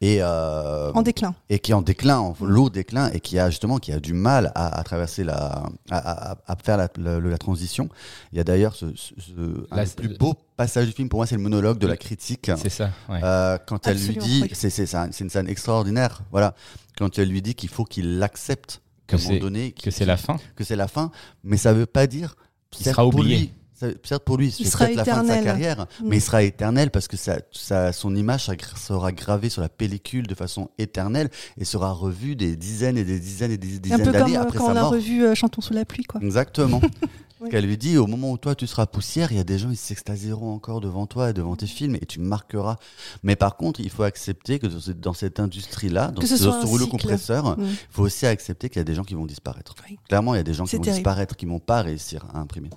[0.02, 1.36] Et euh, En déclin.
[1.48, 4.14] et qui est en déclin, en lourd déclin, et qui a justement qui a du
[4.14, 7.88] mal à, à traverser la, à, à- à faire la, la- la transition.
[8.32, 10.92] Il y a d'ailleurs ce, ce- ce- un Là, des c'est- plus beau passage du
[10.92, 12.50] film pour moi, c'est le monologue de la critique.
[12.58, 12.90] C'est ça.
[13.08, 13.20] ouais.
[13.24, 14.50] Euh, quand elle lui dit, oui.
[14.54, 16.56] c'est c'est c'est un- c'est une scène extraordinaire, voilà.
[16.98, 19.92] Quand elle lui dit qu'il faut qu'il l'accepte, Que qu'à un moment c'est- donné, que
[19.92, 20.38] c'est la fin.
[20.56, 21.12] que c'est la fin,
[21.44, 22.36] mais ça veut pas dire
[22.72, 23.38] Qu'il sera oublié.
[23.38, 23.52] lui,
[24.04, 26.06] certes pour lui, c'est peut-être la fin de sa carrière, Mm.
[26.08, 30.28] mais il sera éternel parce que ça, ça- son image sera gravée sur la pellicule
[30.28, 34.38] de façon éternelle et sera revue des dizaines et des dizaines et des dizaines d'années
[34.38, 34.92] euh, après quand sa on a mort.
[34.92, 36.04] revu euh, Chantons sous la pluie.
[36.06, 36.22] Quoi.
[36.22, 36.82] Exactement.
[37.42, 37.50] Oui.
[37.50, 39.70] Qu'elle lui dit au moment où toi tu seras poussière, il y a des gens
[39.70, 42.78] ils s'extasieront encore devant toi et devant tes films et tu marqueras.
[43.24, 46.88] Mais par contre, il faut accepter que dans ce- dans cette industrie-là, dans ce rouleau
[46.88, 47.64] compresseur, Mm.
[47.66, 49.76] il faut aussi accepter qu'il y a des gens qui vont disparaître.
[49.90, 50.00] Oui.
[50.08, 51.00] Clairement, il y a des gens qui vont terrible.
[51.00, 52.70] disparaître, qui vont pas réussir à imprimer.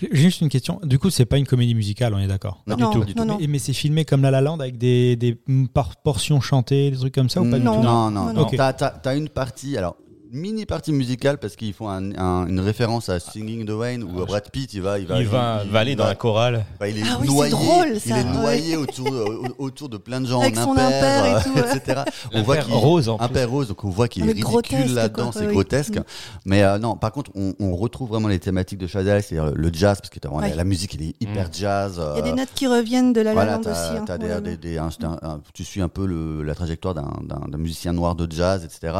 [0.00, 0.80] J'ai juste une question.
[0.84, 2.62] Du coup, c'est pas une comédie musicale, on est d'accord?
[2.66, 3.04] Non, Non, du tout.
[3.04, 3.28] du non, tout.
[3.28, 3.38] non.
[3.40, 5.66] Mais, mais c'est filmé comme La La Land avec des, des mm,
[6.04, 7.76] portions chantées, des trucs comme ça ou pas du Non.
[7.76, 7.82] tout?
[7.82, 9.96] non, non, Non, t'as une partie, alors
[10.32, 14.20] mini partie musicale parce qu'ils font un- un- une référence à Singing the Rain où
[14.22, 16.64] Ah, Brad Pitt il va, il va, il va, va aller dans la chorale.
[16.80, 18.30] Bah, il est Ah oui, c'est noyé, drôle, il ça, est ouais.
[18.32, 21.40] noyé autour, au- autour de plein de gens Avec en son impair, impair et euh,
[21.42, 22.02] tout, etc.
[22.32, 24.44] On Un voit père qu'il rose en père rose, donc on voit qu'il est ridicule
[24.50, 25.96] grotesque, là-dedans, c'est grotesque.
[25.98, 26.04] Mm.
[26.44, 29.70] Mais euh, non, par contre, on, on retrouve vraiment les thématiques de Chazelle, c'est-à-dire le
[29.72, 30.54] jazz, parce que la, Ouais.
[30.54, 31.52] la musique, il est hyper Mm.
[31.52, 32.00] jazz.
[32.14, 33.96] Il y a des euh, notes qui reviennent de La La voilà, Land t'as- aussi.
[33.98, 36.06] hein, tu suis un peu
[36.42, 38.94] la trajectoire d'un musicien noir de jazz, etc.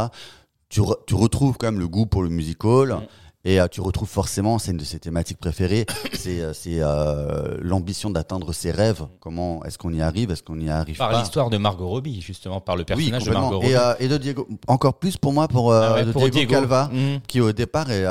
[0.68, 2.88] Tu, re- tu retrouves quand même le goût pour le musical.
[2.94, 3.00] Mm.
[3.48, 7.56] Et euh, tu retrouves forcément, c'est une de ses thématiques préférées, c'est euh, c'est, euh,
[7.60, 9.06] l'ambition d'atteindre ses rêves.
[9.20, 10.32] Comment est-ce qu'on y arrive?
[10.32, 13.30] Est-ce qu'on y arrive Par l'histoire de Margot Robbie, justement, par le Oui, personnage de.
[13.30, 13.68] Margot Robbie.
[13.70, 16.50] Et, euh, et de Diego, encore plus pour moi, pour, Ah ouais, de pour Diego,
[16.54, 17.20] Calva, Mm.
[17.28, 18.02] qui au départ est,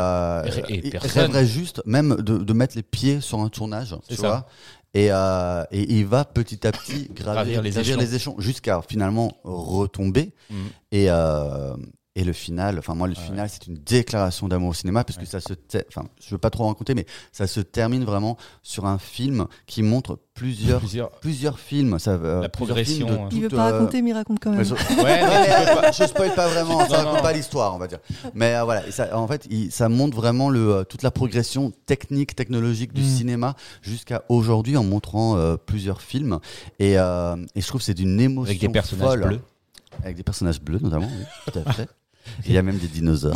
[0.70, 4.28] Et- et rêverait juste même de, de mettre les pieds sur un tournage, tu ça.
[4.28, 4.45] vois?
[4.93, 8.36] Et, et il va petit à petit gravir, Gravir les échelons.
[8.39, 10.32] jusqu'à finalement retomber.
[10.49, 10.56] Mm.
[10.93, 11.08] Et,
[12.18, 13.20] et le final, enfin moi le Ouais.
[13.22, 15.53] final, c'est une déclaration d'amour au cinéma parce que ça se,
[15.89, 19.47] enfin je veux pas trop en raconter, mais ça se termine vraiment sur un film
[19.66, 21.11] qui montre plusieurs Plusieurs.
[21.11, 21.99] plusieurs films.
[21.99, 23.30] Ça, euh, La progression, films de hein.
[23.34, 24.59] Il veut pas euh, raconter, mais il raconte quand même.
[24.59, 25.20] ouais, je- Ouais,
[25.82, 27.22] pas- je spoil pas vraiment, ça Non, raconte non.
[27.22, 27.99] pas l'histoire, on va dire.
[28.34, 31.11] Mais euh, voilà, et ça, en fait, il- ça montre vraiment le, euh, toute la
[31.11, 33.05] progression technique, technologique du Mm.
[33.18, 36.39] cinéma jusqu'à aujourd'hui en montrant euh, plusieurs films.
[36.80, 39.26] Et, euh, et je trouve que c'est d'une émotion Avec des personnages folle.
[39.28, 39.41] bleus.
[40.03, 41.88] Avec des personnages bleus, notamment, oui, tout à fait.
[42.45, 43.36] Il y a même des dinosaures.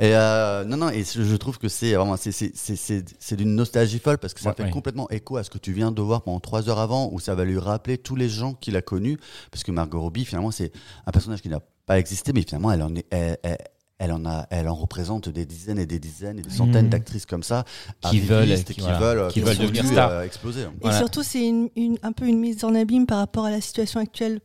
[0.00, 3.36] et euh, non, non, et je trouve que c'est vraiment, c'est, c'est, c'est, c'est, c'est
[3.36, 4.70] d'une nostalgie folle parce que ça Ouais, fait ouais.
[4.70, 7.34] complètement écho à ce que tu viens de voir pendant trois heures avant, où ça
[7.34, 9.18] va lui rappeler tous les gens qu'il a connus.
[9.50, 10.72] Parce que Margot Robbie, finalement, c'est
[11.06, 13.58] un personnage qui n'a pas existé, mais finalement, elle en est, elle, elle-
[13.98, 16.90] elle en a, elle en représente des dizaines et des dizaines et des centaines Mhm.
[16.90, 17.64] d'actrices comme ça,
[18.10, 20.62] Qui veulent- qui- qui, voilà, veulent, qui veulent devenir euh, exploser.
[20.62, 20.98] Et Voilà.
[20.98, 24.00] surtout, c'est une, une- un peu une mise en abîme par rapport à la situation
[24.00, 24.40] actuelle,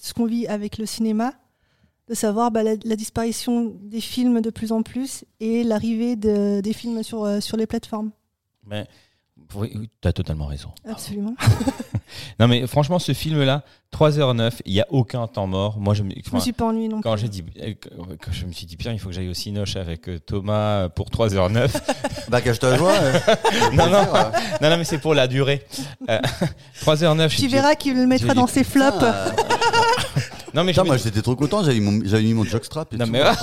[0.00, 1.34] ce qu'on vit avec le cinéma,
[2.12, 6.60] de savoir bah, la, la disparition des films de plus en plus et l'arrivée de-
[6.60, 8.10] des films sur, euh, sur les plateformes.
[8.66, 8.86] Mais
[9.54, 10.68] oui, tu as totalement raison.
[10.86, 11.34] Absolument.
[12.38, 15.78] Non, mais franchement, ce film-là, 3h09, il n'y a aucun temps mort.
[15.80, 16.10] Moi, je me.
[16.10, 17.22] Je me suis pas ennuyée non quand plus.
[17.22, 17.72] j'ai dit, euh,
[18.20, 20.90] quand je me suis dit, putain, il faut que j'aille au Cinoche avec euh, Thomas
[20.90, 21.70] pour 3h09.
[22.28, 22.92] Bah, cache-toi joie.
[22.92, 23.18] euh.
[23.72, 24.30] non, non, euh.
[24.60, 25.64] non, non, mais c'est pour la durée.
[26.10, 26.18] Euh,
[26.84, 27.34] 3h09.
[27.34, 29.02] Tu verras qu'il le mettra dans dit, ses flops.
[30.54, 33.10] Non, mais putain, moi j'étais trop content, j'avais mis mon, jockstrap et Non, tout.
[33.12, 33.30] mais- non,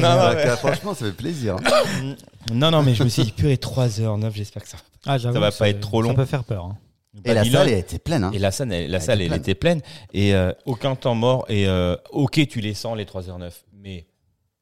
[0.00, 1.56] non, Ah, mais- bah, Franchement, ça fait plaisir.
[1.56, 2.14] hein.
[2.52, 4.78] non, non, mais je me suis dit, purée, 3h09, j'espère que ça.
[5.06, 6.10] Ah, Ça va pas être trop long.
[6.10, 6.64] Ça peut faire peur.
[6.66, 6.76] hein.
[7.24, 8.22] Et la salle, elle était pleine.
[8.24, 8.30] Hein.
[8.32, 9.40] Et la salle, elle, la Elle salle, était elle pleine.
[9.40, 9.80] était pleine.
[10.12, 11.44] Et euh, aucun temps mort.
[11.48, 13.50] Et euh, ok, tu les sens, les 3h09.
[13.82, 14.06] Mais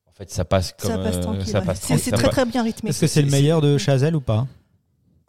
[0.09, 0.91] en fait, ça passe comme.
[0.91, 1.47] ça passe euh, tranquille.
[1.47, 1.65] ça ouais.
[1.67, 2.89] passe C'est tranquille, c'est très très bien rythmé.
[2.91, 4.47] Est-ce que c'est le meilleur de Chazelle ou pas?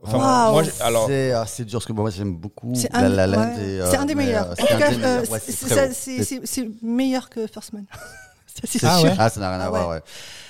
[0.02, 3.10] Enfin, moi, je- alors, C'est assez dur parce que moi j'aime beaucoup C'est La un,
[3.10, 3.38] La Land.
[3.41, 3.64] ouais.
[3.64, 4.47] et, euh, C'est un des mais, meilleurs.
[4.47, 5.93] euh, En c'est tout cas, euh, Ouais, c'est- c'est ça- très bon.
[5.97, 7.86] c'est c'est- c'est meilleur que First Man.
[8.47, 9.08] Ça, c'est C'est Ah sûr.
[9.10, 9.95] ouais Ah, ça n'a rien à Ah voir, ouais.
[9.95, 10.02] ouais.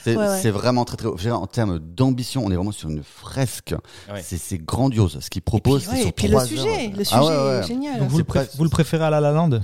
[0.03, 0.39] C'est Ouais, ouais.
[0.41, 3.75] c'est vraiment très très dire, En termes d'ambition, on est vraiment sur une fresque.
[4.11, 4.21] Ouais.
[4.23, 5.19] C'est c'est grandiose.
[5.19, 7.59] Ce qu'il propose, Ouais, c'est et sur puis le sujet, le sujet Ah ouais, ouais.
[7.59, 7.99] est génial.
[7.99, 9.49] Donc vous, le C'est pré- presque- vous le préférez à La La Land?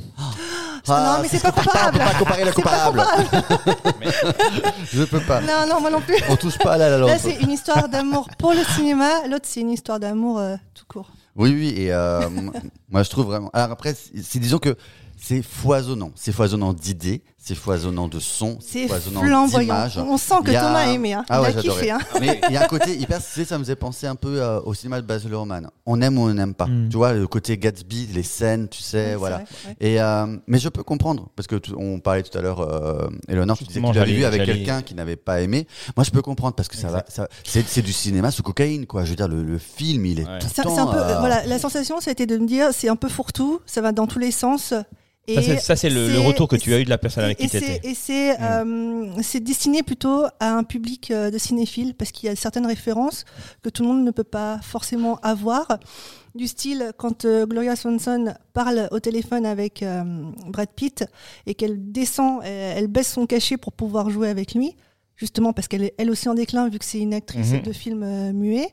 [0.87, 1.97] non, mais c'est pas comparable.
[1.97, 3.03] On peut pas comparer le comparable.
[4.93, 5.41] Je peux pas.
[5.41, 6.15] Non, non, moi non plus.
[6.29, 6.97] On touche pas à la La.
[6.97, 9.27] Là, c'est une histoire d'amour pour le cinéma.
[9.29, 11.09] L'autre, c'est une histoire d'amour euh, tout court.
[11.35, 12.21] Oui, oui, et euh,
[12.89, 13.49] moi je trouve vraiment.
[13.53, 14.75] Alors après, c'est- disons que
[15.21, 16.11] c'est foisonnant.
[16.15, 19.59] C'est foisonnant d'idées, c'est foisonnant de sons, c'est foisonnant flamboyant.
[19.59, 19.97] d'images.
[19.99, 21.13] On sent que a- Thomas a aimé.
[21.13, 21.23] Hein.
[21.29, 21.91] Ah ouais, il a kiffé.
[21.91, 21.99] Hein.
[22.19, 24.41] Mais il y a un côté hyper, tu sais, ça me faisait penser un peu
[24.41, 25.69] euh, au cinéma de Baz Luhrmann.
[25.85, 26.65] On aime ou on n'aime pas.
[26.65, 26.89] Mm.
[26.89, 29.37] Tu vois, le côté Gatsby, les scènes, tu sais, voilà.
[29.37, 29.75] vrai, ouais.
[29.79, 33.57] Et euh, mais je peux comprendre parce que on parlait tout à l'heure, euh, Eleonore,
[33.57, 35.67] tu disais que tu l'avais vu avec quelqu'un qui n'avait pas aimé.
[35.95, 37.29] Moi, je peux comprendre parce que ça va, Exact.
[37.45, 39.03] ça, c'est du cinéma sous cocaïne, quoi.
[39.05, 40.39] Je veux dire, le, le film, il est Ouais.
[40.39, 40.79] tout le temps.
[40.79, 43.07] un peu, euh, voilà, la sensation, ça a été de me dire, c'est un peu
[43.09, 44.73] fourre-tout, ça va dans tous les sens.
[45.27, 47.57] Et ça, c'est- le, retour que tu as eu de la personne avec qui tu
[47.57, 47.79] étais.
[47.83, 52.31] Et c'est euh, c'est destiné plutôt à un public euh, de cinéphiles parce qu'il y
[52.31, 53.25] a certaines références
[53.63, 55.79] que tout le monde ne peut pas forcément avoir.
[56.35, 59.83] Du style, quand euh, Gloria Swanson parle au téléphone avec
[60.47, 61.05] Brad Pitt
[61.45, 64.75] et qu'elle descend, elle, elle baisse son cachet pour pouvoir jouer avec lui,
[65.15, 67.61] justement parce qu'elle est elle aussi en déclin vu que c'est une actrice Mhm.
[67.61, 68.69] de film euh, muet.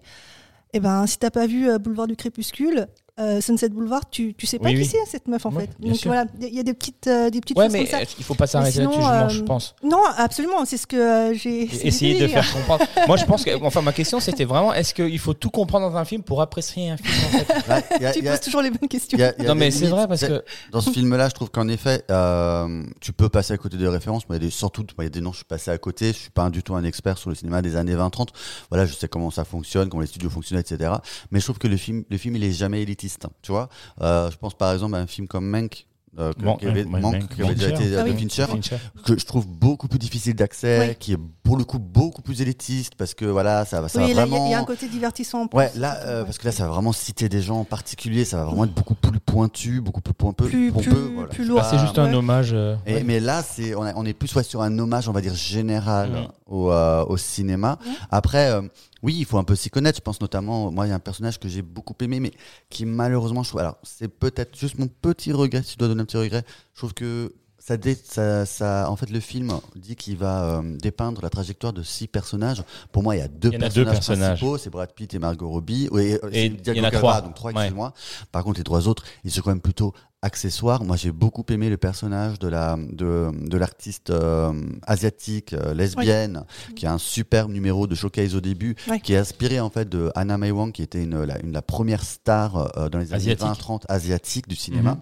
[0.74, 2.88] Et ben, si t'as pas vu Boulevard du Crépuscule,
[3.21, 4.87] euh, Sunset Boulevard, tu, tu sais pas Oui, qui oui.
[4.91, 5.69] c'est cette meuf en fait.
[5.81, 6.11] Donc sûr.
[6.11, 8.07] voilà, il y, a des petites, euh, des petites Ouais, choses mais comme ça.
[8.19, 9.75] il faut pas s'arrêter là-dessus, justement, je euh, pense.
[9.83, 12.85] Non, absolument, c'est ce que euh, j'ai essayé de faire comprendre.
[13.07, 15.97] Moi, je pense que, enfin, ma question, c'était vraiment, est-ce qu'il faut tout comprendre dans
[15.97, 17.71] un film pour apprécier un film en fait
[18.07, 19.19] a- Tu poses toujours les bonnes questions.
[19.19, 20.43] il y a- il y a Non, mais c'est vrai parce que.
[20.71, 24.27] Dans ce film-là, je trouve qu'en effet, euh, tu peux passer à côté des références.
[24.29, 25.71] Moi, il y a des, surtout, moi, il y a des noms, je suis passé
[25.71, 26.09] à côté.
[26.15, 28.29] Je suis pas du tout un expert sur le cinéma des années 20-30.
[28.71, 30.93] Voilà, je sais comment ça fonctionne, comment les studios fonctionnent, etc.
[31.31, 33.03] Mais je trouve que le film, le film, il est jamais élitiste.
[33.43, 33.69] Tu vois,
[34.01, 35.87] Euh, je pense par exemple à un film comme Mank.
[36.19, 38.19] euh, que- qui avait, qui déjà été euh, Ah de oui.
[38.19, 38.77] Fincher, Fincher.
[39.07, 40.97] que je trouve beaucoup plus difficile d'accès, Oui.
[41.01, 44.13] qui est pour le coup beaucoup plus élitiste parce que voilà, ça va, ça oui,
[44.13, 44.47] va là, il y vraiment.
[44.47, 45.45] il y, a un côté divertissant.
[45.45, 45.57] en plus.
[45.57, 48.37] Ouais, là, euh, parce que là, ça va vraiment citer des gens en particulier, ça
[48.37, 50.49] va vraiment être beaucoup plus pointu, beaucoup plus pompeux.
[50.49, 51.29] Plus- pompeux, plus- voilà.
[51.31, 51.65] plus lourd.
[51.65, 52.15] C'est juste un Ouais.
[52.15, 52.51] hommage.
[52.53, 53.05] euh, et- ouais.
[53.05, 55.35] Mais là, c'est on, a- on est plus ouais, sur un hommage, on va dire
[55.35, 57.79] général au, euh, au cinéma.
[57.87, 57.93] Ouais.
[58.11, 58.61] Après, euh,
[59.03, 59.98] oui, il faut un peu s'y connaître.
[59.98, 62.30] Je pense notamment, moi, il y a un personnage que j'ai beaucoup aimé, mais
[62.70, 66.03] qui malheureusement, je trouve, alors c'est peut-être juste mon petit regret, si je dois donner
[66.03, 66.44] un petit regret.
[66.74, 70.76] Je trouve que ça, dé- ça, ça- en fait, le film dit qu'il va euh,
[70.78, 72.62] dépeindre la trajectoire de six personnages.
[72.90, 74.28] Pour moi, il y a deux Il y personnages, deux personnages.
[74.40, 75.88] principaux, c'est Brad Pitt et Margot Robbie.
[75.92, 77.20] Euh, Et il y en a trois.
[77.20, 77.59] Donc trois, Ouais.
[77.62, 77.92] excuse-moi.
[78.32, 79.92] Par contre, les trois autres, ils sont quand même plutôt
[80.23, 80.85] accessoires.
[80.85, 84.53] Moi, j'ai beaucoup aimé le personnage de la de, de l'artiste euh,
[84.87, 86.45] asiatique euh, lesbienne
[86.77, 90.11] qui a un super numéro de showcase au début, qui est inspiré en fait de
[90.14, 93.33] Anna May Wong, qui était une la, une, la première star euh, dans les années
[93.33, 93.47] Asiatique.
[93.47, 94.93] 20-30 asiatique du cinéma.
[94.93, 95.01] Mhm.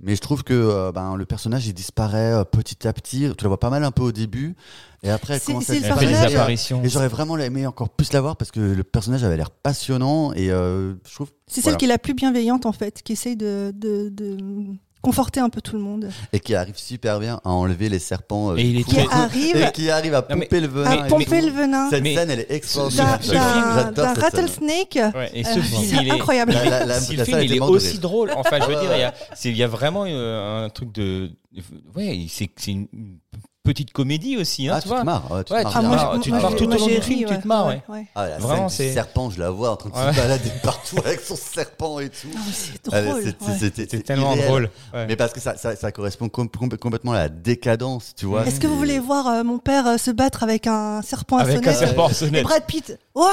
[0.00, 3.30] Mais je trouve que euh, ben, le personnage il disparaît euh, petit à petit.
[3.36, 4.54] Tu la vois pas mal un peu au début,
[5.02, 6.82] et après elle C'est- commence à c'est le Elle fait des personnage- apparitions.
[6.84, 10.32] et j'aurais vraiment aimé encore plus la voir parce que le personnage avait l'air passionnant
[10.34, 11.72] et euh, je trouve C'est voilà.
[11.72, 14.36] celle qui est la plus bienveillante en fait, qui essaye de, de, de
[15.02, 16.10] conforter un peu tout le monde.
[16.32, 18.84] et qui arrive super bien à enlever les serpents euh, Et il est.
[18.84, 21.02] Qui arrive et qui arrive à Non, mais- pomper le venin.
[21.08, 23.18] pomper le venin Cette Mais- scène elle est extraordinaire.
[23.94, 24.98] d'un- rattlesnake.
[25.14, 26.52] Ouais, et ce Euh, film, il est incroyable.
[26.52, 28.90] La- la- la- si la le film il est aussi drôle, enfin je veux dire,
[28.94, 29.14] il y a,
[29.44, 31.30] il y a vraiment euh, un truc de,
[31.94, 32.88] ouais, c'est une
[33.68, 35.04] petite comédie aussi, hein, Ah, tu tu te vois.
[35.04, 35.30] marres.
[35.30, 36.12] ouais, tu te Ouais, marres tu te marres.
[36.14, 37.82] j'ai- tu te marres tout au long j'ai du film, ri, tu te marres, ouais.
[38.14, 40.12] Ah, la Vraiment, scène du c'est- serpent, je la vois en train de Ouais.
[40.12, 42.28] se balader partout avec son serpent et tout.
[42.92, 44.46] Ah, Ah, c'était- C'est tellement irréel.
[44.48, 44.70] drôle.
[44.94, 45.06] Ouais.
[45.06, 48.46] Mais parce que ça, ça, ça correspond com- com- complètement à la décadence, tu vois.
[48.46, 51.42] Est-ce que vous voulez voir euh, mon père euh, se battre avec un serpent à
[51.42, 52.42] Avec un serpent à Et sonnette.
[52.44, 53.24] Brad Pitt, ouais,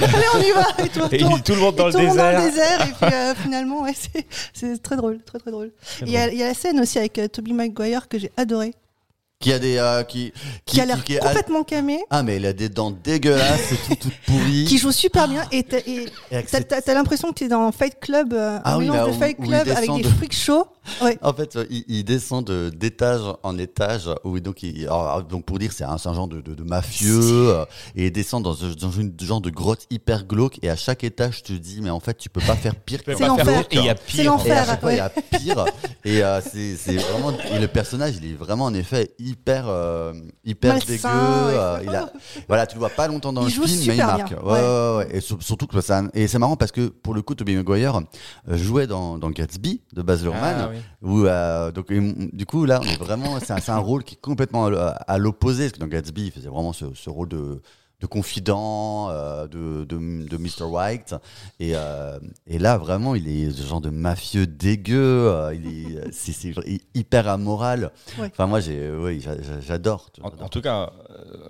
[0.00, 2.06] allez on y va et tout, Et tout, tout le monde dans le tout le
[2.06, 2.80] monde dans le désert.
[2.86, 5.72] et puis euh, finalement ouais, c'est- c'est très drôle, très très drôle.
[6.02, 8.74] Il y, a, il y a la scène aussi avec Tobey Maguire que j'ai adoré,
[9.38, 9.76] Qui a des.
[9.76, 10.32] euh, qui,
[10.64, 14.16] qui, a l'air complètement camé, Ah, mais il a des dents dégueulasses et tout, toutes
[14.26, 14.64] pourries.
[14.66, 18.58] qui joue super bien et t'as et t'as- l'impression que t'es dans Fight Club, euh,
[18.64, 20.66] Ah un oui, mélange là de Fight Club avec des de- freak shows.
[21.02, 21.18] Ouais.
[21.22, 24.08] En fait, euh, il, il descend de- d'étage en étage.
[24.24, 26.62] Où, donc, il, alors, donc, pour dire, c'est un, c'est un genre de, de, de
[26.62, 27.20] mafieux.
[27.50, 27.64] euh,
[27.94, 30.58] et il descend dans, une genre de grotte hyper glauque.
[30.62, 32.98] Et à chaque étage, tu te dis, mais en fait, tu peux pas faire pire
[33.04, 33.68] que Tu peux C'est pas faire l'enfer.
[33.68, 34.24] pire, Et il y a C'est pire.
[34.32, 34.46] l'enfer.
[34.46, 35.64] Et à Faire, chaque fois, il y a pire.
[36.04, 37.32] et euh, c'est c'est vraiment.
[37.52, 40.12] Et le personnage, il est vraiment en effet hyper, euh,
[40.44, 41.04] hyper Malsain, dégueu.
[41.08, 41.10] ouais.
[41.58, 42.10] euh, il a,
[42.48, 44.28] voilà, tu le vois pas longtemps dans Il le joue film, mais il marque.
[44.28, 44.60] bien, Ouais, ouais.
[44.60, 45.16] ouais, ouais.
[45.16, 46.02] Et sur- surtout que ça.
[46.14, 48.00] Et c'est marrant parce que pour le coup, Tobey Maguire
[48.48, 50.56] euh, jouait dans, dans Gatsby de Baz Luhrmann.
[50.58, 50.75] Ah, oui.
[51.02, 53.38] Où, euh, donc, du coup, là, on est vraiment.
[53.40, 55.64] C'est un, rôle qui est complètement à, à l'opposé.
[55.64, 57.60] Parce que dans Gatsby, il faisait vraiment ce, ce rôle de
[58.00, 60.64] de confident, euh, de, de, de Mr.
[60.64, 61.14] White.
[61.60, 65.28] Et, euh, et là, vraiment, il est ce genre de mafieux dégueu.
[65.30, 66.52] euh, il est, c'est,
[66.94, 67.92] hyper amoral.
[68.18, 68.28] Ouais.
[68.30, 69.24] Enfin, moi, j'ai, oui,
[69.66, 70.10] j'adore.
[70.22, 71.48] En, en tout cas, euh,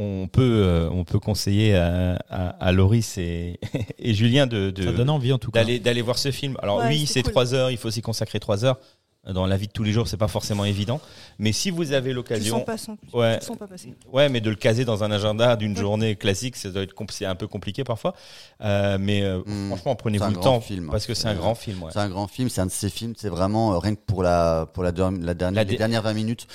[0.00, 3.58] on peut, euh, on peut conseiller à, à, à Loris et,
[3.98, 5.60] et Julien de, de- Ça donne envie en tout cas.
[5.64, 6.56] d'aller d'aller voir ce film.
[6.62, 7.32] Alors Ouais, oui, c'est cool.
[7.32, 8.78] trois heures, il faut s'y consacrer trois heures.
[9.28, 11.00] Dans la vie de tous les jours, c'est pas forcément évident.
[11.38, 13.38] Mais si vous avez l'occasion, sont pas, sont, Ouais.
[13.58, 13.92] pas passés.
[14.10, 15.80] ouais, mais de le caser dans un agenda d'une Ouais.
[15.80, 18.14] journée classique, ça doit être c'est un peu compliqué parfois.
[18.62, 19.66] Euh, mais euh, Mm.
[19.68, 20.88] franchement, C'est prenez-vous un le grand temps film.
[20.90, 21.82] parce que c'est un grand film.
[21.82, 21.90] ouais.
[21.92, 24.22] C'est un grand film, c'est un de ces films, c'est vraiment euh, rien que pour
[24.22, 26.46] la, pour la, der- la dernière, La les dernières 20 minutes,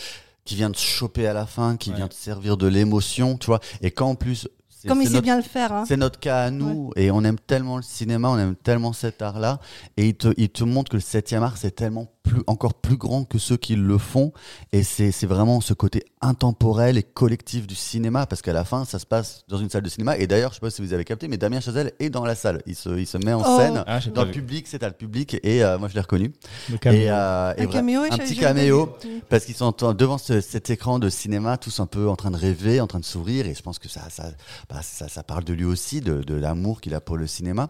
[0.45, 1.95] qui vient te choper à la fin, qui Ouais.
[1.97, 3.59] vient te servir de l'émotion, tu vois.
[3.81, 5.71] Et quand en plus, c'est Comme il sait notre, bien le faire.
[5.71, 5.85] Hein.
[5.87, 9.21] c'est notre cas à nous, et on aime tellement le cinéma, on aime tellement cet
[9.21, 9.59] art-là,
[9.95, 12.95] et il te, il te montre que le 7 art, c'est tellement plus, encore plus
[12.97, 14.31] grand que ceux qui le font,
[14.71, 18.85] et c'est c'est vraiment ce côté intemporel et collectif du cinéma, parce qu'à la fin,
[18.85, 20.93] ça se passe dans une salle de cinéma, et d'ailleurs, je sais pas si vous
[20.93, 23.43] avez capté, mais Damien Chazelle est dans la salle, il se, il se met en
[23.45, 23.57] Oh.
[23.57, 23.83] scène.
[23.87, 24.35] Ah, Dans le vu.
[24.41, 26.31] public, c'est à le public, et euh, moi je l'ai reconnu.
[26.71, 27.01] Le caméo.
[27.01, 28.95] Et, euh, et Un caméo, un petit caméo,
[29.29, 32.37] parce qu'ils sont devant ce- cet écran de cinéma, tous un peu en train de
[32.37, 34.31] rêver, en train de sourire, et je pense que ça, ça,
[34.69, 37.69] bah, ça, ça parle de lui aussi, de, de l'amour qu'il a pour le cinéma.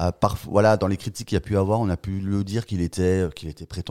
[0.00, 2.64] Euh, parfois, voilà, dans les critiques qu'il a pu avoir, on a pu lui dire
[2.64, 3.89] qu'il était, qu'il était prétentieux,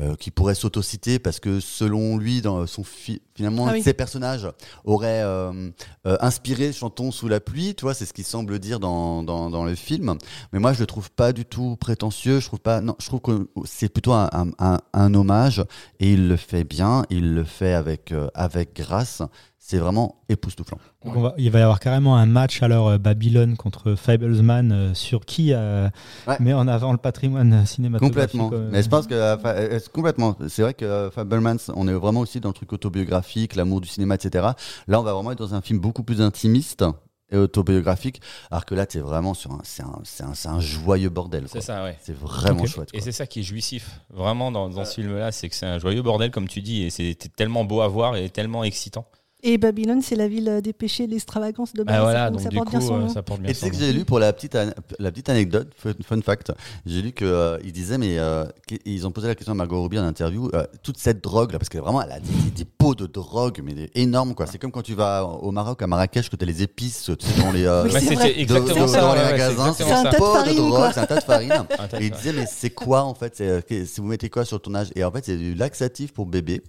[0.00, 3.82] euh, qu'il pourrait s'autociter parce que selon lui, dans son fi- finalement, Ah oui.
[3.82, 4.48] ses personnages
[4.84, 5.70] auraient euh,
[6.06, 9.50] euh, inspiré Chantons sous la pluie, tu vois, c'est ce qu'il semble dire dans, dans,
[9.50, 10.16] dans le film.
[10.52, 12.40] Mais moi, je le trouve pas du tout prétentieux.
[12.40, 12.80] Je trouve pas.
[12.80, 15.64] Non, je trouve que c'est plutôt un, un, un- un hommage
[16.00, 17.04] et il le fait bien.
[17.10, 19.22] Il le fait avec avec grâce.
[19.60, 20.78] C'est vraiment époustouflant.
[21.04, 24.72] Donc on va- il va y avoir carrément un match alors euh, Babylone contre Fablesman
[24.72, 25.88] euh, sur qui euh,
[26.26, 26.36] Ouais.
[26.40, 28.40] met en avant le patrimoine euh, cinématographique.
[28.40, 28.50] Complètement.
[28.66, 30.36] euh, Mais je pense que complètement.
[30.48, 33.88] C'est vrai que euh, Fabelmans, on est vraiment aussi dans le truc autobiographique, l'amour du
[33.88, 34.46] cinéma, etc.
[34.86, 36.84] Là, on va vraiment être dans un film beaucoup plus intimiste
[37.30, 40.60] et autobiographique, alors que là, t'es vraiment sur un, c'est un, c'est un, c'est un
[40.60, 41.44] joyeux bordel.
[41.52, 41.98] C'est ça, ouais.
[42.00, 42.88] C'est vraiment chouette.
[42.94, 45.78] Et c'est ça qui est jouissif, vraiment, dans, dans ce film-là, c'est que c'est un
[45.78, 49.04] joyeux bordel, comme tu dis, et c'est tellement beau à voir et tellement excitant.
[49.44, 51.94] Et Babylone, c'est la ville des péchés, de l'extravagance de base.
[51.96, 53.08] Bah voilà, donc donc ça du porte coup, bien son euh, nom.
[53.08, 53.80] ça porte bien Et tu sais son que nom.
[53.86, 56.52] j'ai lu pour la petite, an- la petite anecdote, fun, fun fact,
[56.86, 60.04] j'ai lu qu'ils disaient, mais euh, qu'ils ont posé la question à Margot Robbie en
[60.06, 63.06] interview, euh, toute cette drogue là, parce que vraiment elle a des, des- pots de
[63.06, 64.46] drogue, mais des- énormes quoi.
[64.48, 67.26] C'est comme quand tu vas au Maroc, à Marrakech, que tu as les épices, tu
[67.26, 67.90] sais, dans les, euh, Oui,
[68.36, 69.00] exactement de- ça.
[69.02, 71.48] dans les ouais, magasins, c'est un de pot farine, drogue, c'est un tas de farine.
[71.50, 72.10] de Et il farine.
[72.10, 74.74] disait, mais c'est quoi en fait c'est, euh, que- c'est- Vous mettez quoi sur ton
[74.74, 74.88] âge?
[74.96, 76.60] Et en fait, c'est du laxatif pour bébé.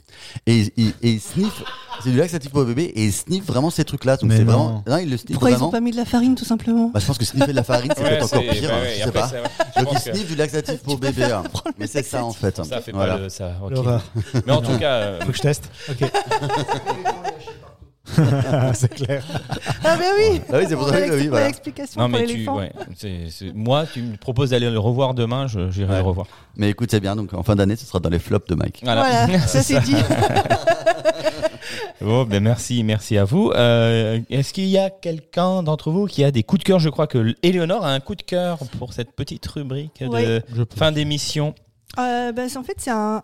[0.45, 1.63] Et, il- il- et il sniffe,
[2.03, 4.18] c'est du laxatif pour bébé, et il sniffe vraiment ces trucs-là.
[4.18, 4.84] Donc c'est vraiment.
[4.88, 6.99] Non, il le sniffe Pourquoi ils ont pas mis de la farine, tout simplement Bah,
[6.99, 8.69] je pense que sniffer de la farine, c'est Ouais, peut-être encore pire.
[8.69, 9.81] bah hein, ouais, je sais après, pas.
[9.84, 11.23] Donc il que sniffe du laxatif pour bébé.
[11.26, 11.44] hein.
[11.77, 12.64] Mais c'est ça en fait.
[12.64, 13.14] Ça fait Voilà.
[13.15, 13.52] pas le, ça.
[14.45, 15.69] Mais en tout cas, euh, Faut que je teste.
[15.90, 16.10] Ok.
[18.73, 19.23] c'est clair.
[19.84, 21.45] Ah ben oui Ah oui, c'est pour ça que oui, voilà.
[21.45, 22.57] l'explication non pour mais tu, l'éléphant.
[22.57, 25.98] ouais, c'est- c'est- moi, tu me proposes d'aller le revoir demain, je- j'irai Ouais.
[25.99, 26.26] le revoir.
[26.56, 27.15] Mais écoute, c'est bien.
[27.15, 28.81] Donc en fin d'année, ce sera dans les flops de Mike.
[28.84, 29.26] Voilà.
[29.27, 29.95] Voilà, ça c'est dit.
[32.01, 33.51] Bon, ben merci, merci à vous.
[33.55, 36.79] Euh, Est-ce qu'il y a quelqu'un d'entre vous qui a des coups de cœur?
[36.79, 40.43] Je crois que Éléonore a un coup de cœur pour cette petite rubrique de Ouais.
[40.75, 41.53] Fin d'émission.
[41.97, 43.21] Euh, bah, c'est- en fait, c'est un,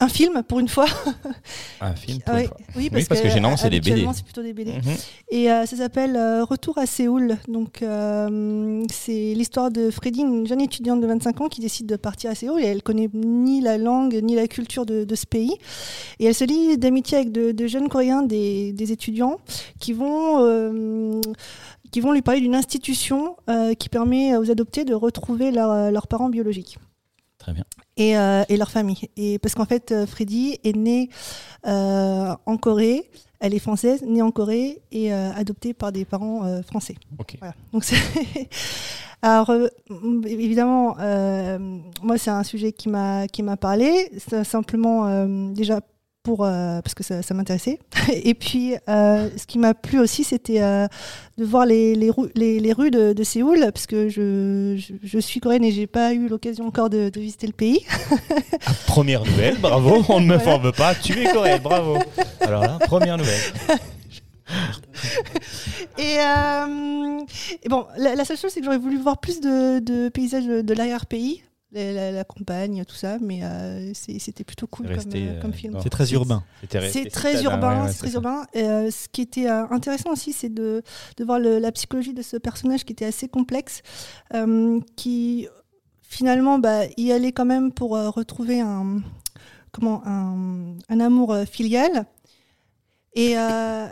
[0.00, 0.86] un film pour une fois.
[1.80, 2.18] Un film.
[2.26, 2.56] Ah pour oui, une fois.
[2.76, 4.06] oui, parce, parce que généralement, c'est des BD.
[4.14, 4.72] c'est plutôt des BD.
[4.72, 4.96] Mhm.
[5.30, 7.36] Et euh, ça s'appelle euh, Retour à Séoul.
[7.48, 11.96] Donc, euh, c'est l'histoire de Freddy, une jeune étudiante de 25 ans qui décide de
[11.96, 15.26] partir à Séoul et elle connaît ni la langue ni la culture de, de ce
[15.26, 15.54] pays.
[16.20, 19.38] Et elle se lie d'amitié avec de, de jeunes Coréens, des, des étudiants,
[19.80, 21.20] qui vont,
[21.90, 23.36] qui vont lui parler d'une institution
[23.78, 26.78] qui permet aux adoptés de retrouver leur- leurs parents biologiques
[27.48, 27.64] Très bien.
[27.96, 29.08] et, euh, et leur famille.
[29.16, 31.08] Et parce qu'en fait, euh, Freddy est née
[31.66, 33.10] euh, en Corée.
[33.40, 36.96] Elle est française, née en Corée et adoptée par des parents français.
[37.20, 37.36] Ok.
[37.38, 37.54] Voilà.
[37.72, 37.84] Donc
[39.22, 39.52] alors
[40.26, 40.96] évidemment,
[42.02, 44.10] moi c'est un sujet qui m'a qui m'a parlé.
[44.42, 45.80] Simplement déjà
[46.28, 47.78] pour euh, parce que ça, ça m'intéressait.
[48.12, 50.86] et puis euh, ce qui m'a plu aussi, c'était euh,
[51.38, 54.92] de voir les, les, ru- les, les rues de, de Séoul, parce que je, je,
[55.02, 57.80] je suis coréenne et j'ai pas eu l'occasion encore de, de visiter le pays.
[58.86, 60.04] Première nouvelle, bravo.
[60.10, 60.44] On ne me Voilà.
[60.58, 60.94] forme pas.
[60.94, 61.96] Tu es coréenne, bravo.
[62.42, 63.40] Alors là, première nouvelle.
[65.98, 67.18] Et, euh,
[67.62, 70.46] et bon, la, la seule chose, c'est que j'aurais voulu voir plus de, de paysages
[70.46, 71.42] de, de l'arrière-pays,
[71.72, 75.54] la, la- la campagne, tout ça, mais euh, c'était plutôt cool comme, euh, comme euh,
[75.54, 75.74] film.
[75.82, 76.42] C'est très urbain.
[76.90, 78.46] C'est très urbain, ouais, ouais, c'est très urbain.
[78.54, 80.82] Et, euh, ce qui était euh, intéressant aussi, c'est de,
[81.18, 83.82] de voir le- la psychologie de ce personnage qui était assez complexe,
[84.34, 85.46] euh, qui
[86.02, 89.02] finalement bah, y allait quand même pour euh, retrouver un,
[89.70, 92.06] comment, un, un amour euh, filial.
[93.14, 93.86] Et euh,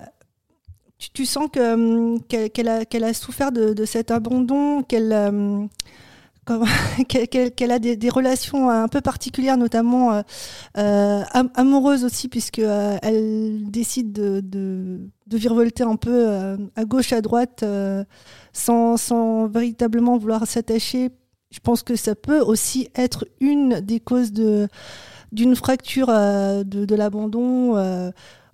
[0.99, 5.69] tu, tu sens que, qu'elle, a, souffert de, de cet abandon, qu'elle...
[7.09, 10.23] qu'elle, a des, relations un peu particulières, notamment euh,
[10.79, 16.85] euh, am- amoureuse aussi, puisque euh, elle décide de, de, virevolter un peu euh, à
[16.85, 17.65] gauche, à droite,
[18.53, 21.11] sans, véritablement vouloir s'attacher.
[21.51, 27.77] Je pense que ça peut aussi être une des causes d'une fracture de, de l'abandon.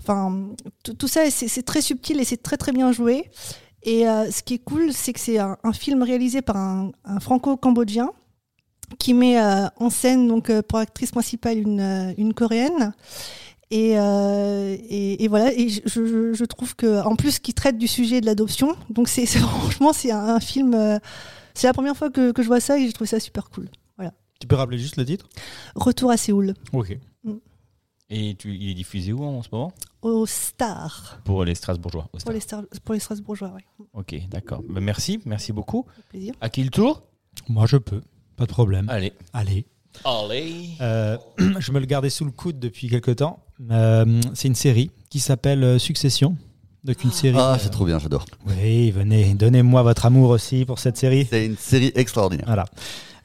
[0.01, 0.49] Enfin,
[0.83, 3.31] tout ça, c'est très subtil et c'est très très bien joué.
[3.85, 6.93] Et euh, ce qui est cool, c'est que c'est un, un film réalisé par un,
[7.05, 8.11] un franco-cambodgien
[8.99, 12.93] qui met euh, en scène donc euh, pour actrice principale une, une coréenne.
[13.71, 17.79] Et, euh, et, et voilà, et je, je- je trouve que en plus qui traite
[17.79, 20.75] du sujet de l'adoption, donc c'est c'est- franchement c'est un, un film.
[20.75, 20.99] euh,
[21.55, 23.69] c'est la première fois que, que je vois ça et j'ai trouvé ça super cool.
[24.41, 25.29] Tu peux rappeler juste le titre?
[25.77, 26.99] Retour à Séoul, Ok.
[28.11, 29.73] Et tu, il est diffusé où en ce moment?
[30.03, 32.09] Au Star Pour les Strasbourgeois.
[32.13, 33.53] au pour les, Star- pour les Strasbourgeois.
[33.55, 33.87] Ouais.
[33.95, 34.63] Ok, d'accord.
[34.69, 35.87] Bah, merci, merci beaucoup.
[35.95, 36.35] Avec plaisir.
[36.41, 37.03] À qui le tour?
[37.49, 38.03] Moi, je peux.
[38.37, 38.89] Pas de problème.
[38.89, 39.13] Allez.
[39.33, 39.65] Allez.
[40.05, 40.71] Allez.
[40.81, 41.17] Euh,
[41.59, 43.41] je me le gardais sous le coude depuis quelques temps.
[43.71, 46.37] Euh, c'est une série qui s'appelle euh, Succession.
[46.85, 47.37] Donc une série.
[47.39, 48.25] Ah, euh, c'est trop bien, j'adore.
[48.47, 51.27] Oui, venez, donnez-moi votre amour aussi pour cette série.
[51.31, 52.47] C'est une série extraordinaire.
[52.47, 52.65] Voilà.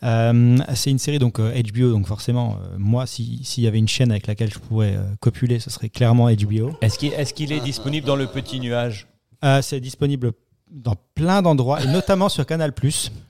[0.04, 3.80] Euh, c'est une série donc euh, HBO, donc forcément, euh, moi, si- s'il y avait
[3.80, 6.72] une chaîne avec laquelle je pourrais euh, copuler, ce serait clairement HBO.
[6.82, 9.08] Est-ce qu'il est, qu'il est disponible dans le petit nuage?
[9.44, 10.34] Euh, c'est disponible
[10.70, 12.74] dans plein d'endroits, et notamment sur Canal+.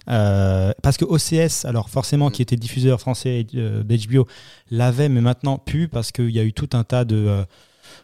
[0.10, 4.27] Euh, parce que OCS, alors forcément, qui était diffuseur français euh, d'HBO,
[4.72, 7.45] l'avait, mais maintenant plus, parce qu'il y a eu tout un tas de...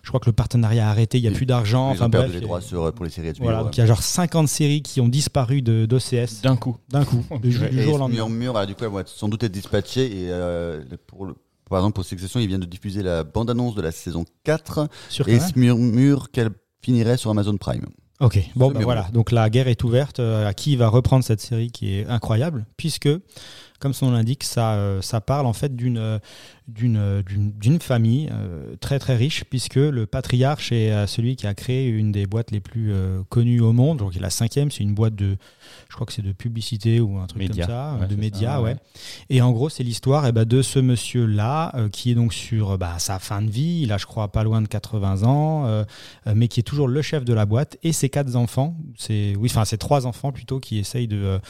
[0.03, 1.89] je crois que le partenariat a arrêté, il n'y a plus d'argent.
[1.91, 3.43] Ils Enfin ont perdu bref, les droits sur, pour les séries HBO.
[3.43, 3.63] Voilà, ouais.
[3.63, 6.77] donc il y a genre 50 séries qui ont disparu de d'OCS D'un coup.
[6.89, 8.15] d'un coup, du, Et jour au lendemain.
[8.17, 10.05] Murmure, ah, du coup, elle va sans doute être dispatchée.
[10.05, 11.35] Et euh, pour le-
[11.69, 15.27] par exemple, pour Succession, il vient de diffuser la bande-annonce de la saison 4 Sur
[15.29, 16.49] et se murmure qu'elle
[16.83, 17.85] finirait sur Amazon Prime.
[18.19, 19.07] Ok, bon, Ce bah voilà.
[19.13, 20.19] Donc la guerre est ouverte.
[20.19, 23.09] euh, à qui va reprendre cette série qui est incroyable, puisque,
[23.83, 26.17] comme son nom l'indique, ça, euh, ça parle en fait d'une euh,
[26.69, 31.53] d'une euh, d'une famille euh, très très riche, puisque le patriarche est celui qui a
[31.53, 32.93] créé une des boîtes les plus
[33.27, 33.97] connues au monde.
[33.97, 35.35] Donc la cinquième, c'est une boîte de,
[35.89, 37.65] je crois que c'est de publicité ou un truc Média.
[37.65, 38.71] comme ça, Ouais, de médias, ça, ouais.
[38.71, 38.77] ouais.
[39.29, 42.95] Et en gros, c'est l'histoire eh ben, de ce monsieur-là qui est donc sur bah,
[42.99, 43.81] sa fin de vie.
[43.83, 45.85] Il a, je crois, pas loin de 80 ans,
[46.33, 48.77] mais qui est toujours le chef de la boîte et ses quatre enfants.
[48.97, 51.41] C'est oui, enfin, c'est trois enfants plutôt qui essayent de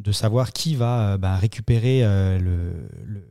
[0.00, 3.22] de savoir qui va euh, bah, récupérer euh, le,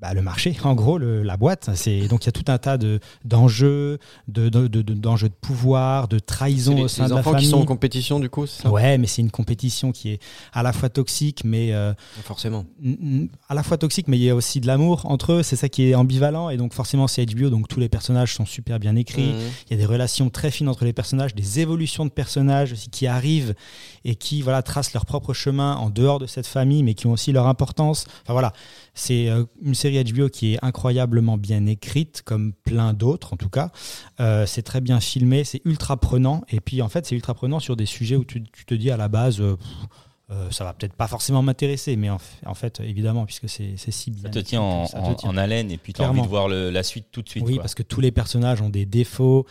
[0.00, 1.70] bah, le marché, en gros, le- la boîte.
[1.74, 3.98] C'est donc il y a tout un tas de d'enjeux,
[4.28, 7.20] de, de, de- de- d'enjeux de pouvoir, de trahison les, au sein les de la
[7.20, 7.46] enfants famille.
[7.46, 8.70] qui sont en compétition, du coup, c'est ça?
[8.70, 10.20] Ouais, mais c'est une compétition qui est
[10.52, 11.92] à la fois toxique, mais euh,
[12.24, 12.64] Forcément.
[13.48, 15.42] à la fois toxique, mais il y a aussi de l'amour entre eux.
[15.42, 16.50] C'est ça qui est ambivalent.
[16.50, 17.50] Et donc, forcément, c'est HBO.
[17.50, 19.32] Donc, tous les personnages sont super bien écrits.
[19.32, 19.40] Mhm.
[19.68, 22.88] Il y a des relations très fines entre les personnages, des évolutions de personnages aussi
[22.90, 23.54] qui arrivent
[24.04, 27.12] et qui voilà, tracent leur propre chemin en dehors de cette famille, mais qui ont
[27.12, 28.06] aussi leur importance.
[28.22, 28.52] Enfin, voilà.
[28.94, 33.48] C'est euh, une série HBO qui est incroyablement bien écrite, comme plein d'autres en tout
[33.48, 33.70] cas.
[34.20, 36.42] Euh, c'est très bien filmé, c'est ultra prenant.
[36.50, 38.90] Et puis, en fait, c'est ultra prenant sur des sujets où tu, tu te dis
[38.90, 39.40] à la base.
[39.40, 39.56] euh,
[40.30, 42.18] euh, ça va peut-être pas forcément m'intéresser, mais en,
[42.54, 44.24] fait, évidemment, puisque c'est si bien.
[44.24, 45.30] Ça te tient en, que ça te en- tient.
[45.30, 47.44] en haleine et puis tu as envie de voir le- la suite tout de suite.
[47.46, 47.62] Oui, quoi.
[47.62, 49.46] parce que tous les personnages ont des défauts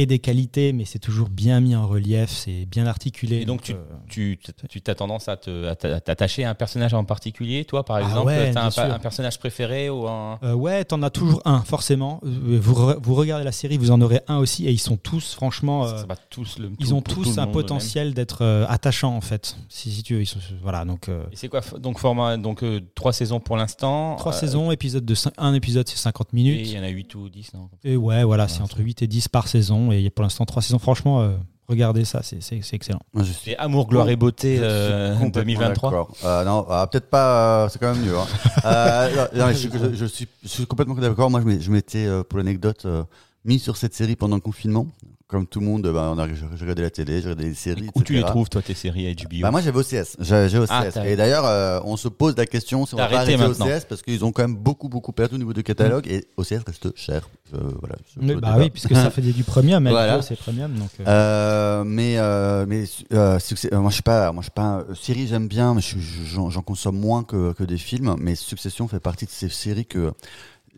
[0.00, 3.36] et des qualités, mais c'est toujours bien mis en relief, c'est bien articulé.
[3.38, 3.76] Et donc, tu euh,
[4.08, 4.38] tu
[4.68, 8.26] tu t'as tendance à te- t'attacher à un personnage en particulier, toi par Ah exemple
[8.28, 10.38] ouais, T'as un, un personnage préféré ou un.
[10.42, 12.20] Euh, ouais, t'en as toujours un, forcément.
[12.24, 14.96] Euh, Vous, re- vous regardez la série, vous en aurez un aussi, et ils sont
[14.96, 18.44] tous, franchement, euh, Ça va tous le, ils tout- ont tout tous un potentiel d'être
[18.68, 19.56] attachants, en fait.
[19.68, 22.64] Si, si tu veux, ils sont, voilà, donc Et c'est quoi donc format donc
[22.94, 24.16] trois saisons pour l'instant.
[24.16, 26.60] trois saisons, épisode de cin- un épisode, c'est 50 Et minutes.
[26.66, 28.84] il y en a 8 ou 10 non Et ouais, voilà, Ah, c'est entre va.
[28.84, 30.78] 8 et 10 par saison, et il y a pour l'instant trois saisons.
[30.78, 31.36] Franchement, euh,
[31.68, 32.38] regardez ça, c'est
[32.72, 33.00] excellent.
[33.14, 35.90] Je suis C'est Amour, gloire et beauté Je suis euh, complètement 2023.
[35.90, 36.16] d'accord.
[36.24, 37.64] Euh, non, ah, peut-être pas.
[37.64, 38.16] euh, c'est quand même mieux.
[38.18, 38.26] hein.
[38.64, 41.30] Euh, non, non, je, suis- je- je suis, je suis complètement d'accord.
[41.30, 43.02] Moi, je m'étais, euh, pour l'anecdote, euh,
[43.44, 44.86] mis sur cette série pendant le confinement.
[45.26, 47.44] Comme tout le monde, euh, bah, on a, j'ai j'ai regardé la télé, j'ai regardé
[47.50, 47.90] des séries.
[47.94, 50.70] Où tu les trouves toi tes séries HBO Bah moi j'avais OCS, j'ai j'ai OCS.
[50.70, 53.66] Ah, et d'ailleurs euh, on se pose la question si on va arrêter maintenant.
[53.66, 56.64] OCS parce qu'ils ont quand même beaucoup beaucoup perdu au niveau du catalogue et OCS
[56.66, 57.28] reste cher.
[57.52, 60.22] Je- voilà, je- Oui, je bah oui, puisque ça fait du premium, mais Voilà.
[60.22, 60.72] C'est premium.
[60.72, 64.46] Donc, euh, Euh, mais euh, mais euh, succès- euh, moi je suis pas moi je
[64.46, 67.76] suis pas euh, série j'aime bien mais je je- j'en consomme moins que, que des
[67.76, 70.12] films mais Succession fait partie de ces séries que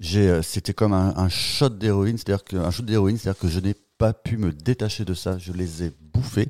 [0.00, 3.48] j'ai euh, c'était comme un, un shot d'héroïne c'est-à-dire que un shot d'héroïne c'est-à-dire que
[3.48, 6.48] je n'ai pas pu me détacher de ça je les ai bouffés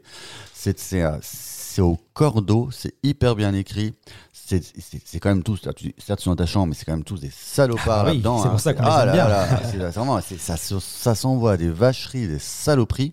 [0.54, 3.94] c'est c'est euh, c'est au cordeau c'est hyper bien écrit
[4.32, 7.20] c'est c'est c'est quand même tous certes ils sont attachants mais c'est quand même tous
[7.20, 8.58] des salopards Ah oui, là-dedans c'est pour hein.
[8.58, 9.28] ça qu'on les ah aime là bien.
[9.28, 13.12] là, c'est vraiment ça ça s'envoie des vacheries des saloperies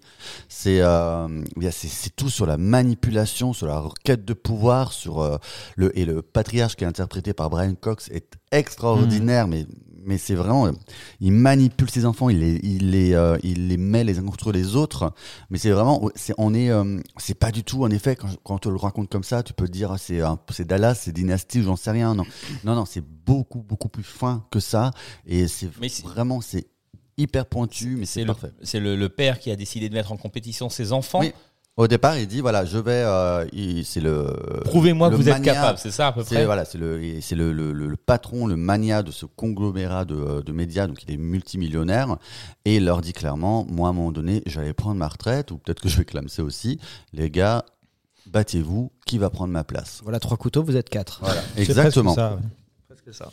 [0.49, 1.27] c'est euh,
[1.71, 5.37] c'est c'est tout sur la manipulation, sur la requête de pouvoir, sur euh,
[5.75, 9.65] le et le patriarche qui est interprété par Brian Cox est extraordinaire, mais
[10.07, 10.71] mais c'est vraiment euh,
[11.19, 14.51] il manipule ses enfants, il les il les euh, il les met les uns contre
[14.51, 15.13] les autres,
[15.51, 18.55] mais c'est vraiment c'est on est euh, c'est pas du tout en effet quand quand
[18.55, 21.11] on te le raconte comme ça, tu peux te dire ah, c'est c'est Dallas, c'est
[21.11, 22.23] Dynasty, j'en sais rien, non
[22.63, 24.91] non non c'est beaucoup beaucoup plus fin que ça
[25.25, 25.69] et c'est
[26.03, 26.67] vraiment c'est
[27.17, 28.51] hyper pointu, mais C'est parfait.
[28.61, 31.21] c'est le, le père qui a décidé de mettre en compétition ses enfants.
[31.21, 31.33] Oui.
[31.77, 33.03] Au départ, il dit voilà, je vais.
[33.05, 33.45] euh,
[33.83, 34.33] c'est le.
[34.65, 37.51] Prouvez-moi que vous êtes capable, c'est ça à peu près voilà, c'est le, c'est le,
[37.53, 42.17] le, patron, le mania de ce conglomérat de, de médias, donc il est multimillionnaire,
[42.65, 45.57] et il leur dit clairement, moi à un moment donné, j'allais prendre ma retraite, ou
[45.59, 46.79] peut-être que je vais clamser aussi,
[47.13, 47.63] les gars,
[48.25, 49.99] battez-vous, qui va prendre ma place?
[50.03, 51.19] Voilà, trois couteaux, vous êtes quatre.
[51.21, 52.13] Voilà, c'est exactement.
[52.15, 52.41] presque ça, ouais.
[52.95, 53.31] Presque ça.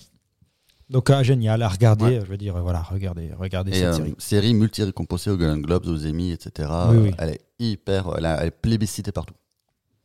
[0.90, 2.04] Donc ah, génial à regarder.
[2.04, 2.16] Ouais.
[2.18, 4.14] euh, Je veux dire, euh, voilà, regardez, regardez Et cette euh, série.
[4.18, 6.68] série multi-récompensée aux Golden Globes, aux Emmy, etc.
[6.90, 7.10] Oui, Euh, oui.
[7.18, 9.34] Elle est hyper, elle, a- elle est plébiscitée partout.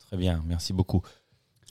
[0.08, 1.02] Très bien, merci beaucoup.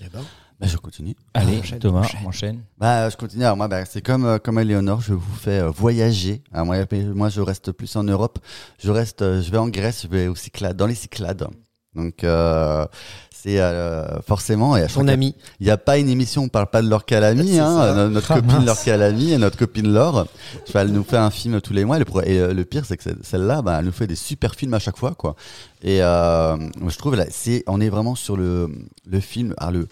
[0.00, 0.20] Eh ben,
[0.60, 1.14] Bah, je continue.
[1.34, 2.26] Allez, enchaîne, Thomas, enchaîne.
[2.26, 2.62] enchaîne.
[2.78, 3.44] Bah, je continue.
[3.44, 6.42] Alors, moi, bah, c'est comme, euh, comme Eleonore, je vous fais euh, voyager.
[6.52, 6.76] Alors, moi,
[7.14, 8.38] moi, je reste plus en Europe.
[8.78, 11.46] Je reste, euh, je vais en Grèce, je vais aux Cyclades, dans les Cyclades.
[11.94, 12.86] Donc, euh,
[13.34, 14.76] c'est euh, forcément.
[14.76, 15.34] Et fois, ami.
[15.58, 18.32] Il n'y a pas une émission, on parle pas de Laure Calamy, C'est hein, notre
[18.32, 18.64] Ah, copine.
[18.64, 20.26] Laure Calamy et notre copine Laure.
[20.68, 21.96] Enfin, Elle nous fait un film tous les mois.
[21.96, 24.54] Et le, pro- et, le pire, c'est que celle-là, bah, elle nous fait des super
[24.54, 25.34] films à chaque fois, quoi.
[25.82, 26.56] Et euh,
[26.86, 28.68] je trouve, là, c'est, on est vraiment sur le,
[29.06, 29.54] le film.
[29.72, 29.88] Le,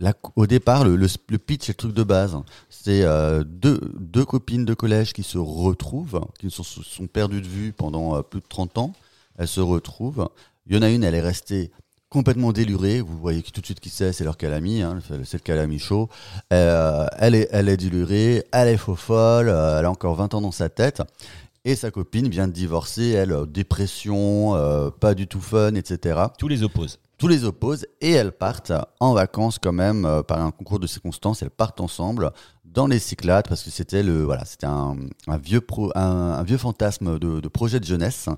[0.00, 2.36] la- au départ, le, le, le pitch, c'est le truc de base.
[2.70, 7.40] C'est euh, deux, deux copines de collège qui se retrouvent, qui se sont, sont perdues
[7.42, 8.92] de vue pendant euh, plus de 30 ans.
[9.38, 10.28] Elles se retrouvent.
[10.70, 11.70] Il y en a une, elle est restée
[12.08, 13.00] complètement délurée.
[13.00, 16.08] Vous voyez tout de suite qui c'est, c'est leur calami, hein, c'est le calami chaud.
[16.52, 20.32] Euh, elle, est, elle est délurée, elle est faux folle, euh, elle a encore 20
[20.34, 21.02] ans dans sa tête.
[21.64, 26.20] Et sa copine vient de divorcer, elle, euh, dépression, euh, pas du tout fun, etc
[26.38, 26.98] Tous les opposent.
[27.18, 31.42] tous les opposent et elles partent en vacances quand même par un concours de circonstances.
[31.42, 32.30] Elles partent ensemble
[32.64, 36.00] dans les Cyclades parce que c'était le voilà c'était un, un vieux pro, un,
[36.38, 38.28] un vieux fantasme de, de projet de jeunesse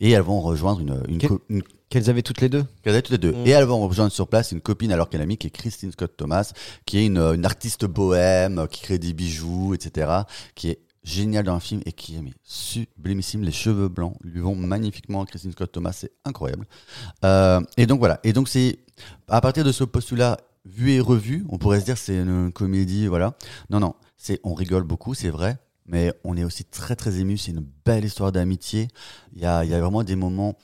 [0.00, 2.64] et elles vont rejoindre une, une, Quel- co- une Qu'elles avaient toutes les deux.
[2.82, 3.32] qu'elles avaient toutes les deux.
[3.32, 3.46] Mm.
[3.46, 5.92] Et elles vont rejoindre sur place une copine alors qu'elle a mis qui est Christine
[5.92, 6.52] Scott Thomas,
[6.84, 10.10] qui est une, une artiste bohème, qui crée des bijoux, etc.,
[10.54, 13.42] qui est géniale dans le film et qui est mais, sublimissime.
[13.42, 16.66] Les cheveux blancs lui vont magnifiquement à Christine Scott Thomas, c'est incroyable.
[17.24, 18.20] Euh, et donc voilà.
[18.24, 18.80] Et donc c'est
[19.28, 23.06] à partir de ce postulat vu et revu, on pourrait se dire c'est une comédie,
[23.06, 23.36] voilà.
[23.70, 25.58] Non, non, c'est on rigole beaucoup, c'est vrai.
[25.88, 28.88] Mais on est aussi très très ému, c'est une belle histoire d'amitié.
[29.34, 30.56] Il y a, il y a vraiment des moments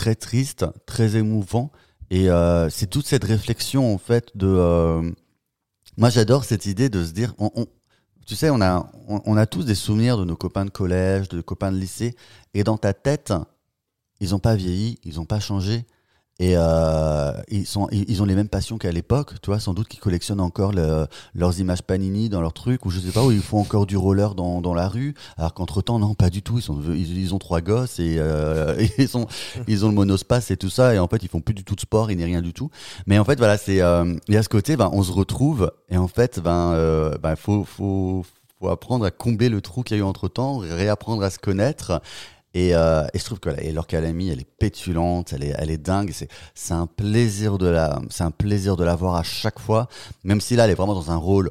[0.00, 1.70] très triste, très émouvant.
[2.10, 4.46] Et euh, c'est toute cette réflexion en fait de.
[4.48, 5.02] euh,
[5.98, 7.66] moi, j'adore cette idée de se dire, on, on-
[8.26, 11.28] tu sais, on a, on, on a tous des souvenirs de nos copains de collège,
[11.28, 12.14] de copains de lycée,
[12.54, 13.32] et dans ta tête,
[14.20, 15.84] ils n'ont pas vieilli, ils n'ont pas changé.
[16.40, 19.88] Et euh, ils, sont, ils ont les mêmes passions qu'à l'époque, tu vois, sans doute
[19.88, 23.30] qu'ils collectionnent encore le- leurs images Panini dans leur truc, ou je sais pas, où
[23.30, 26.56] ils font encore du roller dans, dans la rue, alors qu'entre-temps, non, pas du tout,
[26.56, 29.26] ils, sont, ils, ont trois gosses et, euh, et ils, sont,
[29.68, 31.74] ils ont le monospace et tout ça, et en fait, ils font plus du tout
[31.74, 32.70] de sport, ils n'y rien du tout.
[33.06, 35.98] Mais en fait, voilà, c'est euh, y a ce côté, ben, on se retrouve, et
[35.98, 38.24] en fait, ben, euh, ben, faut, faut,
[38.58, 42.00] faut apprendre à combler le trou qu'il y a eu entre-temps, réapprendre à se connaître,
[42.54, 45.70] et, euh, et je trouve que voilà, et Calamy, elle est pétulante, elle est, elle
[45.70, 46.10] est dingue.
[46.12, 49.88] C'est, c'est un plaisir de la, c'est un plaisir de la voir à chaque fois.
[50.24, 51.50] Même si là, elle est vraiment dans un rôle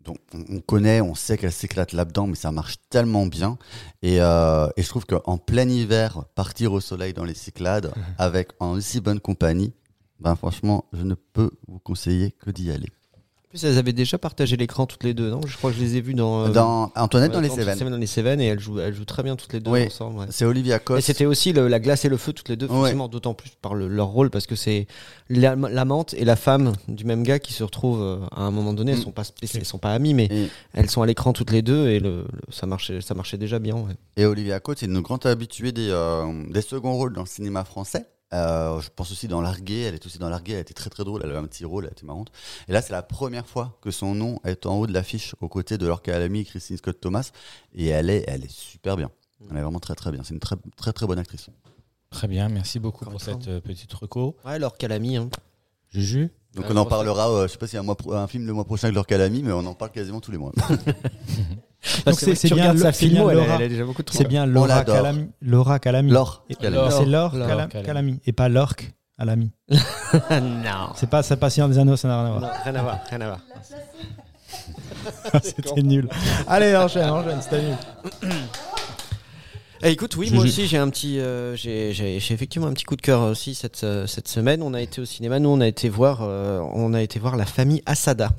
[0.00, 3.56] dont on on connaît, on sait qu'elle s'éclate là-dedans, mais ça marche tellement bien.
[4.02, 8.50] Et, euh, et je trouve qu'en plein hiver, partir au soleil dans les Cyclades avec
[8.58, 9.72] en aussi bonne compagnie,
[10.18, 12.88] ben franchement, je ne peux vous conseiller que d'y aller.
[13.52, 15.42] En plus, elles avaient déjà partagé l'écran toutes les deux, non?
[15.46, 16.46] Je crois que je les ai vues dans.
[16.46, 17.90] euh, Dans Antoinette dans les dans Cévennes.
[17.90, 19.84] dans les Cévennes et elles jouent, elles jouent très bien toutes les deux Oui.
[19.84, 20.20] ensemble.
[20.20, 20.26] ouais.
[20.30, 21.06] C'est Olivia Et Coste.
[21.06, 22.72] c'était aussi le- la glace et le feu toutes les deux, Ouais.
[22.72, 24.86] forcément, d'autant plus par le- leur rôle, parce que c'est
[25.28, 28.72] la- l'amante et la femme du même gars qui se retrouvent euh, à un moment
[28.72, 28.92] donné.
[28.92, 29.02] Elles Mm.
[29.02, 31.88] sont pas, elles sont pas amies, mais Et- elles sont à l'écran toutes les deux
[31.90, 33.74] et le, ça marchait, ça marchait déjà bien.
[33.76, 33.92] ouais.
[34.16, 37.64] Et Olivia Cotte, c'est une grande habituée des, euh, des seconds rôles dans le cinéma
[37.64, 38.06] français.
[38.32, 41.04] Euh, je pense aussi dans Largué, elle est aussi dans Largué, elle était très très
[41.04, 42.32] drôle, elle avait un petit rôle, elle était marrante.
[42.68, 45.48] Et là, c'est la première fois que son nom est en haut de l'affiche aux
[45.48, 47.30] côtés de Calamy et Christine Scott Thomas.
[47.74, 49.10] Et elle est, elle est super bien.
[49.50, 50.22] Elle est vraiment très très bien.
[50.22, 51.48] C'est une très très très bonne actrice.
[52.10, 54.36] Très bien, merci beaucoup pour cette euh, petite reco.
[54.44, 55.16] Ouais, alors Calami.
[55.16, 55.30] Hein.
[55.90, 56.30] Juju?
[56.54, 58.12] Donc Ouais, on en parlera, euh, je sais pas s'il y a un, mois pro-
[58.12, 60.38] un film le mois prochain avec Laure Calamy, mais on en parle quasiment tous les
[60.38, 60.52] mois.
[61.82, 64.28] C'est- que c'est tu bien sa c'est filmo, bien elle, a déjà beaucoup de C'est
[64.28, 64.84] bien Laura.
[64.84, 65.30] Calami.
[65.40, 66.10] Laura Calami.
[66.12, 66.56] Laure Et-.
[66.60, 67.86] C'est Laure Laure Cala- Calamy.
[67.86, 68.20] Calamy.
[68.26, 69.50] Et pas Lorque Calamy.
[69.70, 70.92] non.
[70.94, 72.40] C'est pas ça patient des anneaux, ça n'a rien à voir.
[72.42, 73.40] Non, rien à voir, rien à voir.
[75.42, 76.08] C'était nul.
[76.46, 77.76] Allez, enchaîne, enchaîne, c'était nul.
[79.84, 82.84] Eh, écoute, oui, moi aussi j'ai un petit, euh, j'ai j'ai- j'ai effectivement un petit
[82.84, 84.62] coup de cœur aussi cette euh, cette semaine.
[84.62, 87.36] On a été au cinéma, nous on a été voir, euh, on a été voir
[87.36, 88.30] la famille Asada.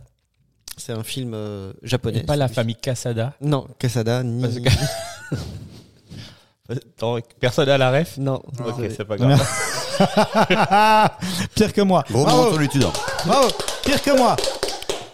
[0.78, 2.20] C'est un film euh, japonais.
[2.20, 4.41] Et pas la famille Casada Non, Casada ni.
[4.41, 5.36] Parce que-
[6.70, 8.41] Attends, Personne à la ref Non.
[8.65, 9.38] Ok, c'est- pas grave.
[11.56, 12.03] Pire que moi.
[12.10, 12.86] Bravo, solitude.
[13.26, 13.49] bravo.
[13.86, 14.36] Pire que moi.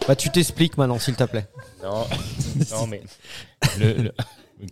[0.08, 1.46] Bah tu t'expliques maintenant, s'il te plaît.
[1.82, 2.06] Non,
[2.72, 3.02] non mais
[3.78, 4.12] le, le-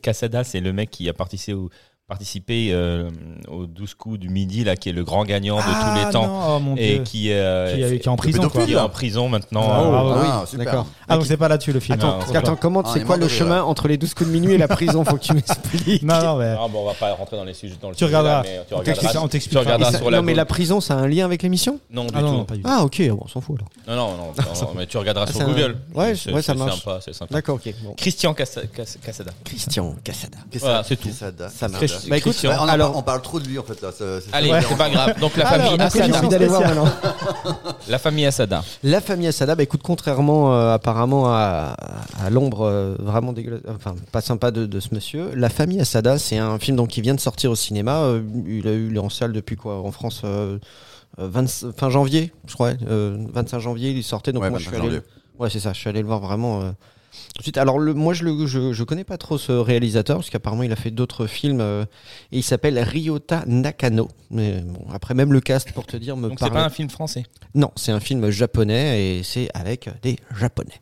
[0.03, 1.71] Casada, c'est le mec qui a participé au,
[2.09, 3.11] participé, euh,
[3.49, 6.11] aux 12 coups du midi, là, qui est le grand gagnant de tous Ah, les
[6.11, 6.27] temps.
[6.27, 7.03] non, oh mon Et Dieu.
[7.05, 8.65] qui, euh, Qui, est- qui est en prison, quoi.
[8.65, 9.69] qui est en prison maintenant.
[9.71, 10.11] Ah, euh, bravo.
[10.25, 10.65] Ah, super.
[10.65, 10.87] d'accord.
[11.07, 11.99] Ah, donc c'est pas là-dessus le film.
[11.99, 12.19] Attends,
[12.51, 13.67] Non, comment Ah, c'est est quoi le chemin là.
[13.67, 16.03] entre les 12 coups de minuit et la prison Faut que tu m'expliques.
[16.03, 16.55] Non, non, mais.
[16.59, 18.43] Ah bon, on va pas rentrer dans les sujets dans le Tu sujet, là, regarderas.
[18.43, 19.61] mais tu On t'expliquera- regarderas, on tu t'expliquera.
[19.65, 21.79] regarderas Et ça- sur la non mais la prison, ça a un lien avec l'émission?
[21.91, 22.37] Non, du Ah non, tout.
[22.39, 22.69] non, pas du tout.
[22.73, 23.99] Ah ok, bon, on s'en fout alors.
[23.99, 24.33] Non, non, non,
[24.63, 25.77] non, mais tu regarderas Ah, sur Google.
[25.95, 26.83] Ouais, ouais, ça c'est marche.
[26.83, 27.35] sympa, c'est sympa.
[27.35, 27.75] D'accord, ok.
[27.99, 29.33] Christian Casa- Cas- Casada.
[29.45, 30.39] Christian Casada.
[30.59, 31.11] Voilà, c'est tout.
[31.11, 31.98] Ça marche.
[32.09, 32.51] Bah écoute, Christian.
[32.51, 33.91] Ouais, on, en alors, parle, on parle trop de lui en fait là.
[33.93, 35.19] ça- Allez, ça- c'est pas grave.
[35.21, 36.19] Donc la Alors, famille donc, j'ai Asada.
[36.19, 36.79] envie d'aller voir spécial.
[36.85, 37.73] maintenant.
[37.89, 38.65] La famille Asada.
[38.83, 41.75] La famille Asada, bah écoute, contrairement euh, apparemment à,
[42.23, 46.19] à l'ombre euh, vraiment dégueulasse, enfin pas sympa de, de ce monsieur, La famille Asada,
[46.19, 47.97] c'est un film donc qui vient de sortir au cinéma.
[48.03, 50.59] Euh, il a eu il est en salle depuis quoi En France, euh,
[51.19, 52.73] euh, 20 fin janvier, je crois.
[52.89, 54.33] euh, 25 janvier, il sortait.
[54.33, 54.97] Donc Ouais, moi je suis 25 allé.
[54.97, 55.09] janvier.
[55.39, 55.73] Ouais, c'est ça.
[55.73, 56.61] Je suis allé le voir vraiment.
[56.63, 56.71] euh,
[57.35, 57.59] tout de suite.
[57.59, 60.73] Alors le, moi je le je, je connais pas trop ce réalisateur parce qu'apparemment il
[60.73, 61.85] a fait d'autres films euh,
[62.33, 64.09] et il s'appelle Ryota Nakano.
[64.31, 66.91] Mais bon après même le cast pour te dire me Donc c'est pas un film
[66.91, 67.25] français.
[67.55, 70.81] non, c'est un film japonais et c'est avec des japonais.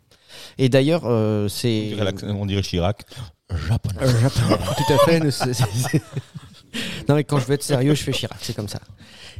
[0.58, 1.94] Et d'ailleurs, euh, c'est.
[2.24, 3.02] on dirait Chirac.
[3.68, 4.02] Japonais.
[4.02, 4.56] Euh, japonais.
[4.76, 5.20] Tout à fait.
[7.08, 8.80] non, mais quand je veux être sérieux, je fais Chirac, c'est comme ça.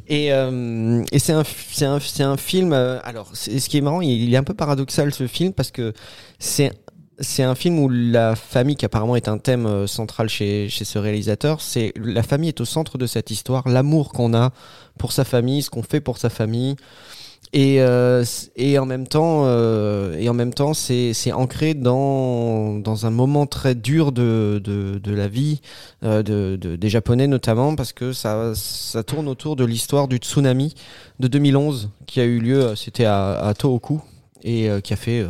[0.09, 2.73] Et, euh, et c'est un, c'est un, c'est un film.
[2.73, 5.53] euh, alors, c'est- ce qui est marrant, il, il est un peu paradoxal ce film
[5.53, 5.93] parce que
[6.39, 6.73] c'est.
[7.19, 10.85] C'est un film où la famille, qui apparemment est un thème euh, central chez, chez
[10.85, 14.53] ce réalisateur, c'est la famille est au centre de cette histoire, l'amour qu'on a
[14.99, 16.77] pour sa famille, ce qu'on fait pour sa famille,
[17.55, 18.25] et, euh,
[18.57, 23.11] et en même temps, euh, et en même temps, c'est c'est ancré dans dans un
[23.11, 25.61] moment très dur de de, de la vie
[26.05, 30.19] euh, de, de- des Japonais notamment parce que ça ça tourne autour de l'histoire du
[30.19, 30.75] tsunami
[31.21, 34.03] de 2011 qui a eu lieu, euh, c'était à, à Tohoku
[34.47, 35.29] et euh, qui a fait euh,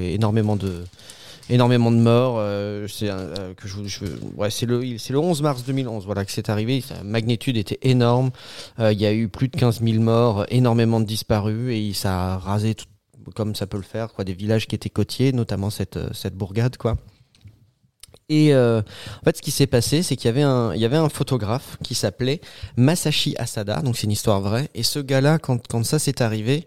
[0.00, 0.84] énormément de
[1.50, 2.36] énormément de morts.
[2.38, 3.08] euh, c'est
[3.56, 4.04] que je,
[4.36, 6.80] ouais, c'est le c'est le 11 mars 2011 voilà que c'est arrivé.
[6.80, 8.30] Sa magnitude était énorme.
[8.78, 12.38] Il y a eu plus de 15 000 morts, énormément de disparus et ça a
[12.38, 12.86] rasé tout,
[13.34, 16.76] comme ça peut le faire quoi des villages qui étaient côtiers, notamment cette cette bourgade
[16.76, 16.96] quoi.
[18.28, 18.82] Et en
[19.24, 21.76] fait, ce qui s'est passé, c'est qu'il y avait un, il y avait un photographe
[21.82, 22.40] qui s'appelait
[22.76, 24.70] Masashi Asada, donc c'est une histoire vraie.
[24.74, 26.66] Et ce gars-là, quand, quand ça s'est arrivé,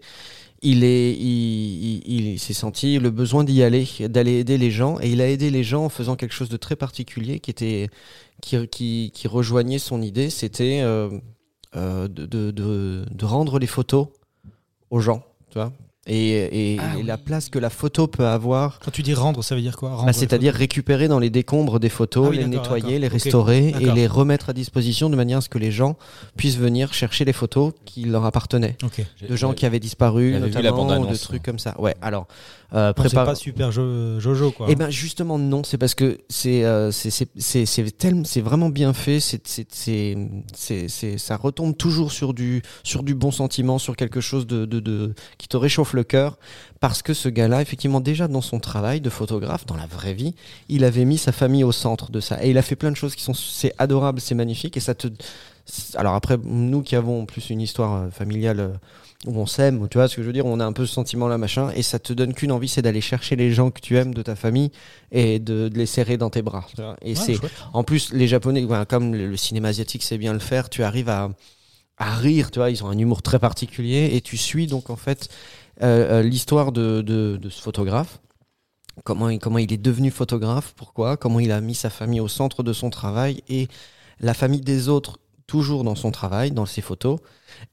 [0.62, 4.98] il est, il, il, il s'est senti le besoin d'y aller, d'aller aider les gens,
[5.00, 7.88] et il a aidé les gens en faisant quelque chose de très particulier qui était,
[8.40, 10.30] qui, qui, rejoignait son idée.
[10.30, 11.10] C'était euh,
[11.76, 14.08] euh, de, de rendre les photos
[14.90, 15.72] aux gens, tu vois.
[16.08, 17.02] Et, et- Ah et oui.
[17.02, 20.02] la place que la photo peut avoir, Quand tu dis rendre, ça veut dire quoi?
[20.06, 23.90] Bah, c'est-à-dire récupérer dans les décombres des photos, Ah oui, les nettoyer, les restaurer et
[23.92, 25.96] les remettre à disposition de manière à ce que les gens
[26.36, 28.76] puissent venir chercher les photos qui leur appartenaient.
[28.84, 29.04] Ok.
[29.28, 31.74] De gens qui avaient disparu, notamment, ou de trucs comme ça.
[31.80, 32.26] Ouais, alors,
[32.74, 34.66] euh, C'est pas super jo- Jojo, quoi.
[34.68, 38.40] eh ben justement non, c'est parce que c'est euh, c'est c'est c'est c'est tellement- c'est
[38.40, 44.20] vraiment bien fait, c'est- ça retombe toujours sur du sur du bon sentiment, sur quelque
[44.20, 46.38] chose de de, de qui te réchauffe le cœur
[46.80, 50.34] parce que ce gars-là effectivement déjà dans son travail de photographe dans la vraie vie,
[50.68, 52.96] il avait mis sa famille au centre de ça et il a fait plein de
[52.96, 55.08] choses qui sont c'est adorable, c'est magnifique et ça te
[55.96, 58.68] alors après nous qui avons plus une histoire euh, familiale euh,
[59.26, 60.94] où on s'aime, tu vois ce que je veux dire, on a un peu ce
[60.94, 63.80] sentiment là machin et ça te donne qu'une envie, c'est d'aller chercher les gens que
[63.80, 64.70] tu aimes de ta famille
[65.12, 66.66] et de, de les serrer dans tes bras.
[67.02, 67.38] Et Ouais, c'est
[67.72, 71.30] en plus les Japonais, comme le, cinéma asiatique sait bien le faire, tu arrives à
[71.98, 74.96] à rire, tu vois, ils ont un humour très particulier et tu suis donc en
[74.96, 75.28] fait
[75.82, 78.20] euh, euh, l'histoire de, de, de ce photographe.
[79.04, 82.28] Comment il, comment il est devenu photographe, pourquoi, comment il a mis sa famille au
[82.28, 83.68] centre de son travail et
[84.20, 87.18] la famille des autres toujours dans son travail, dans ses photos.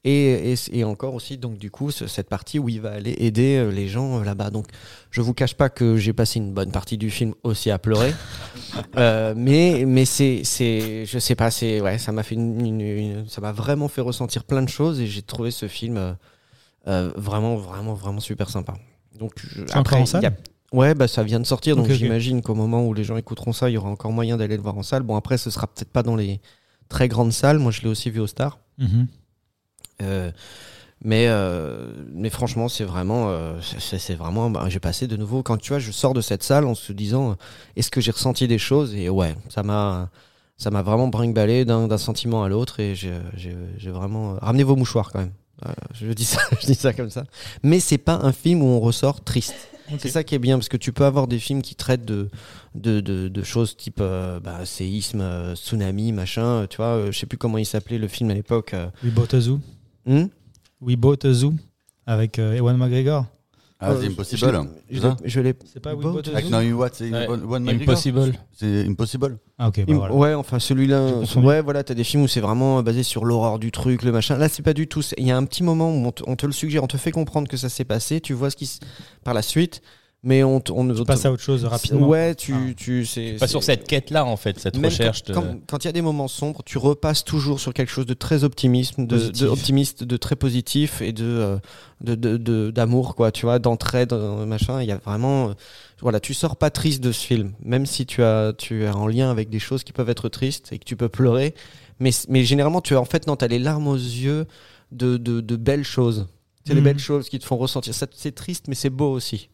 [0.04, 3.16] Et, et, et encore aussi, donc du coup, ce- cette partie où il va aller
[3.18, 4.50] aider euh, les gens euh, là-bas.
[4.50, 4.68] Donc,
[5.12, 8.14] je vous cache pas que j'ai passé une bonne partie du film aussi à pleurer.
[8.98, 12.82] Euh, mais mais c'est, c'est, je sais pas, c'est, ouais, ça m'a fait une, une-
[12.82, 16.16] une- ça m'a vraiment fait ressentir plein de choses et j'ai trouvé ce film
[16.88, 18.74] euh, vraiment, vraiment, vraiment super sympa.
[19.20, 20.22] Donc, je- encore en salle?
[20.72, 23.70] Ouais, bah ça vient de sortir, donc j'imagine qu'au moment où les gens écouteront ça,
[23.70, 25.04] il y aura encore moyen d'aller le voir en salle.
[25.04, 26.42] Bon, après, ce sera peut-être pas dans les
[26.90, 27.60] très grandes salles.
[27.60, 28.58] Moi, je l'ai aussi vu au Star.
[28.80, 29.08] Mhm.
[31.06, 35.58] Mais, euh, mais franchement, c'est vraiment, euh, c'est vraiment, bah, j'ai passé de nouveau, quand
[35.58, 37.36] tu vois, je sors de cette salle en se disant, euh,
[37.76, 38.96] est-ce que j'ai ressenti des choses?
[38.96, 40.10] Et ouais, ça m'a,
[40.58, 45.20] ça m'a vraiment brinque-ballé d'un sentiment à l'autre et j'ai vraiment, ramenez vos mouchoirs quand
[45.20, 45.34] même.
[45.66, 47.26] Euh, je dis ça, je dis ça comme ça.
[47.64, 49.56] Mais c'est pas un film où on ressort triste.
[50.00, 52.30] C'est ça qui est bien parce que tu peux avoir des films qui traitent de
[52.74, 56.44] de, de, de choses type euh, bah, séisme, euh, tsunami, machin.
[56.62, 58.74] euh, Tu vois, euh, je sais plus comment il s'appelait le film à l'époque.
[58.74, 58.88] euh.
[59.34, 59.60] A Zoo.
[60.06, 60.26] Hmm?
[60.82, 61.54] We Bought a Zoo.
[62.06, 63.26] Avec euh, Ewan McGregor.
[63.80, 64.40] Ah, Euh, c'est Impossible.
[64.40, 64.48] c'est
[65.28, 65.60] Je l'ai- l'ai.
[65.66, 67.10] C'est pas We Bought a Avec Zoo Naomi Watts Ouais.
[67.10, 67.82] McGregor.
[67.82, 68.34] Impossible.
[68.52, 69.38] C'est Impossible.
[69.58, 70.14] Ah, ok, bah voilà.
[70.16, 71.12] Ouais, enfin celui-là.
[71.12, 71.48] Confondu.
[71.48, 74.12] Ouais, voilà, t'as des films où c'est vraiment euh, basé sur l'horreur du truc, le
[74.12, 74.38] machin.
[74.38, 75.02] Là, c'est pas du tout.
[75.02, 76.88] c'est- Il y a un petit moment où on te, on te le suggère, on
[76.88, 78.80] te fait comprendre que ça s'est passé, tu vois ce qui s-
[79.24, 79.82] par la suite,
[80.24, 82.08] mais on, te- on ne Tu passes à autre chose rapidement.
[82.08, 82.74] Ouais, tu, Ah.
[82.78, 85.24] tu, c'est Pas sur cette quête-là, en fait, cette Même recherche.
[85.24, 87.90] quand- de- Quand quand il y a des moments sombres, tu repasses toujours sur quelque
[87.92, 91.58] chose de très optimisme, de, optimiste, de très positif et de euh,
[92.02, 93.32] de de- d'amour quoi.
[93.32, 94.82] Tu vois, d'entraide, euh, machin.
[94.82, 95.54] Il y a vraiment, euh,
[96.02, 99.08] voilà, tu sors pas triste de ce film, même si tu as tu es en
[99.08, 101.54] lien avec des choses qui peuvent être tristes et que tu peux pleurer.
[102.00, 104.46] Mais mais généralement, tu as en fait non, t'as les larmes aux yeux
[104.92, 106.28] de de, de belles choses.
[106.66, 106.86] C'est les Mhm.
[106.86, 107.94] belles choses qui te font ressentir.
[107.94, 109.50] Ça, C'est triste, mais c'est beau aussi.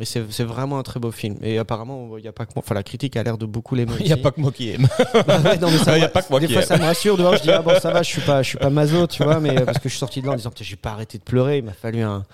[0.00, 1.36] Et c'est c'est vraiment un très beau film.
[1.42, 2.62] Et apparemment, il y a pas que moi.
[2.64, 3.92] Enfin, la critique a l'air de beaucoup l'aimer.
[4.00, 4.86] Il n'y a pas que moi qui aime.
[5.26, 6.62] Bah ouais, non, mais ça Il y a me- pas que moi des qui fois
[6.62, 6.68] aime.
[6.68, 8.48] ça me rassure de voir je dis ah bon ça va je suis pas je
[8.50, 10.36] suis pas maso tu vois mais euh, parce que je suis sorti de là en
[10.36, 12.24] disant putain j'ai pas arrêté de pleurer il m'a fallu un,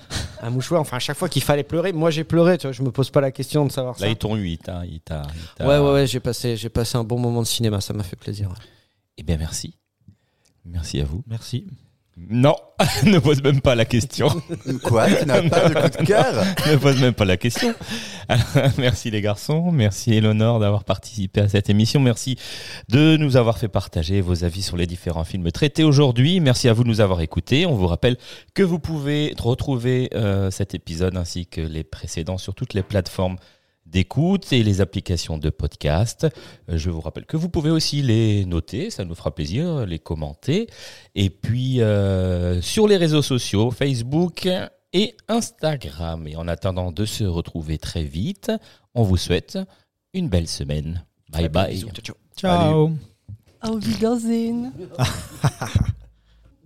[0.43, 2.83] un mouchoir enfin à chaque fois qu'il fallait pleurer moi j'ai pleuré tu vois je
[2.83, 4.83] me pose pas la question de savoir ça Là, ils t'ont eu, il t'a.
[4.85, 7.47] il t'a- il t'a- ouais ouais ouais j'ai passé j'ai passé un bon moment de
[7.47, 8.57] cinéma ça m'a fait plaisir ouais.
[9.19, 9.75] Eh bien, merci.
[10.65, 11.23] Merci à vous.
[11.27, 11.67] Merci.
[12.19, 12.57] Non,
[13.05, 14.29] ne pose même pas la question.
[14.83, 17.75] Quoi Tu n'as pas de coup de cœur ne pose même pas la question.
[18.79, 22.37] merci les garçons, merci Eleonore d'avoir participé à cette émission, merci
[22.91, 26.75] de nous avoir fait partager vos avis sur les différents films traités aujourd'hui, merci à
[26.75, 27.65] vous de nous avoir écoutés.
[27.65, 28.19] On vous rappelle
[28.55, 33.37] que vous pouvez retrouver euh, cet épisode ainsi que les précédents sur toutes les plateformes
[33.93, 36.27] d'écoute et les applications de podcast.
[36.69, 39.99] Euh, Je vous rappelle que vous pouvez aussi les noter, ça nous fera plaisir, les
[39.99, 40.67] commenter.
[41.15, 44.49] Et puis euh, sur les réseaux sociaux, Facebook
[44.93, 46.27] et Instagram.
[46.27, 48.51] Et en attendant de se retrouver très vite,
[48.95, 49.59] on vous souhaite
[50.15, 51.05] une belle semaine.
[51.31, 51.73] Bye bye.
[51.73, 52.17] Bisous, ciao, ciao.
[52.37, 52.91] Ciao.
[53.61, 54.73] Auf Wiedersehen.